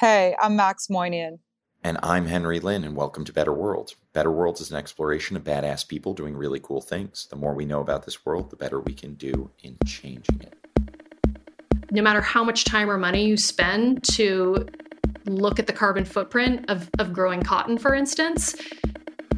Hey, 0.00 0.36
I'm 0.40 0.54
Max 0.54 0.88
Moynihan. 0.88 1.40
And 1.82 1.98
I'm 2.04 2.26
Henry 2.26 2.60
Lin, 2.60 2.84
and 2.84 2.94
welcome 2.94 3.24
to 3.24 3.32
Better 3.32 3.52
World. 3.52 3.96
Better 4.12 4.30
World 4.30 4.60
is 4.60 4.70
an 4.70 4.76
exploration 4.76 5.36
of 5.36 5.42
badass 5.42 5.88
people 5.88 6.14
doing 6.14 6.36
really 6.36 6.60
cool 6.60 6.80
things. 6.80 7.26
The 7.28 7.34
more 7.34 7.52
we 7.52 7.64
know 7.64 7.80
about 7.80 8.04
this 8.04 8.24
world, 8.24 8.50
the 8.50 8.56
better 8.56 8.78
we 8.78 8.94
can 8.94 9.14
do 9.14 9.50
in 9.60 9.76
changing 9.84 10.40
it. 10.40 10.54
No 11.90 12.00
matter 12.00 12.20
how 12.20 12.44
much 12.44 12.62
time 12.62 12.88
or 12.88 12.96
money 12.96 13.26
you 13.26 13.36
spend 13.36 14.04
to 14.14 14.68
look 15.26 15.58
at 15.58 15.66
the 15.66 15.72
carbon 15.72 16.04
footprint 16.04 16.70
of, 16.70 16.88
of 17.00 17.12
growing 17.12 17.42
cotton, 17.42 17.76
for 17.76 17.92
instance, 17.92 18.54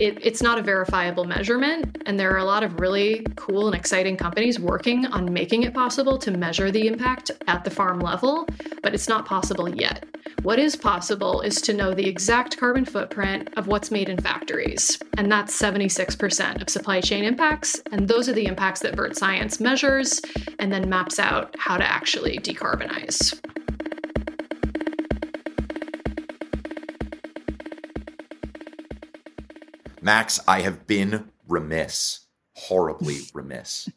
it, 0.01 0.19
it's 0.25 0.43
not 0.43 0.59
a 0.59 0.63
verifiable 0.63 1.25
measurement. 1.25 2.03
And 2.07 2.19
there 2.19 2.33
are 2.33 2.39
a 2.39 2.45
lot 2.45 2.63
of 2.63 2.81
really 2.81 3.25
cool 3.37 3.67
and 3.67 3.77
exciting 3.77 4.17
companies 4.17 4.59
working 4.59 5.07
on 5.07 5.33
making 5.33 5.63
it 5.65 5.75
possible 5.75 6.19
to 6.19 6.31
measure 6.31 6.71
the 6.71 6.87
impact 6.87 7.31
at 7.47 7.65
the 7.65 7.71
farm 7.71 8.01
level, 8.01 8.47
but 8.83 8.95
it's 8.95 9.09
not 9.09 9.27
possible 9.27 9.69
yet. 9.69 10.05
What 10.43 10.59
is 10.59 10.75
possible 10.75 11.43
is 11.43 11.61
to 11.63 11.75
know 11.75 11.93
the 11.93 12.07
exact 12.07 12.57
carbon 12.57 12.87
footprint 12.87 13.51
of 13.59 13.67
what's 13.67 13.91
made 13.91 14.09
in 14.09 14.17
factories, 14.17 14.99
and 15.19 15.31
that's 15.31 15.59
76% 15.61 16.63
of 16.63 16.71
supply 16.71 17.03
chain 17.03 17.25
impacts. 17.25 17.83
And 17.93 18.09
those 18.09 18.27
are 18.29 18.33
the 18.33 18.47
impacts 18.47 18.81
that 18.81 18.97
Vert 18.97 19.17
Science 19.17 19.61
measures 19.61 20.23
and 20.59 20.73
then 20.73 20.89
maps 20.89 21.19
out 21.19 21.55
how 21.59 21.77
to 21.77 21.85
actually 21.85 22.39
decarbonize. 22.39 23.39
Max, 30.03 30.41
I 30.49 30.61
have 30.63 30.87
been 30.87 31.31
remiss, 31.49 32.21
horribly 32.55 33.19
remiss. 33.35 33.89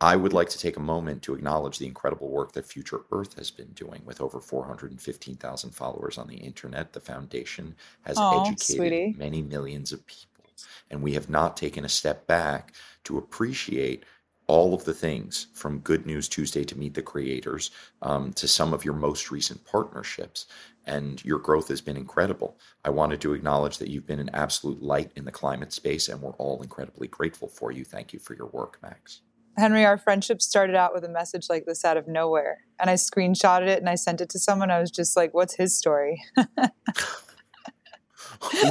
I 0.00 0.16
would 0.16 0.32
like 0.32 0.48
to 0.50 0.58
take 0.58 0.76
a 0.76 0.80
moment 0.80 1.22
to 1.22 1.34
acknowledge 1.34 1.78
the 1.78 1.86
incredible 1.86 2.30
work 2.30 2.52
that 2.52 2.64
Future 2.64 3.00
Earth 3.12 3.36
has 3.36 3.50
been 3.50 3.72
doing 3.72 4.02
with 4.06 4.20
over 4.20 4.40
415,000 4.40 5.70
followers 5.70 6.16
on 6.16 6.28
the 6.28 6.36
internet. 6.36 6.92
The 6.92 7.00
foundation 7.00 7.74
has 8.02 8.16
Aw, 8.16 8.42
educated 8.42 8.60
sweetie. 8.60 9.14
many 9.18 9.42
millions 9.42 9.92
of 9.92 10.06
people, 10.06 10.44
and 10.90 11.02
we 11.02 11.12
have 11.14 11.28
not 11.28 11.56
taken 11.56 11.84
a 11.84 11.88
step 11.88 12.26
back 12.26 12.72
to 13.04 13.18
appreciate 13.18 14.04
all 14.50 14.74
of 14.74 14.84
the 14.84 14.92
things 14.92 15.46
from 15.52 15.78
Good 15.78 16.06
News 16.06 16.28
Tuesday 16.28 16.64
to 16.64 16.76
Meet 16.76 16.94
the 16.94 17.02
Creators 17.02 17.70
um, 18.02 18.32
to 18.32 18.48
some 18.48 18.74
of 18.74 18.84
your 18.84 18.94
most 18.94 19.30
recent 19.30 19.64
partnerships. 19.64 20.46
And 20.86 21.24
your 21.24 21.38
growth 21.38 21.68
has 21.68 21.80
been 21.80 21.96
incredible. 21.96 22.58
I 22.84 22.90
wanted 22.90 23.20
to 23.20 23.32
acknowledge 23.32 23.78
that 23.78 23.90
you've 23.90 24.08
been 24.08 24.18
an 24.18 24.30
absolute 24.34 24.82
light 24.82 25.12
in 25.14 25.24
the 25.24 25.30
climate 25.30 25.72
space, 25.72 26.08
and 26.08 26.20
we're 26.20 26.32
all 26.32 26.60
incredibly 26.62 27.06
grateful 27.06 27.46
for 27.46 27.70
you. 27.70 27.84
Thank 27.84 28.12
you 28.12 28.18
for 28.18 28.34
your 28.34 28.48
work, 28.48 28.80
Max. 28.82 29.20
Henry, 29.56 29.84
our 29.84 29.96
friendship 29.96 30.42
started 30.42 30.74
out 30.74 30.92
with 30.92 31.04
a 31.04 31.08
message 31.08 31.46
like 31.48 31.64
this 31.64 31.84
out 31.84 31.96
of 31.96 32.08
nowhere. 32.08 32.64
And 32.80 32.90
I 32.90 32.94
screenshotted 32.94 33.68
it 33.68 33.78
and 33.78 33.88
I 33.88 33.94
sent 33.94 34.20
it 34.20 34.30
to 34.30 34.40
someone. 34.40 34.72
I 34.72 34.80
was 34.80 34.90
just 34.90 35.16
like, 35.16 35.32
what's 35.32 35.54
his 35.54 35.78
story? 35.78 36.24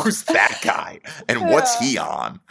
Who's 0.03 0.23
that 0.23 0.59
guy? 0.61 0.99
And 1.29 1.49
what's 1.49 1.79
he 1.85 1.97
on? 1.97 2.41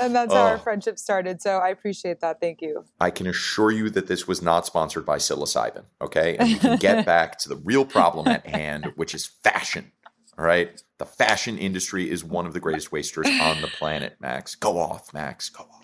And 0.00 0.14
that's 0.14 0.32
how 0.32 0.40
Oh. 0.46 0.48
our 0.48 0.58
friendship 0.58 0.98
started. 0.98 1.40
So 1.42 1.58
I 1.58 1.68
appreciate 1.68 2.20
that. 2.20 2.40
Thank 2.40 2.60
you. 2.62 2.84
I 3.00 3.10
can 3.10 3.26
assure 3.26 3.70
you 3.70 3.90
that 3.90 4.06
this 4.06 4.28
was 4.28 4.42
not 4.42 4.66
sponsored 4.66 5.06
by 5.06 5.18
psilocybin, 5.18 5.84
okay? 6.00 6.36
And 6.38 6.48
we 6.48 6.58
can 6.58 6.76
get 6.78 7.06
back 7.14 7.38
to 7.40 7.48
the 7.48 7.56
real 7.56 7.84
problem 7.84 8.28
at 8.28 8.46
hand, 8.46 8.92
which 8.96 9.14
is 9.14 9.26
fashion. 9.26 9.92
All 10.38 10.44
right? 10.44 10.82
The 10.98 11.04
fashion 11.06 11.58
industry 11.58 12.10
is 12.10 12.24
one 12.24 12.46
of 12.46 12.52
the 12.54 12.60
greatest 12.60 12.92
wasters 12.92 13.26
on 13.26 13.60
the 13.60 13.66
planet, 13.68 14.16
Max. 14.20 14.54
Go 14.54 14.78
off, 14.78 15.12
Max. 15.12 15.48
Go 15.50 15.64
off. 15.64 15.82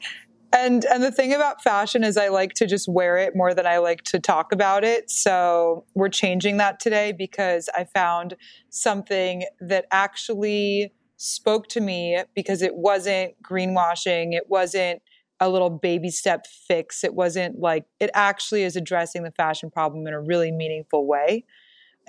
And 0.52 0.84
and 0.86 1.02
the 1.02 1.10
thing 1.10 1.34
about 1.34 1.62
fashion 1.62 2.02
is 2.04 2.16
I 2.16 2.28
like 2.28 2.54
to 2.54 2.66
just 2.66 2.88
wear 2.88 3.18
it 3.18 3.34
more 3.36 3.52
than 3.52 3.66
I 3.66 3.76
like 3.78 4.02
to 4.04 4.18
talk 4.20 4.52
about 4.52 4.84
it. 4.84 5.10
So 5.10 5.84
we're 5.94 6.08
changing 6.08 6.56
that 6.58 6.80
today 6.80 7.12
because 7.12 7.68
I 7.76 7.84
found 7.84 8.36
something 8.70 9.44
that 9.60 9.86
actually 9.90 10.92
spoke 11.16 11.68
to 11.68 11.80
me 11.80 12.22
because 12.34 12.62
it 12.62 12.76
wasn't 12.76 13.34
greenwashing, 13.42 14.34
it 14.34 14.48
wasn't 14.48 15.02
a 15.40 15.48
little 15.48 15.70
baby 15.70 16.10
step 16.10 16.46
fix. 16.46 17.04
It 17.04 17.14
wasn't 17.14 17.58
like 17.58 17.84
it 18.00 18.10
actually 18.14 18.62
is 18.62 18.76
addressing 18.76 19.22
the 19.22 19.30
fashion 19.30 19.70
problem 19.70 20.06
in 20.06 20.14
a 20.14 20.20
really 20.20 20.50
meaningful 20.50 21.06
way. 21.06 21.44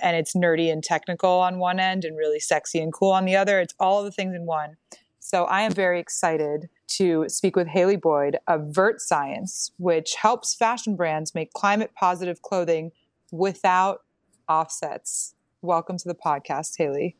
And 0.00 0.16
it's 0.16 0.34
nerdy 0.34 0.72
and 0.72 0.82
technical 0.82 1.30
on 1.30 1.58
one 1.58 1.80
end 1.80 2.04
and 2.04 2.16
really 2.16 2.40
sexy 2.40 2.78
and 2.78 2.92
cool 2.92 3.10
on 3.10 3.24
the 3.24 3.36
other. 3.36 3.60
It's 3.60 3.74
all 3.80 4.04
the 4.04 4.12
things 4.12 4.34
in 4.34 4.46
one. 4.46 4.76
So 5.18 5.44
I 5.44 5.62
am 5.62 5.72
very 5.72 6.00
excited 6.00 6.70
to 6.88 7.28
speak 7.28 7.56
with 7.56 7.66
Haley 7.66 7.96
Boyd 7.96 8.38
of 8.46 8.68
Vert 8.68 9.00
Science, 9.00 9.72
which 9.76 10.14
helps 10.14 10.54
fashion 10.54 10.96
brands 10.96 11.34
make 11.34 11.52
climate 11.52 11.90
positive 11.94 12.40
clothing 12.40 12.92
without 13.30 14.02
offsets. 14.48 15.34
Welcome 15.60 15.98
to 15.98 16.08
the 16.08 16.14
podcast, 16.14 16.78
Haley. 16.78 17.16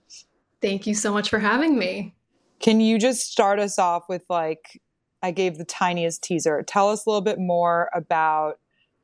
Thank 0.61 0.87
you 0.87 0.95
so 0.95 1.13
much 1.13 1.29
for 1.29 1.39
having 1.39 1.79
me. 1.79 2.15
Can 2.61 2.81
you 2.81 2.99
just 2.99 3.31
start 3.31 3.59
us 3.59 3.79
off 3.79 4.09
with 4.09 4.25
like 4.29 4.81
I 5.23 5.31
gave 5.31 5.59
the 5.59 5.65
tiniest 5.65 6.23
teaser. 6.23 6.63
Tell 6.63 6.91
us 6.91 7.05
a 7.05 7.11
little 7.11 7.23
bit 7.23 7.39
more 7.39 7.91
about 7.95 8.59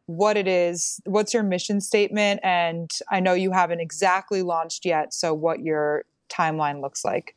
what 0.07 0.37
it 0.37 0.47
is, 0.47 1.01
what's 1.07 1.33
your 1.33 1.43
mission 1.43 1.81
statement 1.81 2.41
and 2.43 2.91
I 3.11 3.21
know 3.21 3.33
you 3.33 3.53
haven't 3.53 3.81
exactly 3.81 4.43
launched 4.43 4.85
yet, 4.85 5.15
so 5.15 5.33
what 5.33 5.61
your 5.61 6.05
timeline 6.29 6.83
looks 6.83 7.05
like. 7.05 7.35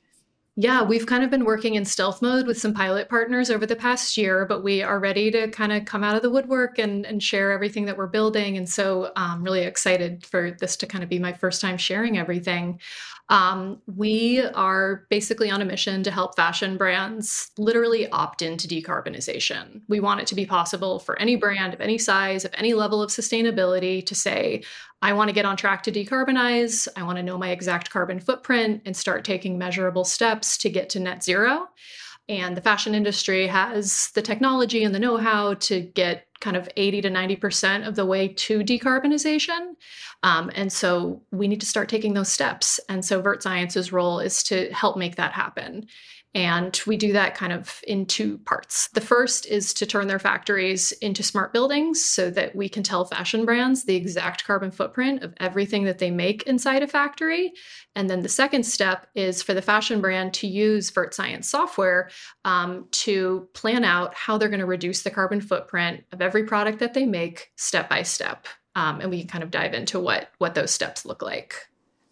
Yeah, 0.59 0.81
we've 0.81 1.05
kind 1.05 1.23
of 1.23 1.29
been 1.29 1.45
working 1.45 1.75
in 1.75 1.85
stealth 1.85 2.19
mode 2.19 2.47
with 2.47 2.59
some 2.59 2.73
pilot 2.73 3.09
partners 3.09 3.51
over 3.51 3.67
the 3.67 3.75
past 3.75 4.17
year, 4.17 4.43
but 4.43 4.63
we 4.63 4.81
are 4.81 4.99
ready 4.99 5.29
to 5.29 5.47
kind 5.49 5.71
of 5.71 5.85
come 5.85 6.03
out 6.03 6.15
of 6.15 6.23
the 6.23 6.31
woodwork 6.31 6.79
and, 6.79 7.05
and 7.05 7.21
share 7.21 7.51
everything 7.51 7.85
that 7.85 7.95
we're 7.95 8.07
building. 8.07 8.57
And 8.57 8.67
so 8.67 9.11
I'm 9.15 9.43
really 9.43 9.61
excited 9.61 10.25
for 10.25 10.49
this 10.59 10.75
to 10.77 10.87
kind 10.87 11.03
of 11.03 11.11
be 11.11 11.19
my 11.19 11.31
first 11.31 11.61
time 11.61 11.77
sharing 11.77 12.17
everything. 12.17 12.79
Um, 13.29 13.81
we 13.87 14.41
are 14.41 15.05
basically 15.09 15.51
on 15.51 15.61
a 15.61 15.65
mission 15.65 16.01
to 16.03 16.11
help 16.11 16.35
fashion 16.35 16.77
brands 16.77 17.51
literally 17.57 18.09
opt 18.09 18.41
into 18.41 18.67
decarbonization. 18.67 19.81
We 19.89 19.99
want 19.99 20.21
it 20.21 20.27
to 20.27 20.35
be 20.35 20.45
possible 20.45 20.99
for 20.99 21.19
any 21.19 21.35
brand 21.35 21.73
of 21.73 21.81
any 21.81 21.97
size, 21.97 22.45
of 22.45 22.53
any 22.53 22.73
level 22.73 23.01
of 23.01 23.09
sustainability 23.09 24.05
to 24.05 24.15
say, 24.15 24.63
I 25.01 25.13
want 25.13 25.27
to 25.27 25.33
get 25.33 25.45
on 25.45 25.57
track 25.57 25.83
to 25.83 25.91
decarbonize. 25.91 26.87
I 26.95 27.03
want 27.03 27.17
to 27.17 27.23
know 27.23 27.37
my 27.37 27.49
exact 27.49 27.89
carbon 27.89 28.19
footprint 28.19 28.81
and 28.85 28.95
start 28.95 29.25
taking 29.25 29.57
measurable 29.57 30.05
steps 30.05 30.57
to 30.59 30.69
get 30.69 30.89
to 30.91 30.99
net 30.99 31.23
zero. 31.23 31.67
And 32.29 32.57
the 32.57 32.61
fashion 32.61 32.93
industry 32.93 33.47
has 33.47 34.11
the 34.11 34.21
technology 34.21 34.83
and 34.83 34.93
the 34.93 34.99
know 34.99 35.17
how 35.17 35.53
to 35.55 35.81
get 35.81 36.27
kind 36.39 36.57
of 36.57 36.69
80 36.75 37.01
to 37.01 37.09
90% 37.09 37.87
of 37.87 37.95
the 37.95 38.05
way 38.05 38.27
to 38.27 38.59
decarbonization. 38.59 39.73
Um, 40.23 40.51
and 40.53 40.71
so 40.71 41.21
we 41.31 41.47
need 41.47 41.61
to 41.61 41.65
start 41.65 41.89
taking 41.89 42.13
those 42.13 42.29
steps. 42.29 42.79
And 42.89 43.03
so 43.03 43.21
Vert 43.21 43.41
Science's 43.41 43.91
role 43.91 44.19
is 44.19 44.43
to 44.43 44.71
help 44.71 44.97
make 44.97 45.15
that 45.15 45.31
happen. 45.31 45.87
And 46.35 46.79
we 46.85 46.97
do 46.97 47.13
that 47.13 47.35
kind 47.35 47.51
of 47.51 47.81
in 47.87 48.05
two 48.05 48.37
parts. 48.39 48.89
The 48.89 49.01
first 49.01 49.45
is 49.47 49.73
to 49.75 49.85
turn 49.85 50.07
their 50.07 50.19
factories 50.19 50.91
into 50.93 51.23
smart 51.23 51.51
buildings 51.51 52.03
so 52.03 52.29
that 52.29 52.55
we 52.55 52.69
can 52.69 52.83
tell 52.83 53.05
fashion 53.05 53.45
brands 53.45 53.85
the 53.85 53.95
exact 53.95 54.45
carbon 54.45 54.69
footprint 54.69 55.23
of 55.23 55.33
everything 55.39 55.85
that 55.85 55.97
they 55.97 56.11
make 56.11 56.43
inside 56.43 56.83
a 56.83 56.87
factory. 56.87 57.53
And 57.95 58.09
then 58.09 58.21
the 58.21 58.29
second 58.29 58.65
step 58.65 59.07
is 59.15 59.41
for 59.41 59.53
the 59.53 59.61
fashion 59.61 60.01
brand 60.01 60.33
to 60.35 60.47
use 60.47 60.91
Vert 60.91 61.13
Science 61.15 61.49
software 61.49 62.11
um, 62.45 62.87
to 62.91 63.47
plan 63.53 63.83
out 63.83 64.13
how 64.13 64.37
they're 64.37 64.49
going 64.49 64.59
to 64.59 64.65
reduce 64.65 65.01
the 65.01 65.09
carbon 65.09 65.41
footprint 65.41 66.03
of 66.11 66.21
every 66.21 66.43
product 66.43 66.79
that 66.79 66.93
they 66.93 67.05
make 67.05 67.51
step 67.55 67.89
by 67.89 68.03
step. 68.03 68.47
Um, 68.75 69.01
and 69.01 69.09
we 69.09 69.21
can 69.21 69.27
kind 69.27 69.43
of 69.43 69.49
dive 69.49 69.73
into 69.73 69.99
what 69.99 70.29
what 70.37 70.53
those 70.53 70.71
steps 70.71 71.03
look 71.03 71.23
like. 71.23 71.55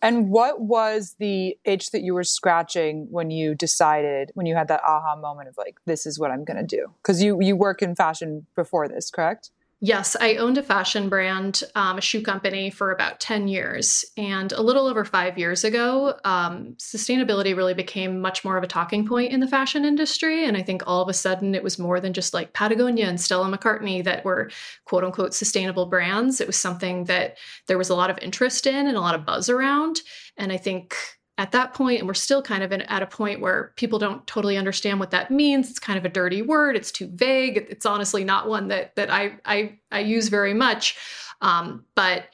And 0.05 0.29
what 0.29 0.61
was 0.61 1.15
the 1.17 1.57
itch 1.63 1.89
that 1.89 2.03
you 2.03 2.13
were 2.13 2.23
scratching 2.23 3.07
when 3.09 3.31
you 3.31 3.55
decided, 3.55 4.29
when 4.35 4.45
you 4.45 4.53
had 4.53 4.67
that 4.67 4.83
aha 4.83 5.15
moment 5.15 5.49
of 5.49 5.57
like, 5.57 5.77
this 5.87 6.05
is 6.05 6.19
what 6.19 6.29
I'm 6.29 6.43
going 6.43 6.57
to 6.57 6.75
do? 6.77 6.91
Because 7.01 7.23
you 7.23 7.41
you 7.41 7.55
work 7.55 7.81
in 7.81 7.95
fashion 7.95 8.45
before 8.55 8.87
this, 8.87 9.09
correct? 9.09 9.49
Yes, 9.87 10.15
I 10.19 10.37
owned 10.37 10.57
a 10.57 10.63
fashion 10.63 11.09
brand, 11.09 11.61
um, 11.75 11.99
a 11.99 12.01
shoe 12.01 12.23
company 12.23 12.71
for 12.71 12.89
about 12.89 13.19
10 13.19 13.47
years. 13.47 14.03
And 14.17 14.51
a 14.51 14.61
little 14.63 14.87
over 14.87 15.05
five 15.05 15.37
years 15.37 15.63
ago, 15.63 16.19
um, 16.23 16.73
sustainability 16.79 17.55
really 17.55 17.75
became 17.75 18.19
much 18.19 18.43
more 18.43 18.57
of 18.57 18.63
a 18.63 18.67
talking 18.67 19.07
point 19.07 19.31
in 19.31 19.41
the 19.41 19.47
fashion 19.47 19.85
industry. 19.85 20.43
And 20.43 20.57
I 20.57 20.63
think 20.63 20.81
all 20.87 21.03
of 21.03 21.09
a 21.09 21.13
sudden 21.13 21.53
it 21.53 21.61
was 21.61 21.77
more 21.77 21.99
than 21.99 22.13
just 22.13 22.33
like 22.33 22.53
Patagonia 22.53 23.05
and 23.05 23.21
Stella 23.21 23.45
McCartney 23.47 24.03
that 24.03 24.25
were 24.25 24.49
quote 24.85 25.03
unquote 25.03 25.35
sustainable 25.35 25.85
brands. 25.85 26.41
It 26.41 26.47
was 26.47 26.57
something 26.57 27.03
that 27.03 27.37
there 27.67 27.77
was 27.77 27.89
a 27.89 27.95
lot 27.95 28.09
of 28.09 28.17
interest 28.23 28.65
in 28.65 28.87
and 28.87 28.97
a 28.97 29.01
lot 29.01 29.13
of 29.13 29.23
buzz 29.23 29.49
around. 29.49 30.01
And 30.35 30.51
I 30.51 30.57
think 30.57 30.95
at 31.37 31.51
that 31.51 31.73
point, 31.73 31.99
and 31.99 32.07
we're 32.07 32.13
still 32.13 32.41
kind 32.41 32.63
of 32.63 32.71
in, 32.71 32.81
at 32.83 33.03
a 33.03 33.07
point 33.07 33.41
where 33.41 33.73
people 33.75 33.99
don't 33.99 34.25
totally 34.25 34.57
understand 34.57 34.99
what 34.99 35.11
that 35.11 35.31
means. 35.31 35.69
It's 35.69 35.79
kind 35.79 35.97
of 35.97 36.05
a 36.05 36.09
dirty 36.09 36.41
word. 36.41 36.75
It's 36.75 36.91
too 36.91 37.09
vague. 37.13 37.57
It's 37.69 37.85
honestly 37.85 38.23
not 38.23 38.47
one 38.47 38.69
that 38.69 38.95
that 38.95 39.09
I 39.09 39.37
I, 39.45 39.79
I 39.91 39.99
use 39.99 40.29
very 40.29 40.53
much. 40.53 40.95
Um, 41.41 41.85
but 41.95 42.29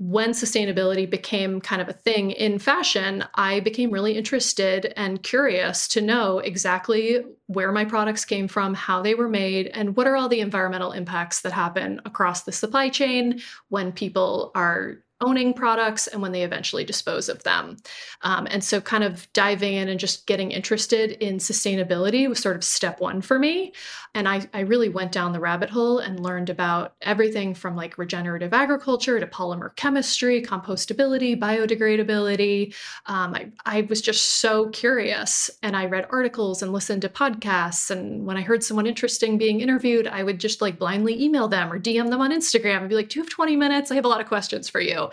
when 0.00 0.30
sustainability 0.30 1.10
became 1.10 1.60
kind 1.60 1.82
of 1.82 1.88
a 1.88 1.92
thing 1.92 2.30
in 2.30 2.60
fashion, 2.60 3.24
I 3.34 3.58
became 3.60 3.90
really 3.90 4.16
interested 4.16 4.92
and 4.96 5.22
curious 5.24 5.88
to 5.88 6.00
know 6.00 6.38
exactly 6.38 7.24
where 7.46 7.72
my 7.72 7.84
products 7.84 8.24
came 8.24 8.46
from, 8.46 8.74
how 8.74 9.02
they 9.02 9.16
were 9.16 9.28
made, 9.28 9.66
and 9.68 9.96
what 9.96 10.06
are 10.06 10.16
all 10.16 10.28
the 10.28 10.40
environmental 10.40 10.92
impacts 10.92 11.40
that 11.40 11.52
happen 11.52 12.00
across 12.04 12.44
the 12.44 12.52
supply 12.52 12.90
chain 12.90 13.40
when 13.70 13.90
people 13.90 14.52
are 14.54 14.98
owning 15.20 15.52
products 15.52 16.06
and 16.06 16.22
when 16.22 16.32
they 16.32 16.42
eventually 16.42 16.84
dispose 16.84 17.28
of 17.28 17.42
them. 17.42 17.76
Um, 18.22 18.46
and 18.50 18.62
so, 18.62 18.80
kind 18.80 19.04
of 19.04 19.30
diving 19.32 19.74
in 19.74 19.88
and 19.88 19.98
just 19.98 20.26
getting 20.26 20.52
interested 20.52 21.12
in 21.12 21.38
sustainability 21.38 22.28
was 22.28 22.38
sort 22.38 22.56
of 22.56 22.64
step 22.64 23.00
one 23.00 23.20
for 23.20 23.38
me. 23.38 23.72
And 24.14 24.28
I, 24.28 24.48
I 24.54 24.60
really 24.60 24.88
went 24.88 25.12
down 25.12 25.32
the 25.32 25.40
rabbit 25.40 25.70
hole 25.70 25.98
and 25.98 26.20
learned 26.20 26.50
about 26.50 26.94
everything 27.02 27.54
from 27.54 27.76
like 27.76 27.98
regenerative 27.98 28.52
agriculture 28.52 29.20
to 29.20 29.26
polymer 29.26 29.74
chemistry, 29.76 30.42
compostability, 30.42 31.38
biodegradability. 31.38 32.74
Um, 33.06 33.34
I, 33.34 33.50
I 33.66 33.80
was 33.82 34.00
just 34.00 34.40
so 34.40 34.68
curious. 34.70 35.50
And 35.62 35.76
I 35.76 35.86
read 35.86 36.06
articles 36.10 36.62
and 36.62 36.72
listened 36.72 37.02
to 37.02 37.08
podcasts. 37.08 37.90
And 37.90 38.24
when 38.24 38.36
I 38.36 38.42
heard 38.42 38.64
someone 38.64 38.86
interesting 38.86 39.38
being 39.38 39.60
interviewed, 39.60 40.06
I 40.06 40.22
would 40.22 40.40
just 40.40 40.62
like 40.62 40.78
blindly 40.78 41.22
email 41.22 41.48
them 41.48 41.72
or 41.72 41.78
DM 41.78 42.10
them 42.10 42.20
on 42.20 42.32
Instagram 42.32 42.78
and 42.78 42.88
be 42.88 42.94
like, 42.94 43.08
Do 43.08 43.18
you 43.18 43.24
have 43.24 43.30
20 43.30 43.56
minutes? 43.56 43.90
I 43.90 43.94
have 43.94 44.04
a 44.04 44.08
lot 44.08 44.20
of 44.20 44.26
questions 44.26 44.68
for 44.68 44.80
you 44.80 45.07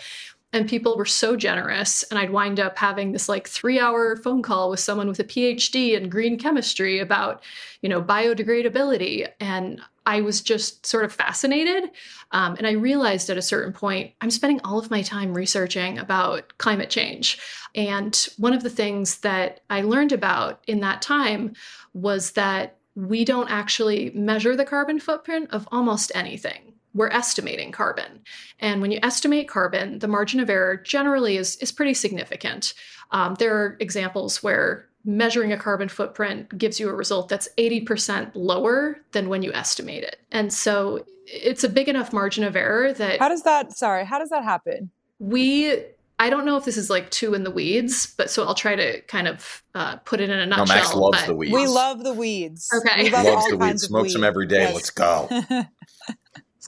and 0.56 0.70
people 0.70 0.96
were 0.96 1.06
so 1.06 1.36
generous 1.36 2.04
and 2.04 2.18
i'd 2.18 2.30
wind 2.30 2.60
up 2.60 2.78
having 2.78 3.12
this 3.12 3.28
like 3.28 3.48
three 3.48 3.80
hour 3.80 4.16
phone 4.16 4.42
call 4.42 4.70
with 4.70 4.80
someone 4.80 5.08
with 5.08 5.20
a 5.20 5.24
phd 5.24 5.94
in 5.94 6.10
green 6.10 6.38
chemistry 6.38 7.00
about 7.00 7.44
you 7.82 7.90
know 7.90 8.02
biodegradability. 8.02 9.28
And 9.40 9.82
i 10.06 10.22
was 10.22 10.42
just 10.42 10.86
sort 10.86 11.04
of 11.04 11.12
fascinated 11.12 11.92
um, 12.32 12.56
and 12.58 12.66
i 12.66 12.72
realized 12.72 13.30
at 13.30 13.38
a 13.38 13.42
certain 13.42 13.74
point 13.74 14.14
i'm 14.22 14.32
spending 14.32 14.62
all 14.64 14.80
of 14.80 14.90
my 14.90 15.02
time 15.02 15.34
researching 15.34 16.00
about 16.00 16.58
climate 16.58 16.90
change. 16.90 17.38
And 17.76 18.16
one 18.38 18.54
of 18.54 18.64
the 18.64 18.70
things 18.70 19.20
that 19.20 19.60
i 19.70 19.82
learned 19.82 20.14
about 20.14 20.64
in 20.68 20.80
that 20.80 21.02
time 21.02 21.54
was 21.94 22.32
that 22.32 22.78
we 22.96 23.26
don't 23.26 23.52
actually 23.52 24.12
measure 24.12 24.56
the 24.56 24.64
carbon 24.64 25.00
footprint 25.02 25.50
of 25.52 25.68
almost 25.70 26.14
anything 26.16 26.65
we're 26.96 27.10
estimating 27.10 27.72
carbon. 27.72 28.22
And 28.60 28.82
when 28.82 28.90
you 28.90 29.00
estimate 29.04 29.48
carbon, 29.48 30.00
the 30.00 30.08
margin 30.08 30.40
of 30.40 30.50
error 30.50 30.78
generally 30.78 31.38
is, 31.38 31.58
is 31.58 31.72
pretty 31.72 31.94
significant. 31.94 32.74
Um, 33.12 33.36
there 33.36 33.56
are 33.56 33.78
examples 33.80 34.42
where 34.42 34.88
measuring 35.04 35.52
a 35.52 35.58
carbon 35.58 35.90
footprint 35.90 36.58
gives 36.58 36.80
you 36.80 36.90
a 36.90 36.94
result 36.94 37.30
that's 37.30 37.48
80% 37.58 38.32
lower 38.34 38.98
than 39.12 39.30
when 39.30 39.44
you 39.44 39.54
estimate 39.54 40.04
it. 40.04 40.18
And 40.32 40.52
so 40.52 41.06
it's 41.28 41.64
a 41.64 41.70
big 41.70 41.90
enough 41.90 42.12
margin 42.14 42.44
of 42.44 42.56
error 42.56 42.94
that. 42.94 43.20
How 43.20 43.30
does 43.30 43.44
that, 43.44 43.74
sorry, 43.74 44.06
how 44.06 44.18
does 44.18 44.30
that 44.30 44.44
happen? 44.44 44.90
We 45.20 45.86
I 46.18 46.30
don't 46.30 46.46
know 46.46 46.56
if 46.56 46.64
this 46.64 46.78
is 46.78 46.90
like 46.90 47.12
too 47.12 47.34
in 47.34 47.44
the 47.44 47.52
weeds, 47.52 48.14
but 48.18 48.30
so 48.30 48.46
I'll 48.46 48.56
try 48.56 48.76
to 48.76 49.02
kind 49.02 49.28
of 49.28 49.64
uh, 49.74 49.98
put 49.98 50.22
it 50.22 50.30
in 50.30 50.40
a 50.40 50.46
nutshell. 50.46 50.66
No, 50.66 50.74
Max 50.74 50.96
loves 50.96 51.26
the 51.26 51.36
weeds. 51.36 51.54
We 51.54 51.68
love 51.68 52.04
the 52.04 52.14
weeds. 52.14 52.70
Okay, 52.74 53.04
we 53.04 53.10
love 53.10 53.26
loves 53.26 53.50
the 53.50 53.58
weeds. 53.58 53.84
Smokes 53.84 54.04
weeds. 54.04 54.14
them 54.14 54.24
every 54.24 54.48
day. 54.48 54.62
Yes. 54.62 54.76
Let's 54.76 54.90
go. 54.92 55.30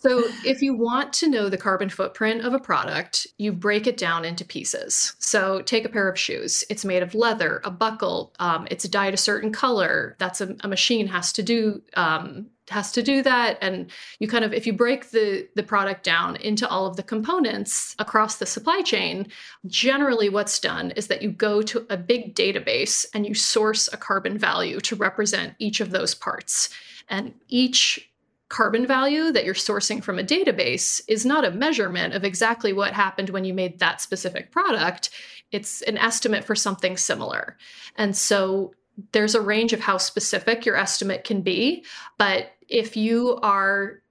So, 0.07 0.23
if 0.45 0.61
you 0.61 0.73
want 0.73 1.11
to 1.13 1.27
know 1.27 1.49
the 1.49 1.57
carbon 1.57 1.89
footprint 1.89 2.41
of 2.41 2.53
a 2.53 2.59
product, 2.59 3.27
you 3.37 3.51
break 3.51 3.87
it 3.87 3.97
down 3.97 4.23
into 4.23 4.45
pieces. 4.45 5.13
So, 5.19 5.61
take 5.61 5.83
a 5.83 5.89
pair 5.89 6.07
of 6.07 6.17
shoes. 6.17 6.63
It's 6.69 6.85
made 6.85 7.03
of 7.03 7.13
leather, 7.13 7.59
a 7.65 7.71
buckle. 7.71 8.33
Um, 8.39 8.67
it's 8.71 8.87
dyed 8.87 9.13
a 9.13 9.17
certain 9.17 9.51
color. 9.51 10.15
That's 10.17 10.39
a, 10.39 10.55
a 10.61 10.67
machine 10.69 11.07
has 11.07 11.33
to 11.33 11.43
do 11.43 11.81
um, 11.95 12.47
has 12.69 12.93
to 12.93 13.03
do 13.03 13.21
that. 13.23 13.57
And 13.61 13.91
you 14.19 14.27
kind 14.29 14.45
of, 14.45 14.53
if 14.53 14.65
you 14.65 14.71
break 14.71 15.11
the 15.11 15.47
the 15.55 15.63
product 15.63 16.03
down 16.03 16.37
into 16.37 16.67
all 16.69 16.85
of 16.85 16.95
the 16.95 17.03
components 17.03 17.93
across 17.99 18.37
the 18.37 18.45
supply 18.45 18.81
chain, 18.81 19.27
generally 19.65 20.29
what's 20.29 20.59
done 20.59 20.91
is 20.91 21.07
that 21.07 21.21
you 21.21 21.31
go 21.31 21.61
to 21.63 21.85
a 21.89 21.97
big 21.97 22.33
database 22.33 23.05
and 23.13 23.25
you 23.25 23.33
source 23.33 23.89
a 23.91 23.97
carbon 23.97 24.37
value 24.37 24.79
to 24.81 24.95
represent 24.95 25.55
each 25.59 25.81
of 25.81 25.91
those 25.91 26.15
parts. 26.15 26.69
And 27.09 27.33
each 27.47 28.06
carbon 28.49 28.87
value 28.87 29.31
that 29.31 29.43
you're 29.43 29.53
sourcing 29.53 30.01
from 30.01 30.19
a 30.19 30.23
database 30.23 31.01
is 31.07 31.25
not 31.25 31.45
a 31.45 31.51
measurement 31.51 32.13
of 32.13 32.23
exactly 32.23 32.71
what 32.71 32.93
happened 32.93 33.29
when 33.29 33.43
you 33.43 33.53
made 33.53 33.79
that 33.79 33.99
specific 34.01 34.51
product. 34.51 35.09
It's 35.51 35.81
an 35.83 35.97
estimate 35.97 36.43
for 36.43 36.55
something 36.55 36.97
similar. 36.97 37.57
And 37.97 38.15
so 38.15 38.73
there's 39.11 39.35
a 39.35 39.41
range 39.41 39.73
of 39.73 39.79
how 39.79 39.97
specific 39.97 40.65
your 40.65 40.75
estimate 40.75 41.23
can 41.23 41.41
be. 41.41 41.83
But 42.17 42.51
if 42.67 42.95
you 42.97 43.37
are 43.43 44.01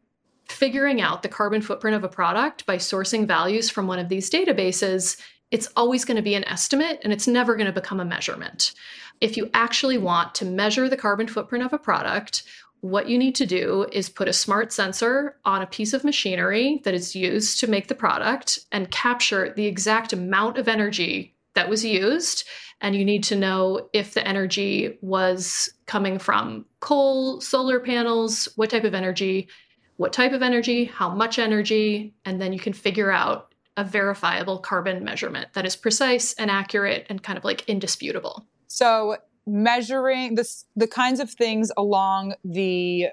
figuring 0.49 1.01
out 1.01 1.23
the 1.23 1.29
carbon 1.29 1.61
footprint 1.61 1.97
of 1.97 2.05
a 2.05 2.09
product 2.09 2.67
by 2.67 2.77
sourcing 2.77 3.27
values 3.27 3.69
from 3.69 3.87
one 3.87 3.99
of 3.99 4.09
these 4.09 4.31
databases, 4.31 5.21
it's 5.51 5.69
always 5.77 6.05
going 6.05 6.17
to 6.17 6.23
be 6.23 6.35
an 6.35 6.45
estimate 6.45 7.01
and 7.03 7.13
it's 7.13 7.27
never 7.27 7.57
going 7.57 7.67
to 7.67 7.73
become 7.73 8.01
a 8.01 8.05
measurement. 8.05 8.75
If 9.21 9.37
you 9.37 9.51
actually 9.55 9.99
want 9.99 10.35
to 10.37 10.45
measure 10.45 10.89
the 10.89 10.97
carbon 10.97 11.27
footprint 11.27 11.65
of 11.65 11.73
a 11.73 11.79
product, 11.79 12.43
what 12.91 13.09
you 13.09 13.19
need 13.19 13.35
to 13.37 13.47
do 13.47 13.87
is 13.93 14.09
put 14.09 14.29
a 14.29 14.33
smart 14.33 14.73
sensor 14.73 15.37
on 15.45 15.63
a 15.63 15.67
piece 15.67 15.93
of 15.93 16.05
machinery 16.05 16.81
that 16.85 16.95
is 16.95 17.17
used 17.17 17.59
to 17.61 17.67
make 17.67 17.89
the 17.89 17.95
product 17.95 18.61
and 18.71 18.91
capture 18.91 19.53
the 19.57 19.67
exact 19.67 20.13
amount 20.13 20.57
of 20.57 20.69
energy 20.69 21.35
that 21.55 21.69
was 21.69 21.85
used. 21.85 22.45
And 22.81 22.95
you 22.95 23.05
need 23.05 23.25
to 23.25 23.37
know 23.37 23.89
if 23.93 24.15
the 24.15 24.27
energy 24.27 24.99
was 25.01 25.69
coming 25.87 26.19
from 26.19 26.67
coal, 26.81 27.41
solar 27.41 27.81
panels, 27.81 28.49
what 28.57 28.71
type 28.71 28.85
of 28.85 28.95
energy, 28.95 29.49
what 29.97 30.13
type 30.13 30.33
of 30.33 30.43
energy, 30.43 30.85
how 30.85 31.09
much 31.09 31.39
energy, 31.39 32.15
and 32.25 32.41
then 32.41 32.53
you 32.53 32.61
can 32.61 32.73
figure 32.73 33.11
out 33.11 33.55
a 33.77 33.85
verifiable 33.85 34.59
carbon 34.59 35.03
measurement 35.03 35.49
that 35.55 35.67
is 35.67 35.75
precise 35.77 36.35
and 36.35 36.51
accurate 36.51 37.07
and 37.09 37.23
kind 37.23 37.37
of 37.37 37.45
like 37.45 37.69
indisputable. 37.69 38.47
So 38.69 39.17
measuring 39.47 40.35
this 40.35 40.65
the 40.75 40.87
kinds 40.87 41.21
of 41.21 41.31
things 41.31 41.71
along 41.77 42.35
the 42.45 43.09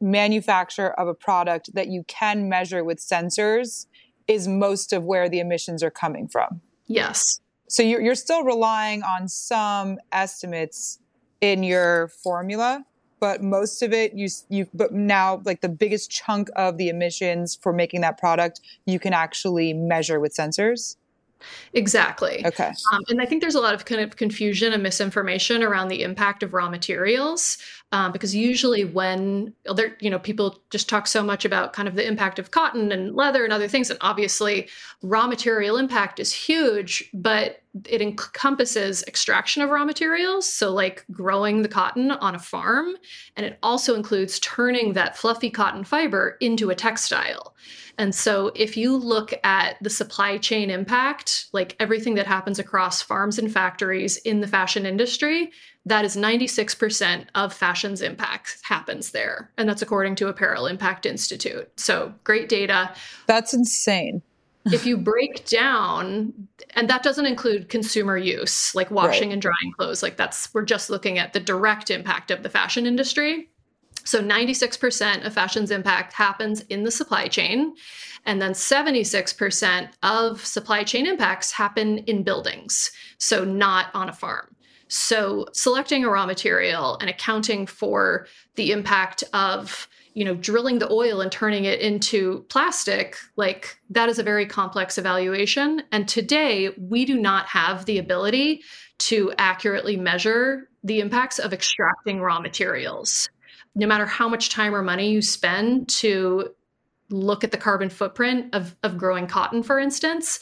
manufacture 0.00 0.90
of 0.90 1.08
a 1.08 1.14
product 1.14 1.74
that 1.74 1.88
you 1.88 2.04
can 2.06 2.48
measure 2.48 2.84
with 2.84 2.98
sensors 2.98 3.86
is 4.28 4.48
most 4.48 4.92
of 4.92 5.04
where 5.04 5.28
the 5.28 5.38
emissions 5.38 5.82
are 5.82 5.90
coming 5.90 6.28
from. 6.28 6.60
Yes. 6.86 7.40
So 7.68 7.82
you're, 7.82 8.00
you're 8.00 8.14
still 8.14 8.44
relying 8.44 9.02
on 9.02 9.28
some 9.28 9.98
estimates 10.12 10.98
in 11.40 11.62
your 11.62 12.08
formula, 12.08 12.84
but 13.20 13.42
most 13.42 13.82
of 13.82 13.92
it 13.92 14.14
you 14.14 14.28
you 14.48 14.68
but 14.74 14.92
now 14.92 15.40
like 15.44 15.60
the 15.60 15.68
biggest 15.68 16.10
chunk 16.10 16.48
of 16.56 16.76
the 16.76 16.88
emissions 16.88 17.58
for 17.60 17.72
making 17.72 18.02
that 18.02 18.18
product 18.18 18.60
you 18.84 18.98
can 18.98 19.12
actually 19.12 19.72
measure 19.72 20.20
with 20.20 20.34
sensors. 20.34 20.96
Exactly. 21.72 22.44
Okay. 22.46 22.72
Um, 22.92 23.00
and 23.08 23.20
I 23.20 23.26
think 23.26 23.40
there's 23.42 23.54
a 23.54 23.60
lot 23.60 23.74
of 23.74 23.84
kind 23.84 24.00
of 24.00 24.16
confusion 24.16 24.72
and 24.72 24.82
misinformation 24.82 25.62
around 25.62 25.88
the 25.88 26.02
impact 26.02 26.42
of 26.42 26.54
raw 26.54 26.68
materials 26.68 27.58
um, 27.92 28.10
because 28.10 28.34
usually 28.34 28.84
when 28.84 29.54
other, 29.68 29.96
you 30.00 30.10
know, 30.10 30.18
people 30.18 30.60
just 30.70 30.88
talk 30.88 31.06
so 31.06 31.22
much 31.22 31.44
about 31.44 31.72
kind 31.72 31.86
of 31.86 31.94
the 31.94 32.06
impact 32.06 32.38
of 32.38 32.50
cotton 32.50 32.90
and 32.90 33.14
leather 33.14 33.44
and 33.44 33.52
other 33.52 33.68
things, 33.68 33.90
and 33.90 33.98
obviously 34.02 34.68
raw 35.02 35.26
material 35.26 35.76
impact 35.76 36.18
is 36.18 36.32
huge, 36.32 37.08
but 37.14 37.62
it 37.84 38.02
encompasses 38.02 39.04
extraction 39.04 39.62
of 39.62 39.70
raw 39.70 39.84
materials, 39.84 40.50
so 40.50 40.72
like 40.72 41.04
growing 41.12 41.62
the 41.62 41.68
cotton 41.68 42.10
on 42.10 42.34
a 42.34 42.40
farm, 42.40 42.96
and 43.36 43.46
it 43.46 43.58
also 43.62 43.94
includes 43.94 44.40
turning 44.40 44.94
that 44.94 45.16
fluffy 45.16 45.50
cotton 45.50 45.84
fiber 45.84 46.36
into 46.40 46.70
a 46.70 46.74
textile. 46.74 47.54
And 47.98 48.14
so, 48.14 48.52
if 48.54 48.76
you 48.76 48.94
look 48.96 49.32
at 49.42 49.76
the 49.80 49.88
supply 49.88 50.36
chain 50.36 50.70
impact, 50.70 51.46
like 51.52 51.76
everything 51.80 52.14
that 52.16 52.26
happens 52.26 52.58
across 52.58 53.00
farms 53.00 53.38
and 53.38 53.50
factories 53.50 54.18
in 54.18 54.40
the 54.40 54.48
fashion 54.48 54.84
industry, 54.84 55.50
that 55.86 56.04
is 56.04 56.16
96% 56.16 57.26
of 57.36 57.54
fashion's 57.54 58.02
impact 58.02 58.58
happens 58.62 59.12
there. 59.12 59.50
And 59.56 59.68
that's 59.68 59.82
according 59.82 60.16
to 60.16 60.28
Apparel 60.28 60.66
Impact 60.66 61.06
Institute. 61.06 61.70
So, 61.78 62.12
great 62.24 62.48
data. 62.48 62.92
That's 63.26 63.54
insane. 63.54 64.22
if 64.66 64.84
you 64.84 64.96
break 64.96 65.46
down, 65.46 66.32
and 66.74 66.90
that 66.90 67.04
doesn't 67.04 67.26
include 67.26 67.68
consumer 67.68 68.18
use, 68.18 68.74
like 68.74 68.90
washing 68.90 69.28
right. 69.28 69.34
and 69.34 69.42
drying 69.42 69.72
clothes, 69.78 70.02
like 70.02 70.16
that's, 70.16 70.52
we're 70.52 70.64
just 70.64 70.90
looking 70.90 71.18
at 71.18 71.32
the 71.32 71.40
direct 71.40 71.88
impact 71.88 72.32
of 72.32 72.42
the 72.42 72.50
fashion 72.50 72.84
industry. 72.84 73.48
So 74.02 74.20
96% 74.20 75.24
of 75.24 75.32
fashion's 75.32 75.70
impact 75.70 76.12
happens 76.12 76.62
in 76.62 76.82
the 76.82 76.90
supply 76.90 77.28
chain. 77.28 77.74
And 78.24 78.42
then 78.42 78.52
76% 78.52 79.88
of 80.02 80.44
supply 80.44 80.82
chain 80.82 81.06
impacts 81.06 81.52
happen 81.52 81.98
in 81.98 82.24
buildings, 82.24 82.90
so 83.18 83.44
not 83.44 83.86
on 83.94 84.08
a 84.08 84.12
farm. 84.12 84.55
So 84.88 85.46
selecting 85.52 86.04
a 86.04 86.10
raw 86.10 86.26
material 86.26 86.96
and 87.00 87.10
accounting 87.10 87.66
for 87.66 88.26
the 88.54 88.72
impact 88.72 89.24
of 89.32 89.88
you 90.14 90.24
know 90.24 90.34
drilling 90.34 90.78
the 90.78 90.90
oil 90.90 91.20
and 91.20 91.30
turning 91.30 91.64
it 91.64 91.80
into 91.80 92.46
plastic 92.48 93.16
like 93.36 93.78
that 93.90 94.08
is 94.08 94.18
a 94.18 94.22
very 94.22 94.46
complex 94.46 94.96
evaluation. 94.96 95.82
And 95.92 96.08
today 96.08 96.70
we 96.78 97.04
do 97.04 97.20
not 97.20 97.46
have 97.46 97.84
the 97.84 97.98
ability 97.98 98.62
to 98.98 99.32
accurately 99.36 99.96
measure 99.96 100.68
the 100.84 101.00
impacts 101.00 101.38
of 101.38 101.52
extracting 101.52 102.20
raw 102.20 102.40
materials. 102.40 103.28
No 103.74 103.86
matter 103.86 104.06
how 104.06 104.28
much 104.28 104.50
time 104.50 104.74
or 104.74 104.82
money 104.82 105.10
you 105.10 105.20
spend 105.20 105.88
to 105.88 106.54
look 107.10 107.44
at 107.44 107.50
the 107.50 107.58
carbon 107.58 107.90
footprint 107.90 108.54
of, 108.54 108.74
of 108.82 108.96
growing 108.96 109.26
cotton, 109.26 109.62
for 109.62 109.78
instance, 109.78 110.40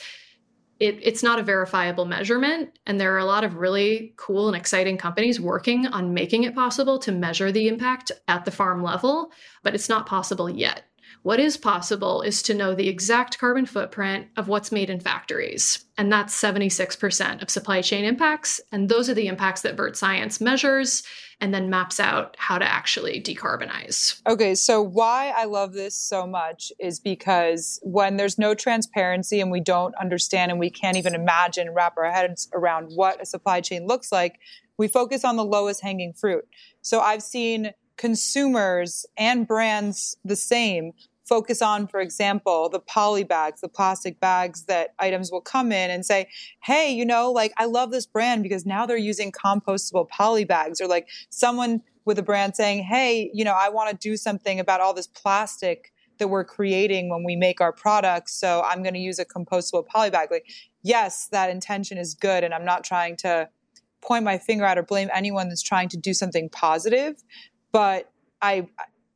it, 0.81 0.99
it's 1.03 1.23
not 1.23 1.39
a 1.39 1.43
verifiable 1.43 2.05
measurement. 2.05 2.79
And 2.87 3.01
there 3.01 3.15
are 3.15 3.19
a 3.19 3.25
lot 3.25 3.45
of 3.45 3.57
really 3.57 4.13
cool 4.17 4.49
and 4.49 4.57
exciting 4.57 4.99
companies 4.99 5.41
working 5.41 5.87
on 5.87 6.15
making 6.15 6.45
it 6.45 6.55
possible 6.55 6.99
to 7.01 7.13
measure 7.13 7.53
the 7.53 7.69
impact 7.69 8.11
at 8.29 8.45
the 8.45 8.51
farm 8.51 8.83
level, 8.83 9.31
but 9.63 9.75
it's 9.75 9.89
not 9.89 10.07
possible 10.07 10.51
yet. 10.51 10.85
What 11.23 11.41
is 11.41 11.57
possible 11.57 12.21
is 12.21 12.43
to 12.43 12.55
know 12.55 12.75
the 12.75 12.89
exact 12.89 13.39
carbon 13.39 13.65
footprint 13.65 14.27
of 14.37 14.49
what's 14.49 14.71
made 14.71 14.91
in 14.91 15.01
factories. 15.01 15.87
And 15.97 16.13
that's 16.13 16.39
76% 16.39 17.41
of 17.41 17.49
supply 17.49 17.81
chain 17.81 18.05
impacts. 18.05 18.61
And 18.73 18.89
those 18.89 19.09
are 19.09 19.15
the 19.15 19.29
impacts 19.29 19.63
that 19.63 19.77
Vert 19.77 19.97
Science 19.97 20.39
measures 20.39 21.03
and 21.41 21.53
then 21.53 21.71
maps 21.71 22.01
out 22.01 22.37
how 22.39 22.59
to 22.59 22.65
actually 22.65 23.21
decarbonize. 23.21 24.21
Okay, 24.27 24.55
so 24.55 24.81
why 24.81 25.33
I 25.37 25.45
love 25.45 25.73
this 25.73 25.95
so 25.95 26.27
much 26.27 26.73
is 26.79 27.01
because 27.01 27.79
when 27.83 28.17
there's 28.17 28.39
no 28.39 28.55
transparency 28.55 29.41
and 29.41 29.51
we 29.51 29.61
don't 29.61 29.95
understand 29.97 30.51
and 30.51 30.61
we 30.61 30.71
can't 30.71 30.97
even 30.97 31.15
imagine, 31.15 31.75
wrap 31.75 31.97
our 31.97 32.11
heads 32.11 32.49
around 32.55 32.91
what 32.95 33.21
a 33.21 33.27
supply 33.27 33.61
chain 33.61 33.87
looks 33.87 34.11
like, 34.13 34.39
we 34.79 34.89
focus 34.89 35.25
on 35.25 35.37
the 35.37 35.45
lowest 35.45 35.83
hanging 35.83 36.13
fruit. 36.13 36.47
So 36.83 37.01
I've 37.01 37.23
seen 37.23 37.73
consumers 37.97 39.07
and 39.17 39.47
brands 39.47 40.17
the 40.25 40.37
same 40.37 40.93
focus 41.25 41.63
on, 41.63 41.87
for 41.87 42.01
example, 42.01 42.69
the 42.69 42.81
poly 42.81 43.25
bags, 43.25 43.61
the 43.61 43.69
plastic 43.69 44.21
bags 44.21 44.65
that 44.65 44.95
items 44.99 45.31
will 45.33 45.41
come 45.41 45.73
in 45.73 45.91
and 45.91 46.05
say, 46.05 46.29
hey, 46.63 46.93
you 46.93 47.05
know, 47.05 47.33
like 47.33 47.53
I 47.57 47.65
love 47.65 47.91
this 47.91 48.07
brand 48.07 48.43
because 48.43 48.67
now 48.67 48.87
they're 48.87 48.97
using 48.97 49.33
compostable 49.33 50.09
poly 50.09 50.45
bags, 50.45 50.81
or 50.81 50.87
like 50.87 51.09
someone 51.31 51.83
with 52.05 52.19
a 52.19 52.23
brand 52.23 52.55
saying, 52.55 52.83
hey, 52.83 53.31
you 53.33 53.45
know, 53.45 53.55
I 53.59 53.71
want 53.71 53.91
to 53.91 53.97
do 53.97 54.17
something 54.17 54.61
about 54.61 54.81
all 54.81 54.93
this 54.93 55.07
plastic 55.07 55.93
that 56.19 56.29
we're 56.29 56.45
creating 56.45 57.09
when 57.09 57.25
we 57.25 57.35
make 57.35 57.61
our 57.61 57.73
products. 57.73 58.39
So 58.39 58.63
I'm 58.65 58.83
going 58.83 58.95
to 58.95 59.01
use 59.01 59.19
a 59.19 59.25
compostable 59.25 59.87
poly 59.87 60.11
bag. 60.11 60.31
Like, 60.31 60.47
yes, 60.83 61.27
that 61.33 61.51
intention 61.51 61.99
is 61.99 62.15
good. 62.15 62.45
And 62.45 62.55
I'm 62.55 62.65
not 62.65 62.85
trying 62.85 63.17
to 63.19 63.49
point 64.01 64.25
my 64.25 64.39
finger 64.39 64.65
at 64.65 64.79
or 64.79 64.83
blame 64.83 65.09
anyone 65.13 65.49
that's 65.49 65.63
trying 65.63 65.89
to 65.89 65.97
do 65.97 66.15
something 66.15 66.51
positive. 66.51 67.17
But 67.73 68.13
I, 68.43 68.69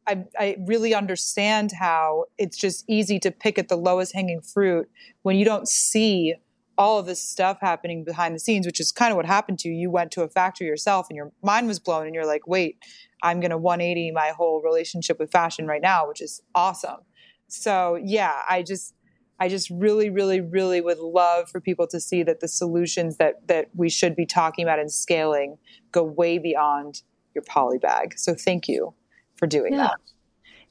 I, 0.09 0.25
I 0.39 0.57
really 0.67 0.95
understand 0.95 1.71
how 1.79 2.25
it's 2.39 2.57
just 2.57 2.85
easy 2.89 3.19
to 3.21 3.31
pick 3.31 3.59
at 3.59 3.69
the 3.69 3.77
lowest 3.77 4.15
hanging 4.15 4.41
fruit 4.41 4.89
when 5.23 5.37
you 5.37 5.45
don't 5.45 5.69
see 5.69 6.35
all 6.79 6.99
of 6.99 7.07
this 7.07 7.21
stuff 7.23 7.59
happening 7.61 8.05
behind 8.05 8.35
the 8.35 8.39
scenes, 8.39 8.65
which 8.65 8.81
is 8.81 8.91
kind 8.91 9.11
of 9.11 9.17
what 9.17 9.27
happened 9.27 9.59
to 9.59 9.69
you. 9.69 9.75
You 9.75 9.91
went 9.91 10.11
to 10.13 10.23
a 10.23 10.29
factory 10.29 10.67
yourself 10.67 11.09
and 11.11 11.17
your 11.17 11.33
mind 11.43 11.67
was 11.67 11.79
blown, 11.79 12.07
and 12.07 12.15
you're 12.15 12.27
like, 12.27 12.47
wait, 12.47 12.79
I'm 13.23 13.41
going 13.41 13.51
to 13.51 13.59
180 13.59 14.13
my 14.13 14.29
whole 14.29 14.63
relationship 14.63 15.19
with 15.19 15.31
fashion 15.31 15.67
right 15.67 15.83
now, 15.83 16.09
which 16.09 16.23
is 16.23 16.41
awesome. 16.55 17.01
So, 17.49 17.99
yeah, 18.03 18.43
I 18.49 18.63
just. 18.63 18.95
I 19.41 19.49
just 19.49 19.71
really, 19.71 20.11
really, 20.11 20.41
really 20.41 20.81
would 20.81 20.99
love 20.99 21.49
for 21.49 21.61
people 21.61 21.87
to 21.93 22.01
see 22.01 22.25
that 22.25 22.41
the 22.41 22.49
solutions 22.49 23.19
that 23.19 23.47
that 23.47 23.69
we 23.73 23.89
should 23.89 24.17
be 24.17 24.27
talking 24.27 24.65
about 24.65 24.81
and 24.81 24.91
scaling 24.91 25.59
go 25.93 26.03
way 26.03 26.39
beyond 26.39 27.03
your 27.37 27.45
poly 27.45 27.79
bag. 27.79 28.15
So 28.19 28.35
thank 28.35 28.67
you 28.67 28.95
for 29.39 29.47
doing 29.47 29.75
yeah. 29.75 29.83
that. 29.83 29.97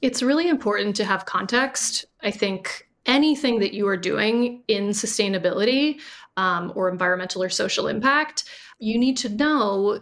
It's 0.02 0.22
really 0.22 0.48
important 0.48 0.96
to 0.98 1.06
have 1.06 1.26
context. 1.26 2.06
I 2.22 2.32
think 2.32 2.88
anything 3.06 3.60
that 3.60 3.74
you 3.74 3.88
are 3.88 3.98
doing 3.98 4.64
in 4.68 4.90
sustainability 4.90 6.00
um, 6.36 6.72
or 6.76 6.90
environmental 6.90 7.42
or 7.42 7.50
social 7.50 7.88
impact, 7.88 8.44
you 8.80 9.00
need 9.00 9.18
to 9.18 9.30
know 9.30 10.02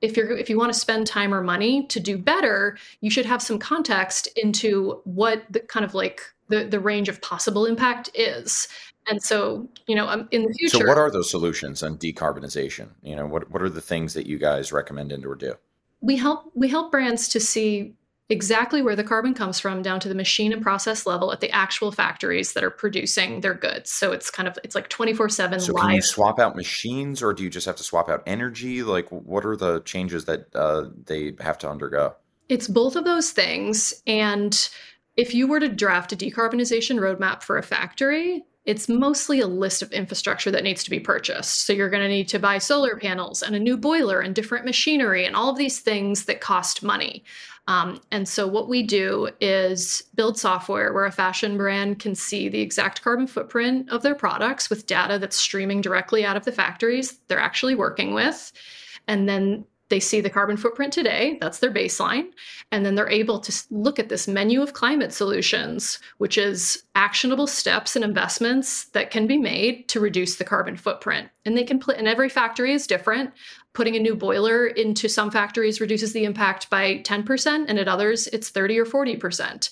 if 0.00 0.16
you're 0.16 0.30
if 0.36 0.48
you 0.48 0.58
want 0.58 0.72
to 0.72 0.78
spend 0.78 1.06
time 1.06 1.34
or 1.34 1.42
money 1.42 1.86
to 1.86 1.98
do 1.98 2.18
better, 2.18 2.76
you 3.00 3.10
should 3.10 3.26
have 3.26 3.42
some 3.42 3.58
context 3.58 4.28
into 4.36 5.00
what 5.04 5.42
the 5.50 5.60
kind 5.60 5.84
of 5.84 5.94
like 5.94 6.20
the 6.48 6.64
the 6.64 6.80
range 6.80 7.08
of 7.08 7.20
possible 7.20 7.66
impact 7.66 8.10
is. 8.14 8.68
And 9.10 9.22
so, 9.22 9.66
you 9.86 9.96
know, 9.96 10.06
um, 10.06 10.28
in 10.32 10.42
the 10.42 10.52
future. 10.52 10.78
So, 10.78 10.86
what 10.86 10.98
are 10.98 11.10
those 11.10 11.30
solutions 11.30 11.82
on 11.82 11.96
decarbonization? 11.96 12.90
You 13.02 13.16
know, 13.16 13.26
what 13.26 13.50
what 13.50 13.62
are 13.62 13.70
the 13.70 13.80
things 13.80 14.14
that 14.14 14.26
you 14.26 14.38
guys 14.38 14.70
recommend 14.70 15.12
and 15.12 15.24
or 15.24 15.34
do? 15.34 15.54
We 16.00 16.16
help 16.16 16.50
we 16.54 16.68
help 16.68 16.90
brands 16.90 17.28
to 17.28 17.40
see 17.40 17.94
exactly 18.30 18.82
where 18.82 18.94
the 18.94 19.04
carbon 19.04 19.32
comes 19.32 19.58
from 19.58 19.80
down 19.80 20.00
to 20.00 20.08
the 20.08 20.14
machine 20.14 20.52
and 20.52 20.60
process 20.60 21.06
level 21.06 21.32
at 21.32 21.40
the 21.40 21.50
actual 21.50 21.90
factories 21.90 22.52
that 22.52 22.62
are 22.62 22.70
producing 22.70 23.40
their 23.40 23.54
goods. 23.54 23.90
So 23.90 24.12
it's 24.12 24.30
kind 24.30 24.46
of 24.46 24.58
it's 24.62 24.74
like 24.74 24.88
24 24.88 25.28
7 25.28 25.60
so 25.60 25.72
live. 25.72 25.82
can 25.82 25.94
you 25.94 26.02
swap 26.02 26.38
out 26.38 26.54
machines 26.54 27.22
or 27.22 27.32
do 27.32 27.42
you 27.42 27.50
just 27.50 27.66
have 27.66 27.76
to 27.76 27.82
swap 27.82 28.08
out 28.08 28.22
energy? 28.26 28.82
Like 28.82 29.08
what 29.08 29.46
are 29.46 29.56
the 29.56 29.80
changes 29.80 30.26
that 30.26 30.54
uh, 30.54 30.86
they 31.06 31.34
have 31.40 31.58
to 31.58 31.70
undergo? 31.70 32.14
It's 32.48 32.68
both 32.68 32.96
of 32.96 33.04
those 33.04 33.30
things. 33.30 34.02
And 34.06 34.68
if 35.16 35.34
you 35.34 35.48
were 35.48 35.60
to 35.60 35.68
draft 35.68 36.12
a 36.12 36.16
decarbonization 36.16 36.98
roadmap 36.98 37.42
for 37.42 37.58
a 37.58 37.62
factory 37.62 38.44
it's 38.68 38.86
mostly 38.86 39.40
a 39.40 39.46
list 39.46 39.80
of 39.80 39.90
infrastructure 39.92 40.50
that 40.50 40.62
needs 40.62 40.84
to 40.84 40.90
be 40.90 41.00
purchased. 41.00 41.64
So 41.64 41.72
you're 41.72 41.88
going 41.88 42.02
to 42.02 42.08
need 42.08 42.28
to 42.28 42.38
buy 42.38 42.58
solar 42.58 42.96
panels 42.96 43.42
and 43.42 43.56
a 43.56 43.58
new 43.58 43.78
boiler 43.78 44.20
and 44.20 44.34
different 44.34 44.66
machinery 44.66 45.24
and 45.24 45.34
all 45.34 45.48
of 45.48 45.56
these 45.56 45.80
things 45.80 46.26
that 46.26 46.42
cost 46.42 46.82
money. 46.82 47.24
Um, 47.66 47.98
and 48.12 48.28
so 48.28 48.46
what 48.46 48.68
we 48.68 48.82
do 48.82 49.30
is 49.40 50.02
build 50.14 50.38
software 50.38 50.92
where 50.92 51.06
a 51.06 51.10
fashion 51.10 51.56
brand 51.56 51.98
can 51.98 52.14
see 52.14 52.50
the 52.50 52.60
exact 52.60 53.00
carbon 53.00 53.26
footprint 53.26 53.88
of 53.88 54.02
their 54.02 54.14
products 54.14 54.68
with 54.68 54.86
data 54.86 55.18
that's 55.18 55.36
streaming 55.36 55.80
directly 55.80 56.26
out 56.26 56.36
of 56.36 56.44
the 56.44 56.52
factories 56.52 57.20
they're 57.28 57.40
actually 57.40 57.74
working 57.74 58.12
with. 58.12 58.52
And 59.06 59.26
then 59.26 59.64
they 59.88 60.00
see 60.00 60.20
the 60.20 60.30
carbon 60.30 60.56
footprint 60.56 60.92
today, 60.92 61.38
that's 61.40 61.58
their 61.58 61.72
baseline. 61.72 62.28
And 62.70 62.84
then 62.84 62.94
they're 62.94 63.08
able 63.08 63.40
to 63.40 63.64
look 63.70 63.98
at 63.98 64.08
this 64.08 64.28
menu 64.28 64.62
of 64.62 64.72
climate 64.72 65.12
solutions, 65.12 65.98
which 66.18 66.36
is 66.36 66.82
actionable 66.94 67.46
steps 67.46 67.96
and 67.96 68.04
investments 68.04 68.86
that 68.86 69.10
can 69.10 69.26
be 69.26 69.38
made 69.38 69.88
to 69.88 70.00
reduce 70.00 70.36
the 70.36 70.44
carbon 70.44 70.76
footprint. 70.76 71.28
And 71.44 71.56
they 71.56 71.64
can, 71.64 71.80
and 71.96 72.06
every 72.06 72.28
factory 72.28 72.72
is 72.72 72.86
different. 72.86 73.32
Putting 73.72 73.96
a 73.96 74.00
new 74.00 74.14
boiler 74.14 74.66
into 74.66 75.08
some 75.08 75.30
factories 75.30 75.80
reduces 75.80 76.12
the 76.12 76.24
impact 76.24 76.68
by 76.68 76.98
10%, 76.98 77.64
and 77.68 77.78
at 77.78 77.88
others, 77.88 78.26
it's 78.28 78.50
30 78.50 78.78
or 78.78 78.84
40%. 78.84 79.70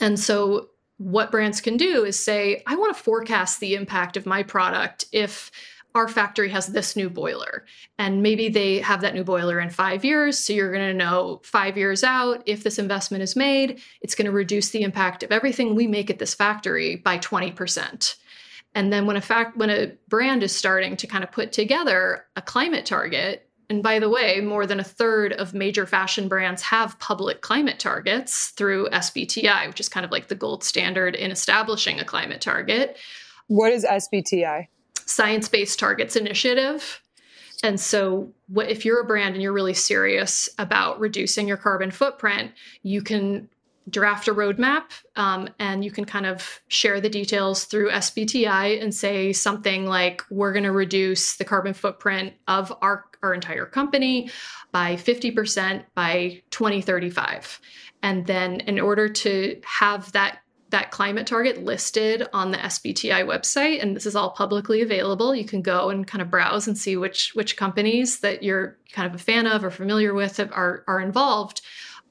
And 0.00 0.20
so 0.20 0.68
what 0.98 1.30
brands 1.30 1.60
can 1.60 1.76
do 1.76 2.04
is 2.04 2.18
say, 2.18 2.62
I 2.66 2.76
want 2.76 2.96
to 2.96 3.02
forecast 3.02 3.60
the 3.60 3.74
impact 3.74 4.16
of 4.16 4.26
my 4.26 4.42
product 4.42 5.06
if 5.12 5.50
our 5.96 6.08
factory 6.08 6.50
has 6.50 6.66
this 6.66 6.94
new 6.94 7.08
boiler 7.08 7.64
and 7.98 8.22
maybe 8.22 8.50
they 8.50 8.78
have 8.80 9.00
that 9.00 9.14
new 9.14 9.24
boiler 9.24 9.58
in 9.58 9.70
five 9.70 10.04
years 10.04 10.38
so 10.38 10.52
you're 10.52 10.70
going 10.70 10.86
to 10.86 10.94
know 10.94 11.40
five 11.42 11.76
years 11.76 12.04
out 12.04 12.42
if 12.44 12.62
this 12.62 12.78
investment 12.78 13.22
is 13.22 13.34
made 13.34 13.80
it's 14.02 14.14
going 14.14 14.26
to 14.26 14.30
reduce 14.30 14.70
the 14.70 14.82
impact 14.82 15.22
of 15.22 15.32
everything 15.32 15.74
we 15.74 15.86
make 15.86 16.10
at 16.10 16.18
this 16.18 16.34
factory 16.34 16.96
by 16.96 17.18
20% 17.18 18.16
and 18.74 18.92
then 18.92 19.06
when 19.06 19.16
a 19.16 19.22
fact 19.22 19.56
when 19.56 19.70
a 19.70 19.90
brand 20.06 20.42
is 20.42 20.54
starting 20.54 20.96
to 20.98 21.06
kind 21.06 21.24
of 21.24 21.32
put 21.32 21.50
together 21.50 22.26
a 22.36 22.42
climate 22.42 22.84
target 22.84 23.48
and 23.70 23.82
by 23.82 23.98
the 23.98 24.10
way 24.10 24.40
more 24.42 24.66
than 24.66 24.78
a 24.78 24.84
third 24.84 25.32
of 25.32 25.54
major 25.54 25.86
fashion 25.86 26.28
brands 26.28 26.60
have 26.60 26.98
public 26.98 27.40
climate 27.40 27.78
targets 27.78 28.48
through 28.48 28.86
sbti 28.90 29.66
which 29.66 29.80
is 29.80 29.88
kind 29.88 30.04
of 30.04 30.12
like 30.12 30.28
the 30.28 30.34
gold 30.34 30.62
standard 30.62 31.14
in 31.14 31.30
establishing 31.30 31.98
a 31.98 32.04
climate 32.04 32.42
target. 32.42 32.98
What 33.48 33.72
is 33.72 33.84
sbti 33.84 34.68
science 35.06 35.48
based 35.48 35.78
targets 35.78 36.16
initiative. 36.16 37.02
And 37.62 37.80
so, 37.80 38.32
what, 38.48 38.68
if 38.68 38.84
you're 38.84 39.00
a 39.00 39.04
brand 39.04 39.34
and 39.34 39.42
you're 39.42 39.52
really 39.52 39.74
serious 39.74 40.48
about 40.58 41.00
reducing 41.00 41.48
your 41.48 41.56
carbon 41.56 41.90
footprint, 41.90 42.52
you 42.82 43.00
can 43.00 43.48
draft 43.88 44.28
a 44.28 44.34
roadmap 44.34 44.82
um, 45.14 45.48
and 45.58 45.84
you 45.84 45.90
can 45.90 46.04
kind 46.04 46.26
of 46.26 46.60
share 46.68 47.00
the 47.00 47.08
details 47.08 47.64
through 47.64 47.90
SBTI 47.90 48.82
and 48.82 48.92
say 48.92 49.32
something 49.32 49.86
like, 49.86 50.22
we're 50.28 50.52
going 50.52 50.64
to 50.64 50.72
reduce 50.72 51.36
the 51.36 51.44
carbon 51.44 51.72
footprint 51.72 52.34
of 52.48 52.76
our, 52.82 53.04
our 53.22 53.32
entire 53.32 53.64
company 53.64 54.28
by 54.72 54.96
50% 54.96 55.84
by 55.94 56.42
2035. 56.50 57.60
And 58.02 58.26
then, 58.26 58.60
in 58.60 58.78
order 58.78 59.08
to 59.08 59.60
have 59.64 60.12
that 60.12 60.40
that 60.76 60.90
climate 60.90 61.26
target 61.26 61.64
listed 61.64 62.28
on 62.34 62.50
the 62.50 62.58
SBTI 62.58 63.24
website 63.24 63.82
and 63.82 63.96
this 63.96 64.04
is 64.04 64.14
all 64.14 64.32
publicly 64.32 64.82
available. 64.82 65.34
You 65.34 65.46
can 65.46 65.62
go 65.62 65.88
and 65.88 66.06
kind 66.06 66.20
of 66.20 66.30
browse 66.30 66.68
and 66.68 66.76
see 66.76 66.98
which 66.98 67.30
which 67.34 67.56
companies 67.56 68.20
that 68.20 68.42
you're 68.42 68.76
kind 68.92 69.08
of 69.08 69.14
a 69.14 69.24
fan 69.24 69.46
of 69.46 69.64
or 69.64 69.70
familiar 69.70 70.12
with 70.12 70.38
are 70.38 70.84
are 70.86 71.00
involved. 71.00 71.62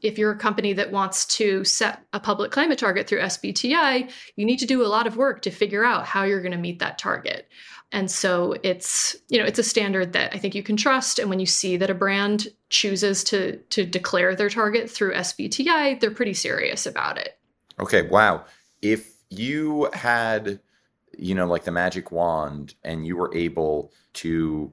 If 0.01 0.17
you're 0.17 0.31
a 0.31 0.38
company 0.38 0.74
that 0.74 0.91
wants 0.91 1.27
to 1.38 1.63
set 1.63 2.01
a 2.12 2.19
public 2.19 2.50
climate 2.50 2.79
target 2.79 3.05
through 3.05 3.19
SBTI, 3.19 4.12
you 4.36 4.45
need 4.45 4.57
to 4.57 4.65
do 4.65 4.84
a 4.84 4.88
lot 4.88 5.05
of 5.05 5.15
work 5.15 5.43
to 5.43 5.51
figure 5.51 5.86
out 5.86 6.07
how 6.07 6.24
you're 6.24 6.41
going 6.41 6.51
to 6.51 6.57
meet 6.57 6.79
that 6.79 6.98
target. 6.98 7.48
And 7.91 8.10
so 8.10 8.55
it's, 8.63 9.15
you 9.29 9.38
know, 9.38 9.45
it's 9.45 9.60
a 9.60 9.63
standard 9.63 10.13
that 10.13 10.34
I 10.34 10.39
think 10.39 10.55
you 10.55 10.63
can 10.63 10.75
trust 10.75 11.19
and 11.19 11.29
when 11.29 11.39
you 11.39 11.45
see 11.45 11.77
that 11.77 11.91
a 11.91 11.93
brand 11.93 12.48
chooses 12.69 13.24
to 13.25 13.57
to 13.57 13.86
declare 13.86 14.36
their 14.36 14.50
target 14.50 14.89
through 14.89 15.13
SBTI, 15.13 16.00
they're 16.00 16.10
pretty 16.10 16.34
serious 16.34 16.88
about 16.88 17.19
it. 17.19 17.38
Okay, 17.79 18.03
wow. 18.03 18.46
If 18.82 19.12
you 19.29 19.89
had, 19.94 20.60
you 21.17 21.36
know, 21.36 21.48
like 21.48 21.63
the 21.63 21.72
magic 21.72 22.12
wand 22.12 22.75
and 22.84 23.05
you 23.05 23.17
were 23.17 23.34
able 23.36 23.91
to 24.13 24.72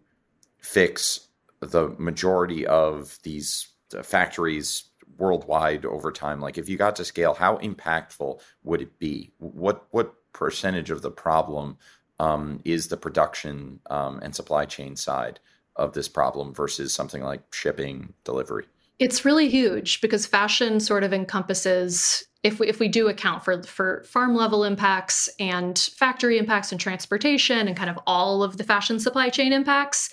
fix 0.58 1.28
the 1.60 1.94
majority 1.98 2.66
of 2.66 3.18
these 3.22 3.68
uh, 3.96 4.02
factories 4.02 4.84
worldwide 5.18 5.84
over 5.84 6.10
time, 6.12 6.40
like 6.40 6.58
if 6.58 6.68
you 6.68 6.76
got 6.76 6.96
to 6.96 7.04
scale, 7.04 7.34
how 7.34 7.56
impactful 7.58 8.40
would 8.64 8.82
it 8.82 8.98
be? 8.98 9.32
What 9.38 9.86
what 9.90 10.14
percentage 10.32 10.90
of 10.90 11.02
the 11.02 11.10
problem 11.10 11.76
um, 12.18 12.60
is 12.64 12.88
the 12.88 12.96
production 12.96 13.80
um, 13.90 14.20
and 14.22 14.34
supply 14.34 14.64
chain 14.64 14.96
side 14.96 15.40
of 15.76 15.92
this 15.92 16.08
problem 16.08 16.54
versus 16.54 16.92
something 16.92 17.22
like 17.22 17.42
shipping, 17.52 18.12
delivery? 18.24 18.66
It's 18.98 19.24
really 19.24 19.48
huge 19.48 20.00
because 20.00 20.26
fashion 20.26 20.78
sort 20.78 21.02
of 21.02 21.12
encompasses 21.12 22.24
if 22.42 22.58
we 22.58 22.68
if 22.68 22.80
we 22.80 22.88
do 22.88 23.08
account 23.08 23.44
for 23.44 23.62
for 23.62 24.02
farm 24.04 24.34
level 24.34 24.64
impacts 24.64 25.28
and 25.38 25.78
factory 25.78 26.38
impacts 26.38 26.72
and 26.72 26.80
transportation 26.80 27.68
and 27.68 27.76
kind 27.76 27.90
of 27.90 27.98
all 28.06 28.42
of 28.42 28.56
the 28.56 28.64
fashion 28.64 28.98
supply 28.98 29.28
chain 29.28 29.52
impacts, 29.52 30.10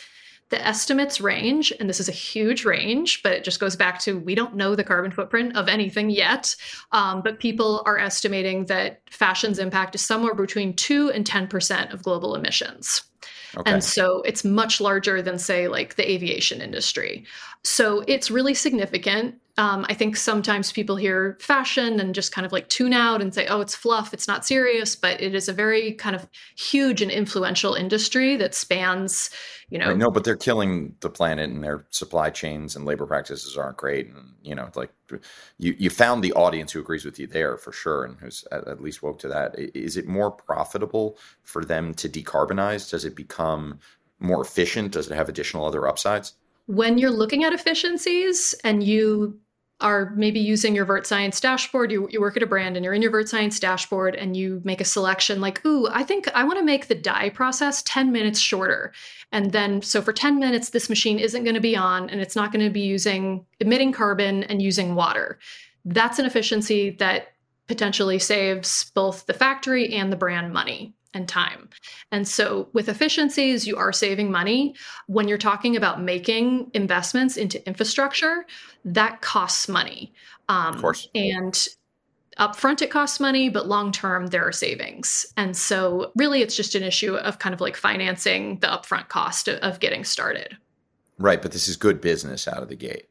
the 0.49 0.65
estimates 0.65 1.21
range, 1.21 1.71
and 1.79 1.89
this 1.89 1.99
is 1.99 2.09
a 2.09 2.13
huge 2.13 2.65
range, 2.65 3.21
but 3.23 3.33
it 3.33 3.43
just 3.43 3.59
goes 3.59 3.75
back 3.75 3.99
to 3.99 4.17
we 4.19 4.35
don't 4.35 4.55
know 4.55 4.75
the 4.75 4.83
carbon 4.83 5.11
footprint 5.11 5.55
of 5.55 5.67
anything 5.67 6.09
yet. 6.09 6.55
Um, 6.91 7.21
but 7.21 7.39
people 7.39 7.83
are 7.85 7.99
estimating 7.99 8.65
that 8.65 9.01
fashion's 9.09 9.59
impact 9.59 9.95
is 9.95 10.01
somewhere 10.01 10.33
between 10.33 10.75
2 10.75 11.11
and 11.11 11.25
10% 11.25 11.93
of 11.93 12.03
global 12.03 12.35
emissions. 12.35 13.03
Okay. 13.57 13.71
And 13.71 13.83
so 13.83 14.21
it's 14.21 14.43
much 14.43 14.79
larger 14.79 15.21
than, 15.21 15.39
say, 15.39 15.67
like 15.67 15.95
the 15.95 16.09
aviation 16.09 16.61
industry. 16.61 17.25
So 17.63 18.03
it's 18.07 18.31
really 18.31 18.53
significant. 18.53 19.35
Um, 19.59 19.85
I 19.89 19.93
think 19.93 20.15
sometimes 20.15 20.71
people 20.71 20.95
hear 20.95 21.37
fashion 21.41 21.99
and 21.99 22.15
just 22.15 22.31
kind 22.31 22.45
of 22.45 22.53
like 22.53 22.69
tune 22.69 22.93
out 22.93 23.21
and 23.21 23.33
say, 23.33 23.45
oh, 23.47 23.59
it's 23.59 23.75
fluff, 23.75 24.13
it's 24.13 24.25
not 24.25 24.45
serious. 24.45 24.95
But 24.95 25.19
it 25.19 25.35
is 25.35 25.49
a 25.49 25.53
very 25.53 25.91
kind 25.91 26.15
of 26.15 26.25
huge 26.55 27.01
and 27.01 27.11
influential 27.11 27.73
industry 27.73 28.37
that 28.37 28.55
spans, 28.55 29.29
you 29.69 29.77
know. 29.77 29.93
Know, 29.93 30.11
but 30.11 30.23
they're 30.23 30.37
killing 30.37 30.95
the 31.01 31.09
planet 31.09 31.49
and 31.49 31.61
their 31.61 31.85
supply 31.89 32.29
chains 32.29 32.77
and 32.77 32.85
labor 32.85 33.05
practices 33.05 33.57
aren't 33.57 33.75
great. 33.75 34.07
And, 34.07 34.33
you 34.43 34.55
know, 34.55 34.69
like 34.75 34.91
you, 35.57 35.75
you 35.77 35.89
found 35.89 36.23
the 36.23 36.31
audience 36.33 36.71
who 36.71 36.79
agrees 36.79 37.03
with 37.03 37.19
you 37.19 37.27
there 37.27 37.57
for 37.57 37.73
sure 37.73 38.05
and 38.05 38.17
who's 38.17 38.45
at, 38.53 38.65
at 38.65 38.81
least 38.81 39.03
woke 39.03 39.19
to 39.19 39.27
that. 39.27 39.55
Is 39.57 39.97
it 39.97 40.07
more 40.07 40.31
profitable 40.31 41.17
for 41.43 41.65
them 41.65 41.93
to 41.95 42.07
decarbonize? 42.07 42.89
Does 42.89 43.03
it 43.03 43.13
become 43.13 43.79
more 44.21 44.41
efficient? 44.41 44.93
Does 44.93 45.11
it 45.11 45.15
have 45.15 45.27
additional 45.27 45.65
other 45.65 45.85
upsides? 45.85 46.35
when 46.69 46.99
you're 46.99 47.09
looking 47.09 47.43
at 47.43 47.51
efficiencies 47.51 48.53
and 48.63 48.83
you 48.83 49.35
are 49.81 50.11
maybe 50.15 50.39
using 50.39 50.75
your 50.75 50.85
VertScience 50.85 51.39
dashboard, 51.39 51.91
you, 51.91 52.09
you 52.11 52.19
work 52.19 52.35
at 52.35 52.43
a 52.43 52.47
brand 52.47 52.75
and 52.75 52.83
you're 52.83 52.93
in 52.93 53.01
your 53.01 53.11
VertScience 53.11 53.59
dashboard 53.59 54.15
and 54.15 54.35
you 54.35 54.61
make 54.65 54.81
a 54.81 54.85
selection 54.85 55.39
like, 55.39 55.65
ooh, 55.65 55.87
I 55.89 56.03
think 56.03 56.27
I 56.35 56.43
want 56.43 56.59
to 56.59 56.65
make 56.65 56.87
the 56.87 56.95
dye 56.95 57.29
process 57.29 57.81
10 57.83 58.11
minutes 58.11 58.39
shorter. 58.39 58.91
And 59.31 59.51
then, 59.51 59.81
so 59.81 60.01
for 60.01 60.11
10 60.11 60.37
minutes, 60.37 60.69
this 60.69 60.89
machine 60.89 61.17
isn't 61.17 61.43
going 61.43 61.55
to 61.55 61.61
be 61.61 61.77
on 61.77 62.09
and 62.09 62.19
it's 62.19 62.35
not 62.35 62.51
going 62.51 62.65
to 62.65 62.71
be 62.71 62.81
using 62.81 63.45
emitting 63.59 63.93
carbon 63.93 64.43
and 64.43 64.61
using 64.61 64.95
water. 64.95 65.39
That's 65.85 66.19
an 66.19 66.25
efficiency 66.25 66.91
that 66.99 67.29
potentially 67.67 68.19
saves 68.19 68.91
both 68.95 69.27
the 69.27 69.33
factory 69.33 69.93
and 69.93 70.11
the 70.11 70.17
brand 70.17 70.51
money 70.51 70.93
and 71.13 71.27
time. 71.27 71.69
And 72.11 72.27
so 72.27 72.69
with 72.73 72.89
efficiencies, 72.89 73.65
you 73.65 73.77
are 73.77 73.91
saving 73.91 74.31
money. 74.31 74.75
When 75.07 75.27
you're 75.27 75.37
talking 75.37 75.75
about 75.75 76.01
making 76.01 76.71
investments 76.73 77.37
into 77.37 77.65
infrastructure, 77.67 78.45
that 78.85 79.21
costs 79.21 79.67
money. 79.67 80.13
Um, 80.47 80.75
of 80.75 80.81
course. 80.81 81.07
And 81.15 81.67
upfront, 82.37 82.81
it 82.81 82.91
costs 82.91 83.19
money, 83.19 83.49
but 83.49 83.67
long 83.67 83.91
term, 83.91 84.27
there 84.27 84.47
are 84.47 84.51
savings. 84.51 85.25
And 85.35 85.55
so 85.57 86.11
really, 86.15 86.41
it's 86.41 86.55
just 86.55 86.75
an 86.75 86.83
issue 86.83 87.15
of 87.15 87.39
kind 87.39 87.53
of 87.53 87.61
like 87.61 87.75
financing 87.75 88.59
the 88.59 88.67
upfront 88.67 89.09
cost 89.09 89.47
of, 89.47 89.59
of 89.59 89.79
getting 89.79 90.03
started. 90.03 90.57
Right. 91.17 91.41
But 91.41 91.51
this 91.51 91.67
is 91.67 91.75
good 91.75 91.99
business 91.99 92.47
out 92.47 92.63
of 92.63 92.69
the 92.69 92.75
gate 92.75 93.08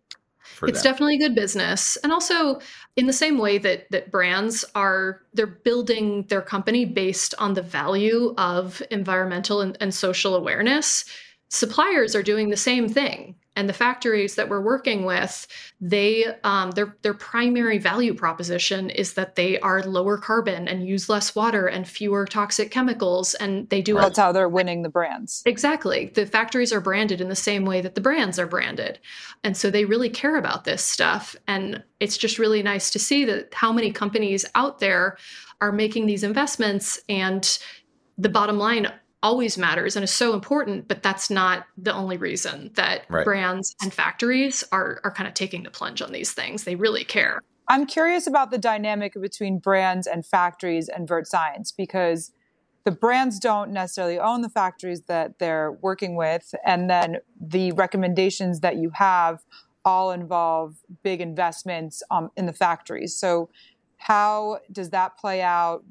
it's 0.62 0.82
them. 0.82 0.92
definitely 0.92 1.18
good 1.18 1.34
business 1.34 1.96
and 2.02 2.12
also 2.12 2.60
in 2.96 3.06
the 3.06 3.12
same 3.12 3.38
way 3.38 3.58
that 3.58 3.90
that 3.90 4.10
brands 4.10 4.64
are 4.74 5.22
they're 5.34 5.46
building 5.46 6.24
their 6.24 6.42
company 6.42 6.84
based 6.84 7.34
on 7.38 7.54
the 7.54 7.62
value 7.62 8.34
of 8.36 8.82
environmental 8.90 9.60
and, 9.60 9.76
and 9.80 9.94
social 9.94 10.34
awareness 10.34 11.04
suppliers 11.49 12.14
are 12.14 12.23
doing 12.23 12.50
the 12.50 12.57
same 12.57 12.88
thing. 12.88 13.35
And 13.57 13.69
the 13.69 13.73
factories 13.73 14.37
that 14.37 14.49
we're 14.49 14.61
working 14.61 15.05
with 15.05 15.49
they 15.81 16.26
um, 16.45 16.71
their 16.73 16.97
their 17.02 17.14
primary 17.14 17.78
value 17.78 18.14
proposition 18.14 18.88
is 18.88 19.14
that 19.14 19.35
they 19.35 19.59
are 19.59 19.83
lower 19.83 20.17
carbon 20.17 20.69
and 20.69 20.87
use 20.87 21.09
less 21.09 21.35
water 21.35 21.67
and 21.67 21.88
fewer 21.88 22.25
toxic 22.25 22.71
chemicals 22.71 23.35
and 23.35 23.69
they 23.71 23.83
do 23.83 23.95
that's 23.95 24.17
how 24.17 24.31
they're 24.31 24.49
winning 24.49 24.83
the 24.83 24.88
brands. 24.88 25.43
Exactly. 25.45 26.12
The 26.14 26.25
factories 26.25 26.73
are 26.73 26.81
branded 26.81 27.21
in 27.21 27.28
the 27.28 27.35
same 27.35 27.64
way 27.64 27.81
that 27.81 27.97
the 27.97 28.00
brands 28.00 28.38
are 28.38 28.47
branded. 28.47 29.00
And 29.43 29.57
so 29.57 29.71
they 29.71 29.84
really 29.84 30.11
care 30.11 30.37
about 30.37 30.63
this 30.63 30.84
stuff. 30.84 31.34
And 31.49 31.82
it's 31.99 32.17
just 32.17 32.39
really 32.39 32.63
nice 32.63 32.91
to 32.91 33.00
see 33.00 33.25
that 33.25 33.52
how 33.54 33.73
many 33.73 33.91
companies 33.91 34.45
out 34.54 34.78
there 34.78 35.19
are 35.61 35.73
making 35.73 36.06
these 36.06 36.23
investments 36.23 37.00
and 37.08 37.58
the 38.17 38.28
bottom 38.28 38.58
line 38.58 38.93
always 39.23 39.59
matters 39.59 39.97
and 39.97 40.04
is 40.04 40.13
so 40.13 40.33
important, 40.33 40.89
but 40.89 41.02
that's 41.02 41.31
not 41.31 41.67
the 41.76 41.93
only 41.93 42.17
reason 42.17 42.71
that 42.75 43.04
right. 43.09 43.25
brands 43.25 43.75
and 43.83 43.93
factories 43.93 44.65
are 44.73 45.00
are 45.04 45.11
kind 45.11 45.26
of 45.26 45.35
taking 45.35 45.63
the 45.63 45.71
plunge 45.71 46.02
on 46.02 46.13
these 46.13 46.33
things. 46.33 46.65
They 46.65 46.76
really 46.76 47.04
care. 47.04 47.41
I'm 47.69 47.85
curious 47.85 48.26
about 48.26 48.50
the 48.50 48.59
dynamic 48.59 49.15
between 49.21 49.59
brands 49.59 50.07
and 50.07 50.25
factories 50.25 50.89
and 50.89 51.07
vert 51.07 51.26
science 51.26 51.71
because 51.71 52.33
the 52.85 52.91
brands 52.93 53.39
don't 53.39 53.71
necessarily 53.73 54.19
own 54.19 54.41
the 54.41 54.49
factories 54.49 55.02
that 55.02 55.39
they're 55.39 55.73
working 55.73 56.17
with, 56.17 56.54
and 56.65 56.89
then 56.89 57.19
the 57.39 57.73
recommendations 57.73 58.61
that 58.61 58.76
you 58.76 58.91
have 58.95 59.45
all 59.85 60.13
involve 60.13 60.76
big 61.02 61.21
investments 61.21 62.02
um, 62.11 62.31
in 62.37 62.47
the 62.47 62.52
factories. 62.52 63.15
So, 63.15 63.50
how 63.99 64.61
does 64.71 64.91
that 64.91 65.19
play 65.19 65.43
out? 65.43 65.85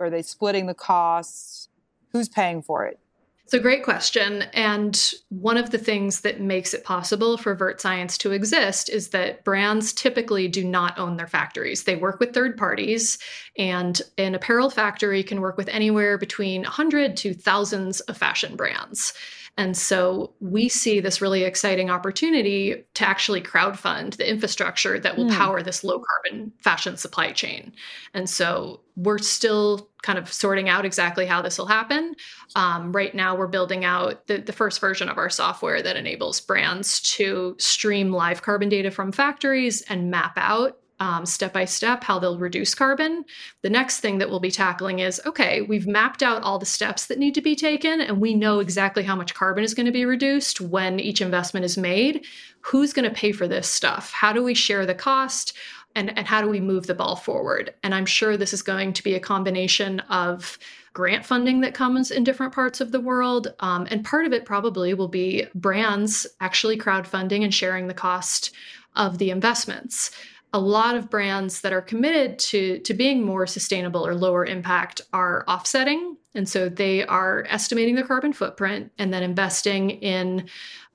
Are 0.00 0.10
they 0.10 0.22
splitting 0.22 0.66
the 0.66 0.74
costs? 0.74 1.68
Who's 2.14 2.28
paying 2.30 2.62
for 2.62 2.86
it? 2.86 2.98
It's 3.44 3.52
a 3.52 3.58
great 3.58 3.84
question. 3.84 4.44
And 4.54 4.98
one 5.28 5.58
of 5.58 5.70
the 5.70 5.76
things 5.76 6.22
that 6.22 6.40
makes 6.40 6.72
it 6.72 6.82
possible 6.82 7.36
for 7.36 7.54
Vert 7.54 7.78
Science 7.78 8.16
to 8.18 8.32
exist 8.32 8.88
is 8.88 9.10
that 9.10 9.44
brands 9.44 9.92
typically 9.92 10.48
do 10.48 10.64
not 10.64 10.98
own 10.98 11.18
their 11.18 11.26
factories. 11.26 11.84
They 11.84 11.96
work 11.96 12.20
with 12.20 12.32
third 12.32 12.56
parties, 12.56 13.18
and 13.58 14.00
an 14.16 14.34
apparel 14.34 14.70
factory 14.70 15.22
can 15.22 15.42
work 15.42 15.58
with 15.58 15.68
anywhere 15.68 16.16
between 16.16 16.62
100 16.62 17.18
to 17.18 17.34
thousands 17.34 18.00
of 18.00 18.16
fashion 18.16 18.56
brands. 18.56 19.12
And 19.56 19.76
so 19.76 20.32
we 20.40 20.68
see 20.68 20.98
this 20.98 21.20
really 21.20 21.44
exciting 21.44 21.88
opportunity 21.88 22.84
to 22.94 23.06
actually 23.06 23.40
crowdfund 23.40 24.16
the 24.16 24.28
infrastructure 24.28 24.98
that 24.98 25.16
will 25.16 25.26
mm. 25.26 25.36
power 25.36 25.62
this 25.62 25.84
low 25.84 26.00
carbon 26.00 26.52
fashion 26.58 26.96
supply 26.96 27.30
chain. 27.30 27.72
And 28.14 28.28
so 28.28 28.80
we're 28.96 29.18
still 29.18 29.88
kind 30.02 30.18
of 30.18 30.32
sorting 30.32 30.68
out 30.68 30.84
exactly 30.84 31.24
how 31.24 31.40
this 31.40 31.56
will 31.56 31.66
happen. 31.66 32.14
Um, 32.56 32.92
right 32.92 33.14
now, 33.14 33.36
we're 33.36 33.46
building 33.46 33.84
out 33.84 34.26
the, 34.26 34.38
the 34.38 34.52
first 34.52 34.80
version 34.80 35.08
of 35.08 35.18
our 35.18 35.30
software 35.30 35.82
that 35.82 35.96
enables 35.96 36.40
brands 36.40 37.00
to 37.12 37.54
stream 37.58 38.10
live 38.10 38.42
carbon 38.42 38.68
data 38.68 38.90
from 38.90 39.12
factories 39.12 39.82
and 39.82 40.10
map 40.10 40.32
out 40.36 40.78
um, 41.00 41.26
step 41.26 41.52
by 41.52 41.64
step 41.64 42.04
how 42.04 42.18
they'll 42.18 42.38
reduce 42.38 42.74
carbon. 42.74 43.24
The 43.62 43.70
next 43.70 44.00
thing 44.00 44.18
that 44.18 44.30
we'll 44.30 44.40
be 44.40 44.50
tackling 44.50 45.00
is 45.00 45.20
okay, 45.26 45.62
we've 45.62 45.86
mapped 45.86 46.22
out 46.22 46.42
all 46.42 46.58
the 46.58 46.66
steps 46.66 47.06
that 47.06 47.18
need 47.18 47.34
to 47.34 47.40
be 47.40 47.56
taken, 47.56 48.00
and 48.00 48.20
we 48.20 48.34
know 48.34 48.60
exactly 48.60 49.02
how 49.02 49.16
much 49.16 49.34
carbon 49.34 49.64
is 49.64 49.74
going 49.74 49.86
to 49.86 49.92
be 49.92 50.04
reduced 50.04 50.60
when 50.60 51.00
each 51.00 51.20
investment 51.20 51.64
is 51.64 51.76
made. 51.76 52.24
Who's 52.60 52.92
going 52.92 53.08
to 53.08 53.14
pay 53.14 53.32
for 53.32 53.48
this 53.48 53.68
stuff? 53.68 54.12
How 54.12 54.32
do 54.32 54.42
we 54.42 54.54
share 54.54 54.86
the 54.86 54.94
cost? 54.94 55.56
And, 55.96 56.16
and 56.18 56.26
how 56.26 56.42
do 56.42 56.48
we 56.48 56.60
move 56.60 56.88
the 56.88 56.94
ball 56.94 57.14
forward? 57.14 57.72
And 57.84 57.94
I'm 57.94 58.06
sure 58.06 58.36
this 58.36 58.52
is 58.52 58.62
going 58.62 58.94
to 58.94 59.04
be 59.04 59.14
a 59.14 59.20
combination 59.20 60.00
of 60.00 60.58
grant 60.92 61.24
funding 61.24 61.60
that 61.60 61.74
comes 61.74 62.10
in 62.10 62.24
different 62.24 62.52
parts 62.52 62.80
of 62.80 62.90
the 62.90 63.00
world. 63.00 63.54
Um, 63.60 63.86
and 63.90 64.04
part 64.04 64.26
of 64.26 64.32
it 64.32 64.44
probably 64.44 64.94
will 64.94 65.08
be 65.08 65.46
brands 65.54 66.26
actually 66.40 66.78
crowdfunding 66.78 67.44
and 67.44 67.54
sharing 67.54 67.86
the 67.86 67.94
cost 67.94 68.52
of 68.96 69.18
the 69.18 69.30
investments 69.30 70.10
a 70.54 70.60
lot 70.60 70.94
of 70.94 71.10
brands 71.10 71.62
that 71.62 71.72
are 71.72 71.82
committed 71.82 72.38
to, 72.38 72.78
to 72.78 72.94
being 72.94 73.24
more 73.24 73.44
sustainable 73.44 74.06
or 74.06 74.14
lower 74.14 74.46
impact 74.46 75.00
are 75.12 75.44
offsetting. 75.48 76.16
And 76.36 76.48
so 76.48 76.68
they 76.68 77.04
are 77.04 77.44
estimating 77.48 77.96
their 77.96 78.06
carbon 78.06 78.32
footprint 78.32 78.92
and 78.96 79.12
then 79.12 79.24
investing 79.24 79.90
in 79.90 80.48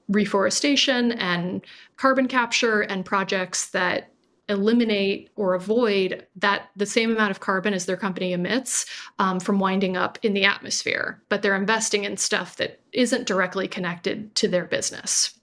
reforestation 0.07 1.11
and 1.11 1.61
carbon 1.97 2.29
capture 2.29 2.81
and 2.81 3.05
projects 3.05 3.69
that 3.71 4.13
eliminate 4.47 5.29
or 5.35 5.53
avoid 5.53 6.25
that 6.37 6.69
the 6.75 6.85
same 6.85 7.11
amount 7.11 7.29
of 7.29 7.41
carbon 7.41 7.73
as 7.73 7.85
their 7.85 7.97
company 7.97 8.31
emits 8.33 8.85
um, 9.19 9.39
from 9.41 9.59
winding 9.59 9.95
up 9.95 10.17
in 10.23 10.33
the 10.33 10.43
atmosphere 10.43 11.21
but 11.29 11.43
they're 11.43 11.55
investing 11.55 12.03
in 12.03 12.17
stuff 12.17 12.55
that 12.55 12.79
isn't 12.91 13.27
directly 13.27 13.67
connected 13.67 14.33
to 14.33 14.47
their 14.47 14.65
business 14.65 15.38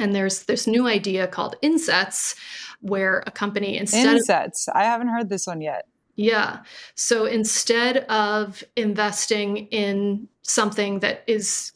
and 0.00 0.14
there's 0.14 0.44
this 0.44 0.66
new 0.66 0.86
idea 0.86 1.26
called 1.26 1.56
insets 1.62 2.34
where 2.80 3.22
a 3.26 3.30
company 3.30 3.76
instead 3.76 4.16
insets. 4.16 4.66
Of, 4.68 4.74
I 4.76 4.84
haven't 4.84 5.08
heard 5.08 5.28
this 5.28 5.46
one 5.46 5.60
yet. 5.60 5.86
Yeah. 6.16 6.60
So 6.96 7.24
instead 7.24 7.98
of 8.08 8.64
investing 8.76 9.68
in 9.68 10.28
something 10.42 11.00
that 11.00 11.22
is 11.26 11.72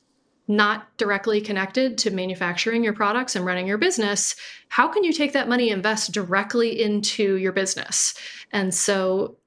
not 0.47 0.95
directly 0.99 1.41
connected 1.41 1.97
to 1.97 2.11
manufacturing 2.11 2.85
your 2.85 2.93
products 2.93 3.35
and 3.35 3.47
running 3.47 3.67
your 3.67 3.79
business, 3.79 4.37
how 4.69 4.89
can 4.89 5.05
you 5.05 5.13
take 5.13 5.33
that 5.33 5.49
money 5.49 5.71
invest 5.71 6.13
directly 6.13 6.83
into 6.83 7.37
your 7.37 7.53
business? 7.53 8.15
And 8.53 8.75
so 8.75 9.39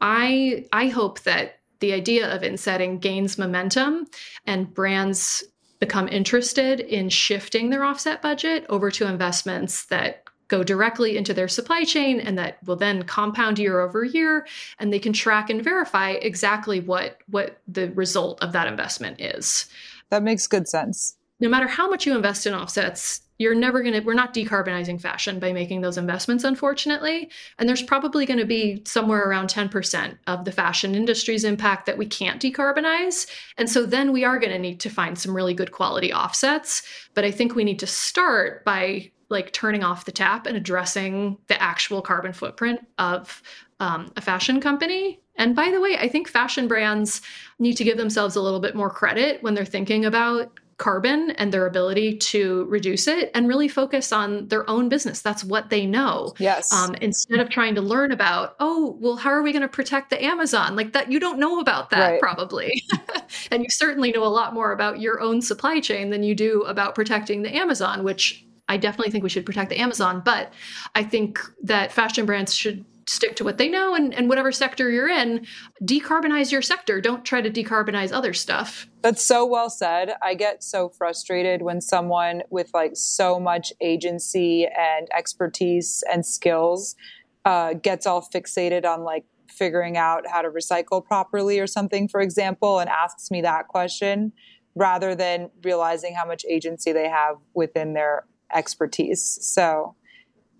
I 0.00 0.66
I 0.72 0.88
hope 0.88 1.20
that 1.20 1.60
the 1.80 1.94
idea 1.94 2.32
of 2.34 2.42
insetting 2.42 2.98
gains 2.98 3.38
momentum 3.38 4.06
and 4.46 4.72
brands 4.72 5.42
become 5.82 6.06
interested 6.06 6.78
in 6.78 7.08
shifting 7.08 7.68
their 7.68 7.82
offset 7.82 8.22
budget 8.22 8.64
over 8.68 8.88
to 8.88 9.04
investments 9.04 9.86
that 9.86 10.22
go 10.46 10.62
directly 10.62 11.16
into 11.16 11.34
their 11.34 11.48
supply 11.48 11.82
chain 11.82 12.20
and 12.20 12.38
that 12.38 12.58
will 12.64 12.76
then 12.76 13.02
compound 13.02 13.58
year 13.58 13.80
over 13.80 14.04
year 14.04 14.46
and 14.78 14.92
they 14.92 15.00
can 15.00 15.12
track 15.12 15.50
and 15.50 15.64
verify 15.64 16.10
exactly 16.10 16.78
what 16.78 17.18
what 17.26 17.60
the 17.66 17.90
result 17.94 18.40
of 18.44 18.52
that 18.52 18.68
investment 18.68 19.20
is. 19.20 19.66
That 20.10 20.22
makes 20.22 20.46
good 20.46 20.68
sense. 20.68 21.16
No 21.40 21.48
matter 21.48 21.66
how 21.66 21.90
much 21.90 22.06
you 22.06 22.14
invest 22.14 22.46
in 22.46 22.54
offsets 22.54 23.22
you're 23.42 23.54
never 23.54 23.82
going 23.82 23.94
to 23.94 24.00
we're 24.00 24.14
not 24.14 24.32
decarbonizing 24.32 25.00
fashion 25.00 25.40
by 25.40 25.52
making 25.52 25.80
those 25.80 25.98
investments 25.98 26.44
unfortunately. 26.44 27.28
And 27.58 27.68
there's 27.68 27.82
probably 27.82 28.24
going 28.24 28.38
to 28.38 28.46
be 28.46 28.82
somewhere 28.86 29.28
around 29.28 29.48
10% 29.48 30.16
of 30.28 30.44
the 30.44 30.52
fashion 30.52 30.94
industry's 30.94 31.42
impact 31.42 31.86
that 31.86 31.98
we 31.98 32.06
can't 32.06 32.40
decarbonize. 32.40 33.28
And 33.58 33.68
so 33.68 33.84
then 33.84 34.12
we 34.12 34.24
are 34.24 34.38
going 34.38 34.52
to 34.52 34.58
need 34.58 34.78
to 34.80 34.90
find 34.90 35.18
some 35.18 35.34
really 35.34 35.54
good 35.54 35.72
quality 35.72 36.12
offsets. 36.12 36.82
But 37.14 37.24
i 37.24 37.30
think 37.30 37.54
we 37.54 37.64
need 37.64 37.80
to 37.80 37.86
start 37.86 38.64
by 38.64 39.10
like 39.28 39.52
turning 39.52 39.82
off 39.82 40.04
the 40.04 40.12
tap 40.12 40.46
and 40.46 40.56
addressing 40.56 41.38
the 41.48 41.60
actual 41.60 42.02
carbon 42.02 42.32
footprint 42.32 42.86
of 42.98 43.42
um, 43.80 44.12
a 44.16 44.20
fashion 44.20 44.60
company. 44.60 45.20
And 45.36 45.56
by 45.56 45.70
the 45.70 45.80
way, 45.80 45.96
I 45.96 46.08
think 46.08 46.28
fashion 46.28 46.68
brands 46.68 47.22
need 47.58 47.76
to 47.78 47.84
give 47.84 47.96
themselves 47.96 48.36
a 48.36 48.42
little 48.42 48.60
bit 48.60 48.76
more 48.76 48.90
credit 48.90 49.42
when 49.42 49.54
they're 49.54 49.64
thinking 49.64 50.04
about 50.04 50.52
carbon 50.78 51.30
and 51.32 51.52
their 51.52 51.66
ability 51.66 52.16
to 52.16 52.64
reduce 52.64 53.06
it 53.06 53.30
and 53.34 53.48
really 53.48 53.68
focus 53.68 54.12
on 54.12 54.48
their 54.48 54.68
own 54.68 54.88
business. 54.88 55.22
That's 55.22 55.44
what 55.44 55.70
they 55.70 55.86
know. 55.86 56.34
Yes. 56.38 56.72
Um, 56.72 56.94
instead 56.96 57.40
of 57.40 57.50
trying 57.50 57.74
to 57.76 57.80
learn 57.80 58.12
about, 58.12 58.56
oh, 58.60 58.96
well, 59.00 59.16
how 59.16 59.30
are 59.30 59.42
we 59.42 59.52
going 59.52 59.62
to 59.62 59.68
protect 59.68 60.10
the 60.10 60.22
Amazon? 60.22 60.74
Like 60.76 60.92
that, 60.92 61.10
you 61.10 61.20
don't 61.20 61.38
know 61.38 61.60
about 61.60 61.90
that 61.90 62.12
right. 62.12 62.20
probably. 62.20 62.82
and 63.50 63.62
you 63.62 63.70
certainly 63.70 64.12
know 64.12 64.24
a 64.24 64.28
lot 64.28 64.54
more 64.54 64.72
about 64.72 65.00
your 65.00 65.20
own 65.20 65.40
supply 65.42 65.80
chain 65.80 66.10
than 66.10 66.22
you 66.22 66.34
do 66.34 66.62
about 66.62 66.94
protecting 66.94 67.42
the 67.42 67.54
Amazon, 67.54 68.02
which 68.04 68.44
I 68.68 68.76
definitely 68.76 69.10
think 69.10 69.24
we 69.24 69.30
should 69.30 69.46
protect 69.46 69.70
the 69.70 69.78
Amazon, 69.78 70.22
but 70.24 70.52
I 70.94 71.02
think 71.02 71.38
that 71.62 71.92
fashion 71.92 72.26
brands 72.26 72.54
should 72.54 72.84
stick 73.12 73.36
to 73.36 73.44
what 73.44 73.58
they 73.58 73.68
know 73.68 73.94
and, 73.94 74.14
and 74.14 74.28
whatever 74.28 74.50
sector 74.50 74.90
you're 74.90 75.08
in, 75.08 75.46
decarbonize 75.82 76.50
your 76.50 76.62
sector. 76.62 77.00
Don't 77.00 77.24
try 77.24 77.40
to 77.40 77.50
decarbonize 77.50 78.12
other 78.12 78.32
stuff. 78.32 78.88
That's 79.02 79.24
so 79.24 79.44
well 79.44 79.70
said. 79.70 80.14
I 80.22 80.34
get 80.34 80.62
so 80.62 80.88
frustrated 80.88 81.62
when 81.62 81.80
someone 81.80 82.42
with 82.50 82.70
like 82.72 82.92
so 82.94 83.38
much 83.38 83.72
agency 83.80 84.66
and 84.66 85.08
expertise 85.16 86.02
and 86.10 86.24
skills 86.24 86.96
uh, 87.44 87.74
gets 87.74 88.06
all 88.06 88.26
fixated 88.34 88.84
on 88.84 89.04
like 89.04 89.24
figuring 89.48 89.96
out 89.96 90.26
how 90.26 90.40
to 90.40 90.48
recycle 90.48 91.04
properly 91.04 91.58
or 91.58 91.66
something, 91.66 92.08
for 92.08 92.20
example, 92.20 92.78
and 92.78 92.88
asks 92.88 93.30
me 93.30 93.42
that 93.42 93.68
question 93.68 94.32
rather 94.74 95.14
than 95.14 95.50
realizing 95.62 96.14
how 96.14 96.24
much 96.24 96.44
agency 96.48 96.92
they 96.92 97.08
have 97.08 97.36
within 97.54 97.92
their 97.92 98.24
expertise. 98.54 99.38
So 99.42 99.94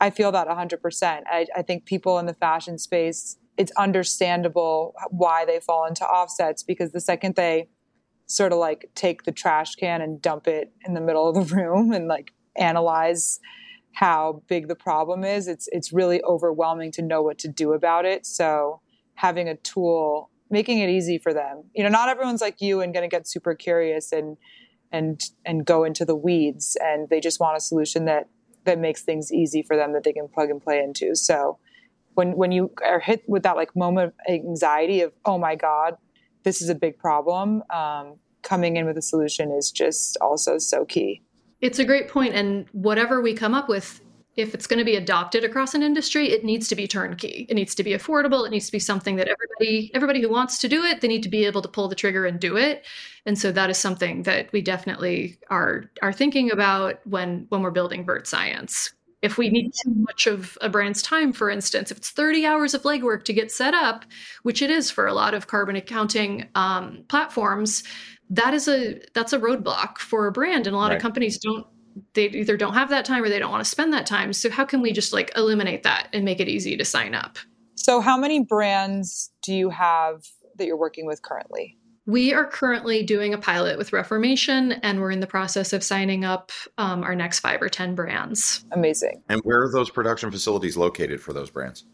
I 0.03 0.11
feel 0.11 0.33
that 0.33 0.49
100%. 0.49 1.23
I, 1.27 1.47
I 1.57 1.63
think 1.63 1.87
people 1.87 2.19
in 2.19 2.27
the 2.27 2.35
fashion 2.35 2.77
space, 2.77 3.39
it's 3.57 3.71
understandable 3.79 4.95
why 5.11 5.45
they 5.45 5.61
fall 5.61 5.87
into 5.87 6.05
offsets 6.05 6.65
because 6.65 6.91
the 6.91 7.01
second 7.01 7.37
they 7.37 7.69
sort 8.27 8.53
of 8.53 8.59
like 8.59 8.91
take 8.97 9.23
the 9.23 9.31
trash 9.31 9.77
can 9.77 10.03
and 10.03 10.21
dump 10.21 10.49
it 10.49 10.73
in 10.85 10.95
the 10.95 11.01
middle 11.01 11.29
of 11.29 11.35
the 11.37 11.55
room 11.57 11.93
and 11.93 12.09
like 12.09 12.33
analyze 12.57 13.39
how 13.93 14.43
big 14.49 14.67
the 14.67 14.75
problem 14.75 15.23
is, 15.23 15.47
it's 15.47 15.69
it's 15.71 15.93
really 15.93 16.21
overwhelming 16.23 16.91
to 16.93 17.03
know 17.03 17.23
what 17.23 17.39
to 17.39 17.49
do 17.49 17.73
about 17.73 18.05
it. 18.05 18.27
So 18.27 18.81
having 19.15 19.49
a 19.49 19.57
tool 19.57 20.31
making 20.51 20.79
it 20.79 20.91
easy 20.91 21.19
for 21.19 21.33
them. 21.33 21.65
You 21.75 21.83
know, 21.85 21.91
not 21.91 22.09
everyone's 22.09 22.41
like 22.41 22.61
you 22.61 22.81
and 22.81 22.93
going 22.93 23.09
to 23.09 23.15
get 23.15 23.29
super 23.29 23.55
curious 23.55 24.11
and 24.11 24.37
and 24.91 25.21
and 25.45 25.65
go 25.65 25.85
into 25.85 26.05
the 26.05 26.17
weeds 26.17 26.77
and 26.83 27.09
they 27.09 27.21
just 27.21 27.39
want 27.39 27.57
a 27.57 27.61
solution 27.61 28.07
that 28.07 28.29
that 28.65 28.79
makes 28.79 29.03
things 29.03 29.33
easy 29.33 29.63
for 29.63 29.77
them 29.77 29.93
that 29.93 30.05
they 30.05 30.13
can 30.13 30.29
plug 30.29 30.51
and 30.51 30.63
play 30.63 30.83
into. 30.83 31.15
So 31.15 31.59
when 32.15 32.37
when 32.37 32.53
you 32.53 32.71
are 32.85 33.01
hit 33.01 33.23
with 33.27 33.43
that 33.45 33.57
like 33.57 33.75
moment 33.75 34.09
of 34.09 34.15
anxiety 34.29 35.01
of 35.01 35.13
oh 35.25 35.39
my 35.39 35.55
god 35.55 35.97
this 36.43 36.61
is 36.61 36.69
a 36.69 36.75
big 36.75 36.99
problem 36.99 37.63
um, 37.71 38.19
coming 38.43 38.77
in 38.77 38.85
with 38.87 38.99
a 38.99 39.03
solution 39.03 39.53
is 39.53 39.71
just 39.71 40.17
also 40.21 40.59
so 40.59 40.85
key. 40.85 41.23
It's 41.61 41.79
a 41.79 41.85
great 41.85 42.09
point 42.09 42.35
and 42.35 42.67
whatever 42.73 43.21
we 43.21 43.35
come 43.35 43.55
up 43.55 43.69
with 43.69 44.01
if 44.37 44.55
it's 44.55 44.67
going 44.67 44.79
to 44.79 44.85
be 44.85 44.97
adopted 44.97 45.45
across 45.45 45.75
an 45.75 45.83
industry 45.83 46.31
it 46.31 46.45
needs 46.45 46.69
to 46.69 46.77
be 46.77 46.89
turnkey. 46.89 47.47
It 47.49 47.55
needs 47.55 47.75
to 47.75 47.85
be 47.85 47.93
affordable. 47.93 48.47
It 48.47 48.51
needs 48.51 48.67
to 48.67 48.73
be 48.73 48.79
something 48.79 49.17
that 49.17 49.29
everybody 49.29 49.91
everybody 49.95 50.23
who 50.23 50.31
wants 50.31 50.59
to 50.59 50.69
do 50.69 50.83
it 50.85 51.01
they 51.01 51.09
need 51.09 51.23
to 51.23 51.29
be 51.29 51.45
able 51.45 51.63
to 51.63 51.69
pull 51.69 51.89
the 51.89 51.95
trigger 51.95 52.25
and 52.27 52.41
do 52.41 52.57
it. 52.57 52.87
And 53.27 53.39
so 53.39 53.53
that 53.53 53.71
is 53.71 53.79
something 53.79 54.23
that 54.25 54.53
we 54.53 54.63
definitely 54.63 55.39
are 55.51 55.91
are 56.01 56.13
thinking 56.13 56.51
about 56.51 57.01
when 57.07 57.47
when 57.51 57.63
we're 57.63 57.71
building 57.71 58.05
vert 58.05 58.27
science. 58.27 58.93
If 59.21 59.39
we 59.39 59.51
need 59.51 59.71
too 59.85 59.95
much 59.95 60.27
of 60.27 60.59
a 60.61 60.69
brand's 60.69 61.01
time 61.03 61.33
for 61.33 61.49
instance 61.49 61.93
if 61.93 61.99
it's 61.99 62.11
30 62.11 62.45
hours 62.45 62.75
of 62.75 62.83
legwork 62.83 63.25
to 63.25 63.33
get 63.33 63.53
set 63.53 63.73
up 63.73 64.05
which 64.43 64.63
it 64.63 64.71
is 64.71 64.91
for 64.91 65.07
a 65.07 65.15
lot 65.15 65.33
of 65.33 65.47
carbon 65.47 65.77
accounting 65.77 66.49
um, 66.57 67.05
platforms 67.07 67.85
that 68.31 68.55
is 68.55 68.67
a 68.67 68.99
that's 69.15 69.33
a 69.33 69.39
roadblock 69.39 69.99
for 69.99 70.27
a 70.27 70.33
brand 70.33 70.67
and 70.67 70.75
a 70.75 70.79
lot 70.79 70.89
right. 70.89 70.97
of 70.97 71.03
companies 71.03 71.39
don't 71.39 71.67
they 72.15 72.27
either 72.29 72.57
don't 72.57 72.75
have 72.75 72.91
that 72.91 73.05
time 73.05 73.23
or 73.23 73.29
they 73.29 73.39
don't 73.39 73.51
want 73.51 73.65
to 73.65 73.71
spend 73.71 73.93
that 73.93 74.07
time. 74.07 74.33
So 74.33 74.51
how 74.51 74.65
can 74.65 74.81
we 74.81 74.93
just 74.93 75.13
like 75.13 75.31
eliminate 75.37 75.83
that 75.83 76.09
and 76.13 76.25
make 76.25 76.41
it 76.41 76.49
easy 76.49 76.77
to 76.77 76.85
sign 76.85 77.15
up? 77.15 77.39
So 77.75 78.01
how 78.01 78.17
many 78.17 78.41
brands 78.41 79.31
do 79.43 79.55
you 79.55 79.71
have 79.71 80.25
that 80.57 80.67
you're 80.67 80.77
working 80.77 81.07
with 81.07 81.23
currently? 81.23 81.79
We 82.05 82.35
are 82.35 82.45
currently 82.45 83.05
doing 83.05 83.33
a 83.33 83.39
pilot 83.39 83.79
with 83.79 83.93
Reformation, 83.93 84.73
and 84.73 85.01
we're 85.01 85.13
in 85.13 85.21
the 85.21 85.27
process 85.27 85.73
of 85.73 85.85
signing 85.85 86.25
up 86.25 86.51
um, 86.77 87.05
our 87.05 87.15
next 87.15 87.39
five 87.39 87.63
or 87.63 87.69
10 87.69 87.95
brands. 87.95 88.65
Amazing. 88.73 89.23
And 89.29 89.41
where 89.45 89.63
are 89.63 89.71
those 89.71 89.89
production 89.89 90.33
facilities 90.33 90.77
located 90.77 91.21
for 91.21 91.33
those 91.33 91.49
brands? 91.49 91.85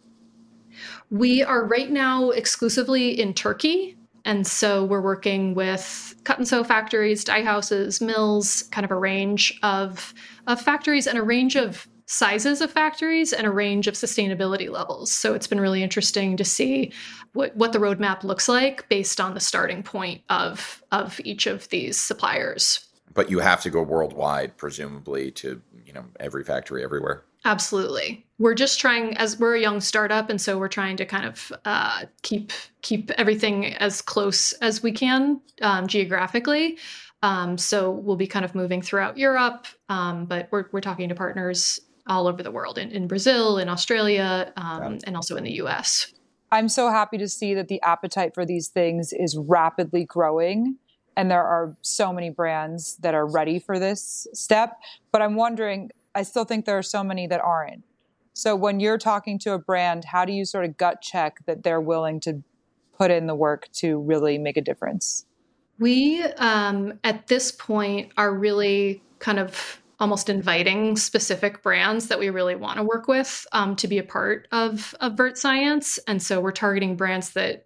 We 1.10 1.42
are 1.42 1.62
right 1.62 1.90
now 1.90 2.30
exclusively 2.30 3.20
in 3.20 3.34
Turkey. 3.34 3.97
And 4.28 4.46
so 4.46 4.84
we're 4.84 5.00
working 5.00 5.54
with 5.54 6.14
cut 6.24 6.36
and 6.36 6.46
sew 6.46 6.62
factories, 6.62 7.24
dye 7.24 7.42
houses, 7.42 8.02
mills, 8.02 8.64
kind 8.64 8.84
of 8.84 8.90
a 8.90 8.94
range 8.94 9.58
of, 9.62 10.12
of 10.46 10.60
factories 10.60 11.06
and 11.06 11.16
a 11.16 11.22
range 11.22 11.56
of 11.56 11.88
sizes 12.04 12.60
of 12.60 12.70
factories 12.70 13.32
and 13.32 13.46
a 13.46 13.50
range 13.50 13.86
of 13.86 13.94
sustainability 13.94 14.68
levels. 14.68 15.10
So 15.10 15.32
it's 15.32 15.46
been 15.46 15.62
really 15.62 15.82
interesting 15.82 16.36
to 16.36 16.44
see 16.44 16.92
what, 17.32 17.56
what 17.56 17.72
the 17.72 17.78
roadmap 17.78 18.22
looks 18.22 18.50
like 18.50 18.86
based 18.90 19.18
on 19.18 19.32
the 19.32 19.40
starting 19.40 19.82
point 19.82 20.20
of, 20.28 20.82
of 20.92 21.18
each 21.24 21.46
of 21.46 21.66
these 21.70 21.98
suppliers. 21.98 22.86
But 23.14 23.30
you 23.30 23.38
have 23.38 23.62
to 23.62 23.70
go 23.70 23.80
worldwide, 23.80 24.58
presumably, 24.58 25.30
to 25.32 25.62
you 25.86 25.94
know 25.94 26.04
every 26.20 26.44
factory 26.44 26.84
everywhere. 26.84 27.24
Absolutely. 27.44 28.26
We're 28.38 28.54
just 28.54 28.80
trying 28.80 29.16
as 29.16 29.38
we're 29.38 29.56
a 29.56 29.60
young 29.60 29.80
startup 29.80 30.30
and 30.30 30.40
so 30.40 30.58
we're 30.58 30.68
trying 30.68 30.96
to 30.96 31.06
kind 31.06 31.26
of 31.26 31.52
uh, 31.64 32.04
keep 32.22 32.52
keep 32.82 33.10
everything 33.12 33.74
as 33.76 34.02
close 34.02 34.52
as 34.54 34.82
we 34.82 34.92
can 34.92 35.40
um, 35.62 35.86
geographically. 35.86 36.78
Um, 37.22 37.58
so 37.58 37.90
we'll 37.90 38.16
be 38.16 38.26
kind 38.26 38.44
of 38.44 38.54
moving 38.54 38.80
throughout 38.80 39.18
Europe, 39.18 39.66
um, 39.88 40.24
but 40.26 40.48
we're 40.50 40.66
we're 40.72 40.80
talking 40.80 41.08
to 41.08 41.14
partners 41.14 41.80
all 42.06 42.26
over 42.26 42.42
the 42.42 42.50
world 42.50 42.78
in, 42.78 42.90
in 42.90 43.06
Brazil, 43.06 43.58
in 43.58 43.68
Australia, 43.68 44.52
um, 44.56 44.98
and 45.04 45.16
also 45.16 45.36
in 45.36 45.44
the 45.44 45.52
US. 45.62 46.12
I'm 46.50 46.68
so 46.68 46.90
happy 46.90 47.18
to 47.18 47.28
see 47.28 47.54
that 47.54 47.68
the 47.68 47.82
appetite 47.82 48.34
for 48.34 48.46
these 48.46 48.68
things 48.68 49.12
is 49.12 49.36
rapidly 49.36 50.04
growing 50.04 50.78
and 51.18 51.28
there 51.28 51.42
are 51.42 51.76
so 51.82 52.12
many 52.12 52.30
brands 52.30 52.96
that 52.98 53.12
are 53.12 53.26
ready 53.26 53.58
for 53.58 53.80
this 53.80 54.28
step. 54.32 54.78
But 55.10 55.20
I'm 55.20 55.34
wondering, 55.34 55.90
I 56.18 56.24
still 56.24 56.44
think 56.44 56.64
there 56.64 56.76
are 56.76 56.82
so 56.82 57.04
many 57.04 57.28
that 57.28 57.40
aren't. 57.40 57.84
So 58.32 58.56
when 58.56 58.80
you're 58.80 58.98
talking 58.98 59.38
to 59.40 59.52
a 59.52 59.58
brand, 59.58 60.04
how 60.04 60.24
do 60.24 60.32
you 60.32 60.44
sort 60.44 60.64
of 60.64 60.76
gut 60.76 61.00
check 61.00 61.38
that 61.46 61.62
they're 61.62 61.80
willing 61.80 62.18
to 62.20 62.42
put 62.96 63.12
in 63.12 63.28
the 63.28 63.36
work 63.36 63.68
to 63.74 64.00
really 64.00 64.36
make 64.36 64.56
a 64.56 64.60
difference? 64.60 65.26
We, 65.78 66.24
um, 66.38 66.98
at 67.04 67.28
this 67.28 67.52
point, 67.52 68.10
are 68.16 68.34
really 68.34 69.00
kind 69.20 69.38
of 69.38 69.80
almost 70.00 70.28
inviting 70.28 70.96
specific 70.96 71.62
brands 71.62 72.08
that 72.08 72.18
we 72.18 72.30
really 72.30 72.56
want 72.56 72.78
to 72.78 72.82
work 72.82 73.06
with 73.06 73.46
um, 73.52 73.76
to 73.76 73.86
be 73.86 73.98
a 73.98 74.02
part 74.02 74.48
of, 74.50 74.96
of 74.98 75.16
Vert 75.16 75.38
Science. 75.38 76.00
And 76.08 76.20
so 76.20 76.40
we're 76.40 76.50
targeting 76.50 76.96
brands 76.96 77.30
that 77.30 77.64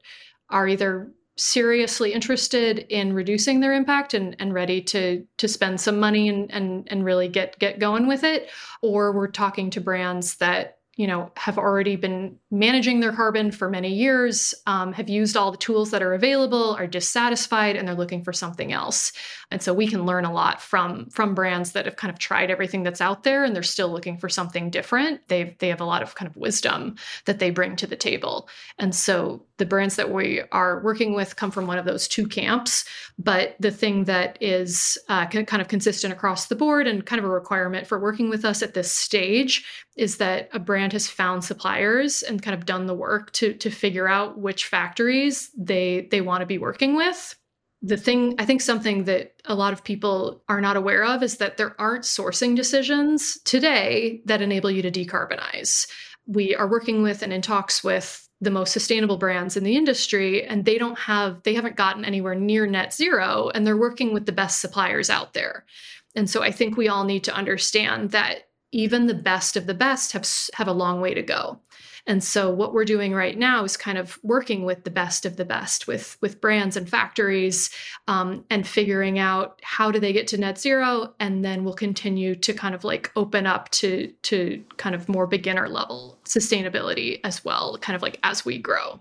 are 0.51 0.69
either 0.69 1.11
seriously 1.37 2.13
interested 2.13 2.81
in 2.91 3.13
reducing 3.13 3.61
their 3.61 3.73
impact 3.73 4.13
and, 4.15 4.37
and 4.39 4.53
ready 4.53 4.83
to 4.83 5.25
to 5.39 5.49
spend 5.49 5.81
some 5.81 5.99
money 5.99 6.29
and, 6.29 6.53
and 6.53 6.87
and 6.91 7.05
really 7.05 7.29
get 7.29 7.59
get 7.59 7.79
going 7.79 8.07
with 8.07 8.23
it 8.23 8.51
or 8.83 9.13
we're 9.13 9.31
talking 9.31 9.71
to 9.71 9.81
brands 9.81 10.37
that 10.37 10.79
you 10.97 11.07
know 11.07 11.31
have 11.37 11.59
already 11.59 11.97
been 11.97 12.39
managing 12.51 13.01
their 13.01 13.13
carbon 13.13 13.51
for 13.51 13.71
many 13.71 13.95
years 13.95 14.55
um, 14.67 14.93
have 14.93 15.09
used 15.09 15.37
all 15.37 15.51
the 15.51 15.57
tools 15.57 15.91
that 15.91 16.03
are 16.03 16.13
available 16.13 16.75
are 16.75 16.87
dissatisfied 16.87 17.77
and 17.77 17.89
they're 17.89 17.95
looking 17.95 18.23
for 18.23 18.33
something 18.33 18.73
else. 18.73 19.13
And 19.51 19.63
so 19.63 19.73
we 19.73 19.87
can 19.87 20.05
learn 20.05 20.25
a 20.25 20.33
lot 20.33 20.61
from 20.61 21.09
from 21.11 21.35
brands 21.35 21.73
that 21.73 21.87
have 21.87 21.97
kind 21.97 22.13
of 22.13 22.19
tried 22.19 22.51
everything 22.51 22.83
that's 22.83 23.01
out 23.01 23.23
there 23.23 23.45
and 23.45 23.55
they're 23.55 23.63
still 23.63 23.91
looking 23.91 24.19
for 24.19 24.29
something 24.29 24.71
different. 24.71 25.29
They 25.29 25.57
they 25.59 25.69
have 25.69 25.81
a 25.81 25.87
lot 25.87 26.03
of 26.03 26.15
kind 26.15 26.29
of 26.29 26.37
wisdom 26.37 26.97
that 27.25 27.39
they 27.39 27.51
bring 27.51 27.77
to 27.77 27.87
the 27.87 27.97
table. 27.97 28.49
And 28.79 28.95
so 28.95 29.45
the 29.59 29.67
brands 29.67 29.97
that 29.97 30.11
we 30.11 30.43
are 30.51 30.83
working 30.83 31.15
with 31.15 31.37
come 31.37 31.51
from 31.51 31.67
one 31.67 31.79
of 31.79 31.85
those 31.85 32.09
two 32.09 32.27
camps. 32.27 32.85
But 33.19 33.55
the 33.61 33.71
thing 33.71 34.05
that 34.05 34.37
is 34.41 34.99
uh, 35.09 35.27
kind 35.27 35.63
of 35.63 35.69
consistent 35.69 36.13
across 36.13 36.47
the 36.47 36.57
board 36.57 36.87
and 36.87 37.07
kind 37.07 37.21
of 37.21 37.25
a 37.25 37.29
requirement 37.29 37.87
for 37.87 37.99
working 37.99 38.29
with 38.29 38.45
us 38.45 38.63
at 38.63 38.75
this 38.75 38.91
stage 38.91 39.65
is 39.97 40.17
that 40.17 40.49
a 40.53 40.59
brand 40.59 40.93
has 40.93 41.07
found 41.07 41.45
suppliers 41.45 42.23
and 42.23 42.43
kind 42.43 42.55
of 42.55 42.67
done 42.67 42.87
the 42.87 42.95
work 42.95 43.33
to 43.33 43.53
to 43.55 43.71
figure 43.71 44.09
out 44.09 44.39
which 44.39 44.67
factories 44.67 45.51
they 45.57 46.09
they 46.11 46.21
want 46.21 46.41
to 46.41 46.47
be 46.47 46.59
working 46.59 46.97
with. 46.97 47.37
The 47.83 47.97
thing 47.97 48.35
i 48.39 48.45
think 48.45 48.61
something 48.61 49.05
that 49.05 49.35
a 49.45 49.55
lot 49.55 49.73
of 49.73 49.85
people 49.85 50.43
are 50.49 50.61
not 50.61 50.77
aware 50.77 51.05
of 51.05 51.23
is 51.23 51.39
that 51.39 51.57
there 51.57 51.79
aren't 51.81 52.05
sourcing 52.05 52.57
decisions 52.57 53.39
today 53.45 54.23
that 54.25 54.43
enable 54.43 54.71
you 54.71 54.83
to 54.83 54.91
decarbonize. 54.91 55.87
We 56.27 56.55
are 56.55 56.71
working 56.71 57.03
with 57.03 57.23
and 57.23 57.33
in 57.33 57.43
talks 57.43 57.85
with 57.85 58.29
the 58.41 58.51
most 58.51 58.73
sustainable 58.73 59.19
brands 59.19 59.57
in 59.57 59.63
the 59.63 59.77
industry 59.77 60.45
and 60.45 60.65
they 60.65 60.79
don't 60.79 60.99
have 60.99 61.43
they 61.43 61.55
haven't 61.55 61.77
gotten 61.77 62.05
anywhere 62.05 62.35
near 62.35 62.67
net 62.67 62.95
zero 62.95 63.51
and 63.55 63.67
they're 63.67 63.77
working 63.77 64.15
with 64.15 64.27
the 64.27 64.33
best 64.33 64.61
suppliers 64.61 65.11
out 65.11 65.35
there. 65.35 65.67
And 66.15 66.31
so 66.31 66.43
i 66.43 66.51
think 66.51 66.79
we 66.79 66.89
all 66.89 67.05
need 67.05 67.25
to 67.25 67.35
understand 67.35 68.13
that 68.13 68.49
even 68.73 69.07
the 69.07 69.15
best 69.15 69.57
of 69.57 69.67
the 69.67 69.75
best 69.75 70.13
have 70.13 70.27
have 70.55 70.69
a 70.69 70.73
long 70.73 71.01
way 71.01 71.15
to 71.15 71.23
go. 71.23 71.61
And 72.05 72.25
so 72.25 72.53
what 72.53 72.75
we're 72.75 72.85
doing 72.85 73.15
right 73.15 73.39
now 73.39 73.63
is 73.63 73.77
kind 73.77 73.97
of 73.97 74.19
working 74.25 74.65
with 74.65 74.83
the 74.83 74.91
best 74.91 75.25
of 75.25 75.37
the 75.37 75.45
best 75.45 75.87
with 75.87 76.17
with 76.21 76.41
brands 76.41 76.77
and 76.77 76.89
factories 76.89 77.71
um, 78.09 78.45
and 78.51 78.67
figuring 78.67 79.19
out 79.19 79.61
how 79.63 79.93
do 79.93 80.01
they 80.01 80.13
get 80.13 80.27
to 80.29 80.39
net 80.39 80.59
zero 80.59 81.15
and 81.21 81.45
then 81.45 81.63
we'll 81.63 81.75
continue 81.75 82.35
to 82.35 82.53
kind 82.53 82.75
of 82.75 82.83
like 82.83 83.13
open 83.15 83.47
up 83.47 83.71
to 83.71 84.09
to 84.23 84.65
kind 84.79 84.97
of 84.97 85.09
more 85.09 85.29
beginner 85.29 85.69
level 85.69 86.19
sustainability 86.25 87.21
as 87.23 87.45
well 87.45 87.79
kind 87.79 87.95
of 87.95 88.03
like 88.03 88.19
as 88.25 88.45
we 88.45 88.59
grow. 88.59 89.01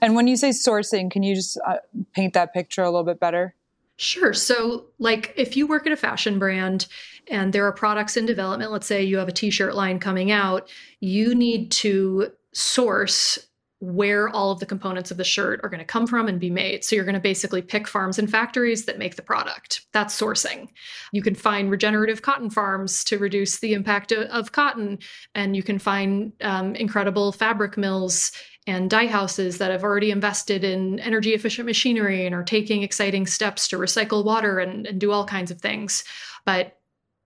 And 0.00 0.14
when 0.14 0.26
you 0.26 0.36
say 0.36 0.50
sourcing 0.50 1.10
can 1.10 1.22
you 1.22 1.34
just 1.34 1.60
uh, 1.66 1.76
paint 2.14 2.32
that 2.32 2.54
picture 2.54 2.82
a 2.82 2.86
little 2.86 3.04
bit 3.04 3.20
better 3.20 3.54
Sure. 4.00 4.32
So, 4.32 4.86
like, 4.98 5.34
if 5.36 5.58
you 5.58 5.66
work 5.66 5.86
at 5.86 5.92
a 5.92 5.96
fashion 5.96 6.38
brand 6.38 6.86
and 7.28 7.52
there 7.52 7.66
are 7.66 7.72
products 7.72 8.16
in 8.16 8.24
development, 8.24 8.72
let's 8.72 8.86
say 8.86 9.02
you 9.02 9.18
have 9.18 9.28
a 9.28 9.32
t 9.32 9.50
shirt 9.50 9.74
line 9.74 9.98
coming 9.98 10.30
out, 10.30 10.70
you 11.00 11.34
need 11.34 11.70
to 11.72 12.32
source 12.54 13.38
where 13.80 14.30
all 14.30 14.52
of 14.52 14.58
the 14.58 14.64
components 14.64 15.10
of 15.10 15.18
the 15.18 15.24
shirt 15.24 15.60
are 15.62 15.68
going 15.68 15.80
to 15.80 15.84
come 15.84 16.06
from 16.06 16.28
and 16.28 16.40
be 16.40 16.48
made. 16.48 16.82
So, 16.82 16.96
you're 16.96 17.04
going 17.04 17.14
to 17.14 17.20
basically 17.20 17.60
pick 17.60 17.86
farms 17.86 18.18
and 18.18 18.30
factories 18.30 18.86
that 18.86 18.96
make 18.96 19.16
the 19.16 19.22
product. 19.22 19.82
That's 19.92 20.18
sourcing. 20.18 20.68
You 21.12 21.20
can 21.20 21.34
find 21.34 21.70
regenerative 21.70 22.22
cotton 22.22 22.48
farms 22.48 23.04
to 23.04 23.18
reduce 23.18 23.60
the 23.60 23.74
impact 23.74 24.12
of, 24.12 24.28
of 24.28 24.52
cotton, 24.52 25.00
and 25.34 25.54
you 25.54 25.62
can 25.62 25.78
find 25.78 26.32
um, 26.40 26.74
incredible 26.74 27.32
fabric 27.32 27.76
mills 27.76 28.32
and 28.66 28.90
dye 28.90 29.06
houses 29.06 29.58
that 29.58 29.70
have 29.70 29.82
already 29.82 30.10
invested 30.10 30.64
in 30.64 30.98
energy 31.00 31.34
efficient 31.34 31.66
machinery 31.66 32.26
and 32.26 32.34
are 32.34 32.44
taking 32.44 32.82
exciting 32.82 33.26
steps 33.26 33.68
to 33.68 33.78
recycle 33.78 34.24
water 34.24 34.58
and, 34.58 34.86
and 34.86 35.00
do 35.00 35.12
all 35.12 35.24
kinds 35.24 35.50
of 35.50 35.60
things. 35.60 36.04
But 36.44 36.78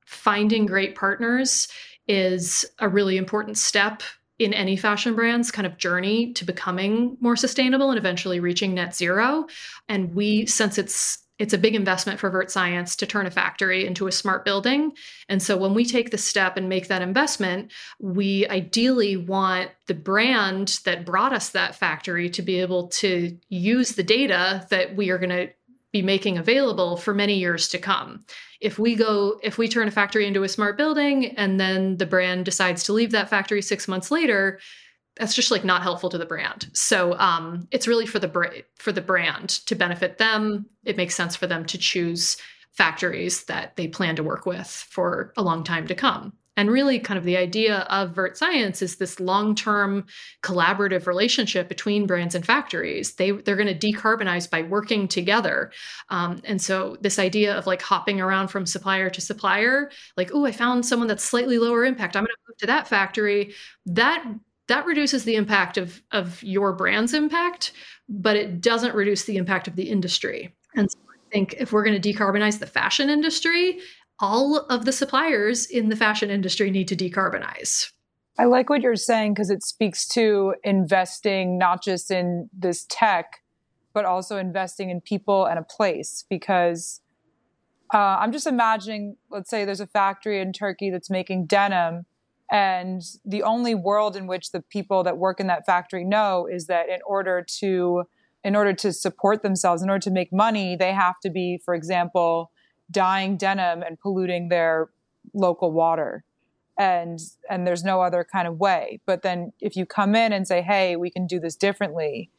finding 0.06 0.66
great 0.66 0.94
partners 0.94 1.68
is 2.06 2.64
a 2.78 2.88
really 2.88 3.16
important 3.16 3.58
step 3.58 4.02
in 4.38 4.52
any 4.52 4.76
fashion 4.76 5.14
brand's 5.14 5.50
kind 5.50 5.66
of 5.66 5.78
journey 5.78 6.32
to 6.34 6.44
becoming 6.44 7.16
more 7.20 7.36
sustainable 7.36 7.90
and 7.90 7.98
eventually 7.98 8.40
reaching 8.40 8.74
net 8.74 8.94
zero. 8.94 9.46
And 9.88 10.14
we, 10.14 10.46
since 10.46 10.76
it's 10.76 11.23
it's 11.38 11.52
a 11.52 11.58
big 11.58 11.74
investment 11.74 12.20
for 12.20 12.30
Vert 12.30 12.50
Science 12.50 12.94
to 12.96 13.06
turn 13.06 13.26
a 13.26 13.30
factory 13.30 13.86
into 13.86 14.06
a 14.06 14.12
smart 14.12 14.44
building. 14.44 14.92
And 15.28 15.42
so 15.42 15.56
when 15.56 15.74
we 15.74 15.84
take 15.84 16.10
the 16.10 16.18
step 16.18 16.56
and 16.56 16.68
make 16.68 16.88
that 16.88 17.02
investment, 17.02 17.72
we 17.98 18.46
ideally 18.48 19.16
want 19.16 19.70
the 19.86 19.94
brand 19.94 20.80
that 20.84 21.04
brought 21.04 21.32
us 21.32 21.50
that 21.50 21.74
factory 21.74 22.30
to 22.30 22.42
be 22.42 22.60
able 22.60 22.88
to 22.88 23.36
use 23.48 23.92
the 23.92 24.04
data 24.04 24.66
that 24.70 24.94
we 24.94 25.10
are 25.10 25.18
going 25.18 25.30
to 25.30 25.48
be 25.92 26.02
making 26.02 26.38
available 26.38 26.96
for 26.96 27.14
many 27.14 27.38
years 27.38 27.68
to 27.68 27.78
come. 27.78 28.24
If 28.60 28.78
we 28.78 28.96
go 28.96 29.38
if 29.42 29.58
we 29.58 29.68
turn 29.68 29.88
a 29.88 29.92
factory 29.92 30.26
into 30.26 30.42
a 30.42 30.48
smart 30.48 30.76
building 30.76 31.36
and 31.36 31.60
then 31.60 31.98
the 31.98 32.06
brand 32.06 32.44
decides 32.44 32.82
to 32.84 32.92
leave 32.92 33.12
that 33.12 33.30
factory 33.30 33.62
6 33.62 33.86
months 33.86 34.10
later, 34.10 34.58
that's 35.16 35.34
just 35.34 35.50
like 35.50 35.64
not 35.64 35.82
helpful 35.82 36.10
to 36.10 36.18
the 36.18 36.26
brand. 36.26 36.68
So 36.72 37.16
um, 37.18 37.68
it's 37.70 37.86
really 37.86 38.06
for 38.06 38.18
the 38.18 38.28
bra- 38.28 38.62
for 38.76 38.92
the 38.92 39.00
brand 39.00 39.48
to 39.66 39.74
benefit 39.74 40.18
them. 40.18 40.66
It 40.84 40.96
makes 40.96 41.14
sense 41.14 41.36
for 41.36 41.46
them 41.46 41.64
to 41.66 41.78
choose 41.78 42.36
factories 42.72 43.44
that 43.44 43.76
they 43.76 43.86
plan 43.86 44.16
to 44.16 44.24
work 44.24 44.46
with 44.46 44.66
for 44.66 45.32
a 45.36 45.42
long 45.42 45.62
time 45.62 45.86
to 45.86 45.94
come. 45.94 46.32
And 46.56 46.70
really, 46.70 47.00
kind 47.00 47.18
of 47.18 47.24
the 47.24 47.36
idea 47.36 47.78
of 47.90 48.14
Vert 48.14 48.36
Science 48.36 48.80
is 48.80 48.96
this 48.96 49.18
long-term 49.18 50.06
collaborative 50.42 51.08
relationship 51.08 51.68
between 51.68 52.06
brands 52.06 52.36
and 52.36 52.46
factories. 52.46 53.14
They 53.14 53.32
they're 53.32 53.56
going 53.56 53.76
to 53.76 53.92
decarbonize 53.92 54.48
by 54.48 54.62
working 54.62 55.08
together. 55.08 55.72
Um, 56.10 56.40
and 56.44 56.62
so 56.62 56.96
this 57.00 57.18
idea 57.18 57.56
of 57.56 57.66
like 57.66 57.82
hopping 57.82 58.20
around 58.20 58.48
from 58.48 58.66
supplier 58.66 59.10
to 59.10 59.20
supplier, 59.20 59.90
like 60.16 60.30
oh, 60.32 60.44
I 60.44 60.52
found 60.52 60.86
someone 60.86 61.08
that's 61.08 61.24
slightly 61.24 61.58
lower 61.58 61.84
impact. 61.84 62.16
I'm 62.16 62.22
going 62.22 62.28
to 62.28 62.42
move 62.48 62.56
to 62.58 62.66
that 62.66 62.86
factory. 62.86 63.54
That 63.86 64.24
that 64.68 64.86
reduces 64.86 65.24
the 65.24 65.36
impact 65.36 65.76
of 65.76 66.02
of 66.12 66.42
your 66.42 66.72
brand's 66.72 67.14
impact, 67.14 67.72
but 68.08 68.36
it 68.36 68.60
doesn't 68.60 68.94
reduce 68.94 69.24
the 69.24 69.36
impact 69.36 69.68
of 69.68 69.76
the 69.76 69.90
industry. 69.90 70.54
And 70.74 70.90
so 70.90 70.98
I 71.08 71.30
think 71.32 71.54
if 71.58 71.72
we're 71.72 71.84
going 71.84 72.00
to 72.00 72.12
decarbonize 72.12 72.58
the 72.58 72.66
fashion 72.66 73.10
industry, 73.10 73.80
all 74.20 74.60
of 74.66 74.84
the 74.84 74.92
suppliers 74.92 75.66
in 75.66 75.88
the 75.88 75.96
fashion 75.96 76.30
industry 76.30 76.70
need 76.70 76.88
to 76.88 76.96
decarbonize. 76.96 77.90
I 78.38 78.46
like 78.46 78.68
what 78.68 78.82
you're 78.82 78.96
saying 78.96 79.34
because 79.34 79.50
it 79.50 79.62
speaks 79.62 80.08
to 80.08 80.54
investing 80.64 81.56
not 81.56 81.82
just 81.82 82.10
in 82.10 82.48
this 82.52 82.86
tech, 82.88 83.40
but 83.92 84.04
also 84.04 84.38
investing 84.38 84.90
in 84.90 85.00
people 85.00 85.44
and 85.44 85.58
a 85.58 85.62
place. 85.62 86.24
Because 86.28 87.00
uh, 87.92 88.18
I'm 88.18 88.32
just 88.32 88.46
imagining, 88.46 89.16
let's 89.30 89.50
say 89.50 89.64
there's 89.64 89.80
a 89.80 89.86
factory 89.86 90.40
in 90.40 90.52
Turkey 90.52 90.90
that's 90.90 91.10
making 91.10 91.46
denim 91.46 92.06
and 92.54 93.02
the 93.24 93.42
only 93.42 93.74
world 93.74 94.14
in 94.14 94.28
which 94.28 94.52
the 94.52 94.60
people 94.60 95.02
that 95.02 95.18
work 95.18 95.40
in 95.40 95.48
that 95.48 95.66
factory 95.66 96.04
know 96.04 96.46
is 96.46 96.68
that 96.68 96.88
in 96.88 97.00
order 97.04 97.44
to 97.58 98.04
in 98.44 98.54
order 98.54 98.72
to 98.74 98.92
support 98.92 99.42
themselves, 99.42 99.82
in 99.82 99.90
order 99.90 100.02
to 100.02 100.10
make 100.10 100.32
money, 100.32 100.76
they 100.76 100.92
have 100.92 101.18
to 101.18 101.30
be, 101.30 101.58
for 101.64 101.74
example, 101.74 102.52
dyeing 102.90 103.36
denim 103.36 103.82
and 103.82 103.98
polluting 103.98 104.50
their 104.50 104.90
local 105.32 105.72
water. 105.72 106.22
And 106.78 107.18
and 107.50 107.66
there's 107.66 107.82
no 107.82 108.00
other 108.00 108.24
kind 108.30 108.46
of 108.46 108.60
way. 108.60 109.00
But 109.04 109.22
then 109.22 109.52
if 109.60 109.74
you 109.74 109.84
come 109.84 110.14
in 110.14 110.32
and 110.32 110.46
say, 110.46 110.62
hey, 110.62 110.94
we 110.94 111.10
can 111.10 111.26
do 111.26 111.40
this 111.40 111.56
differently 111.56 112.30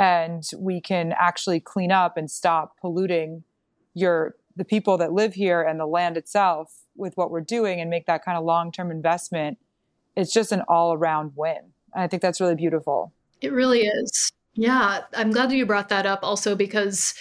and 0.00 0.42
we 0.58 0.80
can 0.80 1.14
actually 1.16 1.60
clean 1.60 1.92
up 1.92 2.16
and 2.16 2.28
stop 2.28 2.76
polluting 2.80 3.44
your 3.94 4.34
the 4.56 4.64
people 4.64 4.98
that 4.98 5.12
live 5.12 5.34
here 5.34 5.62
and 5.62 5.78
the 5.78 5.86
land 5.86 6.16
itself 6.16 6.79
with 7.00 7.16
what 7.16 7.30
we're 7.30 7.40
doing 7.40 7.80
and 7.80 7.90
make 7.90 8.06
that 8.06 8.24
kind 8.24 8.38
of 8.38 8.44
long-term 8.44 8.90
investment 8.90 9.58
it's 10.16 10.32
just 10.32 10.52
an 10.52 10.62
all-around 10.68 11.32
win. 11.36 11.58
And 11.94 12.02
i 12.02 12.06
think 12.06 12.22
that's 12.22 12.40
really 12.40 12.54
beautiful. 12.54 13.12
It 13.40 13.52
really 13.52 13.80
is. 13.80 14.32
Yeah. 14.54 15.00
I'm 15.14 15.30
glad 15.30 15.50
that 15.50 15.56
you 15.56 15.64
brought 15.64 15.88
that 15.88 16.06
up 16.06 16.20
also 16.22 16.54
because 16.54 17.14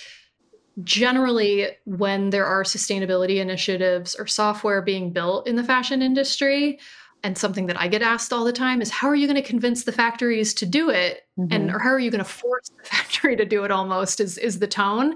generally 0.83 1.67
when 1.85 2.29
there 2.29 2.45
are 2.45 2.63
sustainability 2.63 3.37
initiatives 3.37 4.15
or 4.15 4.27
software 4.27 4.81
being 4.81 5.11
built 5.11 5.47
in 5.47 5.55
the 5.55 5.63
fashion 5.63 6.01
industry 6.01 6.79
and 7.21 7.37
something 7.37 7.65
that 7.65 7.79
i 7.79 7.87
get 7.87 8.01
asked 8.01 8.31
all 8.31 8.45
the 8.45 8.53
time 8.53 8.81
is 8.81 8.89
how 8.89 9.09
are 9.09 9.15
you 9.15 9.27
going 9.27 9.41
to 9.41 9.47
convince 9.47 9.83
the 9.83 9.91
factories 9.91 10.53
to 10.53 10.65
do 10.65 10.89
it? 10.89 11.27
Mm-hmm. 11.37 11.53
and 11.53 11.71
or 11.71 11.79
how 11.79 11.89
are 11.89 11.99
you 11.99 12.11
going 12.11 12.23
to 12.23 12.29
force 12.29 12.69
the 12.69 12.83
factory 12.83 13.35
to 13.35 13.45
do 13.45 13.63
it 13.63 13.71
almost? 13.71 14.19
is 14.19 14.37
is 14.37 14.59
the 14.59 14.67
tone. 14.67 15.15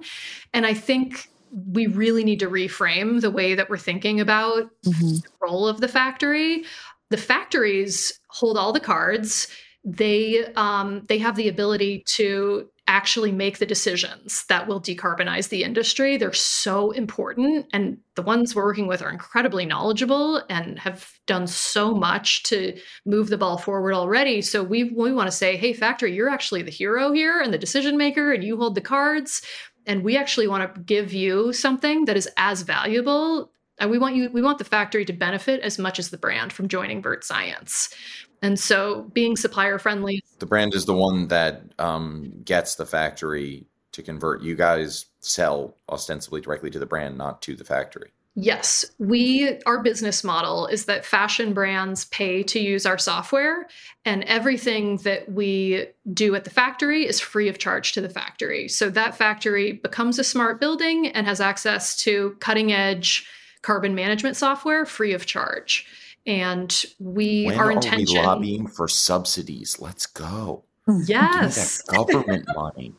And 0.53 0.65
i 0.65 0.73
think 0.73 1.29
we 1.53 1.87
really 1.87 2.23
need 2.23 2.39
to 2.39 2.49
reframe 2.49 3.21
the 3.21 3.31
way 3.31 3.53
that 3.55 3.69
we're 3.69 3.77
thinking 3.77 4.19
about 4.19 4.69
mm-hmm. 4.85 5.17
the 5.17 5.29
role 5.41 5.67
of 5.67 5.79
the 5.81 5.87
factory. 5.87 6.63
The 7.09 7.17
factories 7.17 8.19
hold 8.29 8.57
all 8.57 8.73
the 8.73 8.79
cards. 8.79 9.47
They 9.83 10.45
um, 10.55 11.05
they 11.07 11.19
have 11.19 11.35
the 11.35 11.49
ability 11.49 12.03
to 12.15 12.69
actually 12.87 13.31
make 13.31 13.59
the 13.59 13.65
decisions 13.65 14.43
that 14.49 14.67
will 14.67 14.81
decarbonize 14.81 15.47
the 15.49 15.63
industry. 15.63 16.17
They're 16.17 16.33
so 16.33 16.91
important, 16.91 17.67
and 17.71 17.97
the 18.15 18.21
ones 18.21 18.55
we're 18.55 18.65
working 18.65 18.87
with 18.87 19.01
are 19.01 19.11
incredibly 19.11 19.65
knowledgeable 19.65 20.41
and 20.49 20.79
have 20.79 21.11
done 21.27 21.47
so 21.47 21.93
much 21.93 22.43
to 22.43 22.77
move 23.05 23.29
the 23.29 23.37
ball 23.37 23.57
forward 23.57 23.93
already. 23.93 24.41
So 24.41 24.63
we 24.63 24.85
we 24.85 25.13
want 25.13 25.27
to 25.27 25.35
say, 25.35 25.55
hey, 25.55 25.73
factory, 25.73 26.15
you're 26.15 26.29
actually 26.29 26.63
the 26.63 26.71
hero 26.71 27.11
here 27.11 27.39
and 27.41 27.53
the 27.53 27.57
decision 27.59 27.97
maker, 27.97 28.33
and 28.33 28.43
you 28.43 28.57
hold 28.57 28.75
the 28.75 28.81
cards 28.81 29.41
and 29.85 30.03
we 30.03 30.17
actually 30.17 30.47
want 30.47 30.73
to 30.73 30.81
give 30.81 31.13
you 31.13 31.53
something 31.53 32.05
that 32.05 32.17
is 32.17 32.29
as 32.37 32.61
valuable 32.61 33.51
and 33.79 33.89
we 33.89 33.97
want 33.97 34.15
you 34.15 34.29
we 34.31 34.41
want 34.41 34.57
the 34.57 34.63
factory 34.63 35.05
to 35.05 35.13
benefit 35.13 35.61
as 35.61 35.79
much 35.79 35.99
as 35.99 36.09
the 36.09 36.17
brand 36.17 36.53
from 36.53 36.67
joining 36.67 37.01
Vert 37.01 37.23
Science. 37.23 37.93
And 38.41 38.59
so 38.59 39.03
being 39.13 39.37
supplier 39.37 39.79
friendly. 39.79 40.21
The 40.39 40.45
brand 40.45 40.73
is 40.73 40.85
the 40.85 40.93
one 40.93 41.27
that 41.29 41.63
um, 41.79 42.33
gets 42.43 42.75
the 42.75 42.85
factory 42.85 43.65
to 43.93 44.03
convert. 44.03 44.41
You 44.41 44.55
guys 44.55 45.05
sell 45.21 45.77
ostensibly 45.87 46.41
directly 46.41 46.69
to 46.71 46.79
the 46.79 46.85
brand, 46.85 47.17
not 47.17 47.41
to 47.43 47.55
the 47.55 47.63
factory. 47.63 48.11
Yes, 48.35 48.83
we 48.97 49.59
our 49.67 49.83
business 49.83 50.23
model 50.23 50.65
is 50.65 50.85
that 50.85 51.05
fashion 51.05 51.53
brands 51.53 52.05
pay 52.05 52.41
to 52.43 52.59
use 52.59 52.83
our 52.85 52.97
software 52.97 53.67
and 54.05 54.23
everything 54.23 54.97
that 54.97 55.31
we 55.31 55.85
do 56.11 56.33
at 56.33 56.43
the 56.43 56.49
factory 56.49 57.05
is 57.05 57.19
free 57.19 57.47
of 57.47 57.59
charge 57.59 57.91
to 57.91 58.01
the 58.01 58.09
factory. 58.09 58.67
So 58.67 58.89
that 58.89 59.15
factory 59.15 59.73
becomes 59.73 60.17
a 60.17 60.23
smart 60.23 60.59
building 60.59 61.09
and 61.09 61.27
has 61.27 61.39
access 61.39 61.95
to 62.03 62.35
cutting 62.39 62.71
edge 62.71 63.27
carbon 63.61 63.93
management 63.93 64.35
software 64.35 64.85
free 64.85 65.13
of 65.13 65.27
charge. 65.27 65.85
And 66.25 66.85
we 66.99 67.45
when 67.45 67.59
our 67.59 67.65
are 67.65 67.71
intention 67.71 68.17
we 68.17 68.25
lobbying 68.25 68.67
for 68.67 68.87
subsidies? 68.87 69.79
Let's 69.79 70.07
go. 70.07 70.63
Mm-hmm. 70.87 71.03
Yes. 71.05 71.81
Give 71.83 71.99
me 71.99 72.05
that 72.05 72.13
government 72.13 72.45
money. 72.55 72.93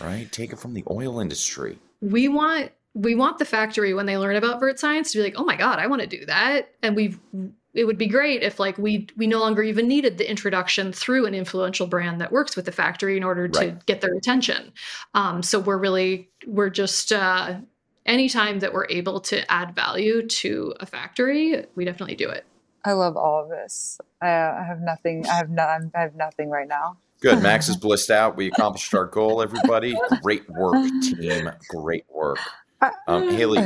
Right? 0.00 0.30
Take 0.32 0.52
it 0.52 0.58
from 0.58 0.74
the 0.74 0.82
oil 0.90 1.20
industry. 1.20 1.78
We 2.00 2.28
want 2.28 2.72
we 2.96 3.14
want 3.14 3.38
the 3.38 3.44
factory 3.44 3.92
when 3.94 4.06
they 4.06 4.16
learn 4.16 4.36
about 4.36 4.58
vert 4.58 4.78
science 4.80 5.12
to 5.12 5.18
be 5.18 5.22
like, 5.24 5.34
oh 5.36 5.44
my 5.44 5.54
god, 5.56 5.78
I 5.78 5.86
want 5.86 6.00
to 6.00 6.08
do 6.08 6.24
that. 6.26 6.70
And 6.82 6.96
we 6.96 7.14
it 7.74 7.84
would 7.84 7.98
be 7.98 8.06
great 8.06 8.42
if 8.42 8.58
like 8.58 8.78
we 8.78 9.06
we 9.16 9.26
no 9.26 9.38
longer 9.38 9.62
even 9.62 9.86
needed 9.86 10.16
the 10.16 10.28
introduction 10.28 10.92
through 10.92 11.26
an 11.26 11.34
influential 11.34 11.86
brand 11.86 12.22
that 12.22 12.32
works 12.32 12.56
with 12.56 12.64
the 12.64 12.72
factory 12.72 13.18
in 13.18 13.22
order 13.22 13.48
to 13.48 13.58
Right. 13.58 13.86
get 13.86 14.00
their 14.00 14.14
attention. 14.14 14.72
Um, 15.12 15.42
so 15.42 15.58
we're 15.60 15.76
really 15.76 16.30
we're 16.46 16.70
just 16.70 17.12
uh, 17.12 17.56
anytime 18.06 18.60
that 18.60 18.72
we're 18.72 18.86
able 18.88 19.20
to 19.20 19.50
add 19.52 19.74
value 19.74 20.26
to 20.26 20.72
a 20.80 20.86
factory, 20.86 21.66
we 21.74 21.84
definitely 21.84 22.16
do 22.16 22.30
it. 22.30 22.46
I 22.84 22.92
love 22.92 23.16
all 23.16 23.42
of 23.42 23.50
this. 23.50 23.98
I, 24.22 24.28
I 24.28 24.64
have 24.66 24.80
nothing. 24.80 25.26
I 25.26 25.34
have 25.34 25.50
no, 25.50 25.62
I'm- 25.64 25.90
I 25.94 26.00
have 26.00 26.14
nothing 26.14 26.48
right 26.50 26.68
now. 26.68 26.96
Good. 27.20 27.42
Max 27.42 27.68
is 27.68 27.76
blissed 27.76 28.10
out. 28.10 28.36
We 28.36 28.46
accomplished 28.48 28.94
our 28.94 29.06
goal, 29.06 29.42
everybody. 29.42 29.96
Great 30.22 30.48
work, 30.50 30.76
team. 31.02 31.50
Great 31.68 32.04
work. 32.14 32.38
Um, 33.06 33.28
Haley, 33.28 33.58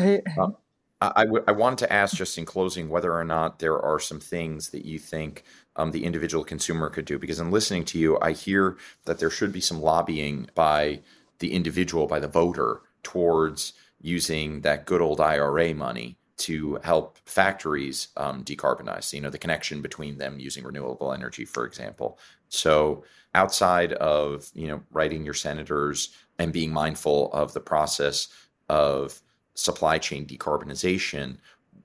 I, 1.00 1.12
I 1.16 1.24
w- 1.24 1.44
I 1.48 1.52
wanted 1.52 1.78
to 1.80 1.92
ask 1.92 2.16
just 2.16 2.36
in 2.38 2.44
closing 2.44 2.88
whether 2.88 3.12
or 3.12 3.24
not 3.24 3.58
there 3.58 3.80
are 3.80 3.98
some 3.98 4.20
things 4.20 4.70
that 4.70 4.84
you 4.84 4.98
think 4.98 5.44
um, 5.76 5.90
the 5.92 6.04
individual 6.04 6.44
consumer 6.44 6.90
could 6.90 7.04
do. 7.04 7.18
Because 7.18 7.40
in 7.40 7.50
listening 7.50 7.84
to 7.86 7.98
you, 7.98 8.18
I 8.20 8.32
hear 8.32 8.76
that 9.06 9.18
there 9.18 9.30
should 9.30 9.52
be 9.52 9.60
some 9.60 9.80
lobbying 9.80 10.48
by 10.54 11.00
the 11.38 11.52
individual, 11.52 12.06
by 12.06 12.20
the 12.20 12.28
voter, 12.28 12.82
towards 13.02 13.72
using 14.00 14.60
that 14.62 14.86
good 14.86 15.00
old 15.00 15.20
IRA 15.20 15.74
money 15.74 16.16
to 16.38 16.78
help 16.82 17.18
factories 17.26 18.08
um, 18.16 18.44
decarbonize. 18.44 19.12
You 19.12 19.20
know, 19.20 19.30
the 19.30 19.38
connection 19.38 19.82
between 19.82 20.18
them 20.18 20.38
using 20.38 20.64
renewable 20.64 21.12
energy, 21.12 21.44
for 21.44 21.66
example. 21.66 22.18
So 22.48 23.04
outside 23.34 23.92
of 23.94 24.50
you 24.54 24.68
know 24.68 24.82
writing 24.90 25.24
your 25.24 25.34
senators 25.34 26.10
and 26.38 26.52
being 26.52 26.72
mindful 26.72 27.32
of 27.32 27.52
the 27.52 27.60
process 27.60 28.28
of 28.70 29.20
supply 29.54 29.98
chain 29.98 30.24
decarbonization, 30.24 31.36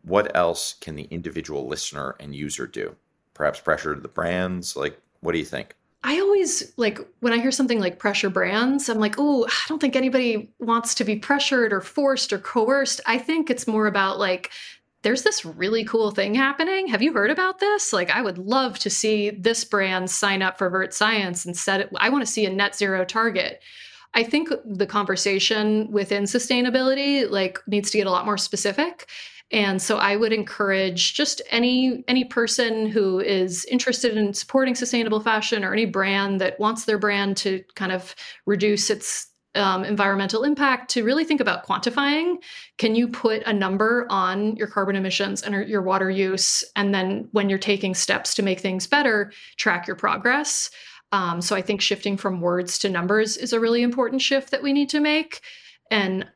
what 0.04 0.34
else 0.36 0.76
can 0.80 0.96
the 0.96 1.08
individual 1.10 1.68
listener 1.68 2.16
and 2.20 2.36
user 2.36 2.68
do? 2.68 2.96
Perhaps 3.34 3.60
pressure 3.60 3.96
the 3.96 4.08
brands? 4.08 4.76
Like, 4.76 5.02
what 5.22 5.32
do 5.32 5.40
you 5.40 5.46
think? 5.46 5.76
I 6.04 6.20
always 6.20 6.72
like 6.78 7.00
when 7.22 7.34
I 7.34 7.40
hear 7.40 7.52
something 7.52 7.80
like 7.80 7.98
pressure 7.98 8.30
brands, 8.30 8.88
I'm 8.88 9.00
like, 9.00 9.16
oh, 9.18 9.46
I 9.46 9.68
don't 9.68 9.82
think 9.82 9.96
anybody 9.96 10.54
wants 10.60 10.94
to 10.96 11.04
be 11.04 11.16
pressured 11.16 11.74
or 11.74 11.82
forced 11.82 12.32
or 12.32 12.38
coerced. 12.38 13.02
I 13.08 13.18
think 13.18 13.50
it's 13.50 13.68
more 13.68 13.88
about 13.88 14.20
like, 14.20 14.52
there's 15.02 15.24
this 15.24 15.44
really 15.44 15.84
cool 15.84 16.12
thing 16.12 16.36
happening. 16.36 16.88
Have 16.88 17.02
you 17.02 17.12
heard 17.14 17.32
about 17.32 17.60
this? 17.60 17.92
Like, 17.92 18.12
I 18.12 18.22
would 18.22 18.38
love 18.38 18.78
to 18.80 18.92
see 18.92 19.32
this 19.32 19.64
brand 19.64 20.12
sign 20.12 20.44
up 20.44 20.60
for 20.60 20.70
Vert 20.70 20.94
Science 20.94 21.46
and 21.46 21.58
set 21.58 21.82
it. 21.82 21.90
I 21.98 22.10
want 22.10 22.24
to 22.24 22.32
see 22.32 22.46
a 22.46 22.52
net 22.52 22.76
zero 22.76 23.04
target. 23.04 23.64
I 24.16 24.24
think 24.24 24.50
the 24.66 24.88
conversation 24.88 25.92
within 25.92 26.24
sustainability 26.24 27.30
like 27.30 27.60
needs 27.68 27.92
to 27.92 27.98
get 27.98 28.08
a 28.08 28.12
lot 28.12 28.26
more 28.26 28.38
specific. 28.38 29.08
And 29.52 29.80
so 29.80 29.98
I 29.98 30.16
would 30.16 30.34
encourage 30.34 31.14
just 31.14 31.42
any 31.52 32.04
any 32.08 32.26
person 32.26 32.88
who 32.88 33.20
is 33.20 33.66
interested 33.66 34.18
in 34.18 34.34
supporting 34.34 34.74
sustainable 34.74 35.20
fashion 35.20 35.64
or 35.64 35.72
any 35.72 35.86
brand 35.86 36.42
that 36.42 36.60
wants 36.60 36.86
their 36.86 36.98
brand 36.98 37.38
to 37.38 37.64
kind 37.76 37.92
of 37.92 38.16
reduce 38.46 38.90
its 38.90 39.28
um, 39.56 39.86
environmental 39.86 40.44
impact 40.44 40.90
to 40.92 41.04
really 41.04 41.24
think 41.24 41.40
about 41.40 41.66
quantifying. 41.66 42.36
Can 42.78 42.96
you 42.96 43.08
put 43.08 43.44
a 43.44 43.54
number 43.54 44.06
on 44.10 44.56
your 44.58 44.68
carbon 44.68 44.96
emissions 44.96 45.42
and 45.42 45.68
your 45.68 45.82
water 45.82 46.10
use? 46.10 46.64
And 46.76 46.94
then 46.94 47.30
when 47.32 47.50
you're 47.50 47.58
taking 47.60 47.96
steps 47.96 48.34
to 48.36 48.44
make 48.44 48.60
things 48.60 48.88
better, 48.88 49.32
track 49.58 49.88
your 49.88 49.96
progress. 49.96 50.72
Um, 51.16 51.40
so 51.42 51.56
I 51.56 51.62
think 51.62 51.80
shifting 51.80 52.18
from 52.18 52.42
words 52.42 52.78
to 52.80 52.90
numbers 52.90 53.38
is 53.38 53.54
a 53.54 53.60
really 53.60 53.82
important 53.82 54.22
shift 54.22 54.52
that 54.52 54.62
we 54.62 54.74
need 54.74 54.90
to 54.90 55.00
make. 55.00 55.40
And 55.90 56.28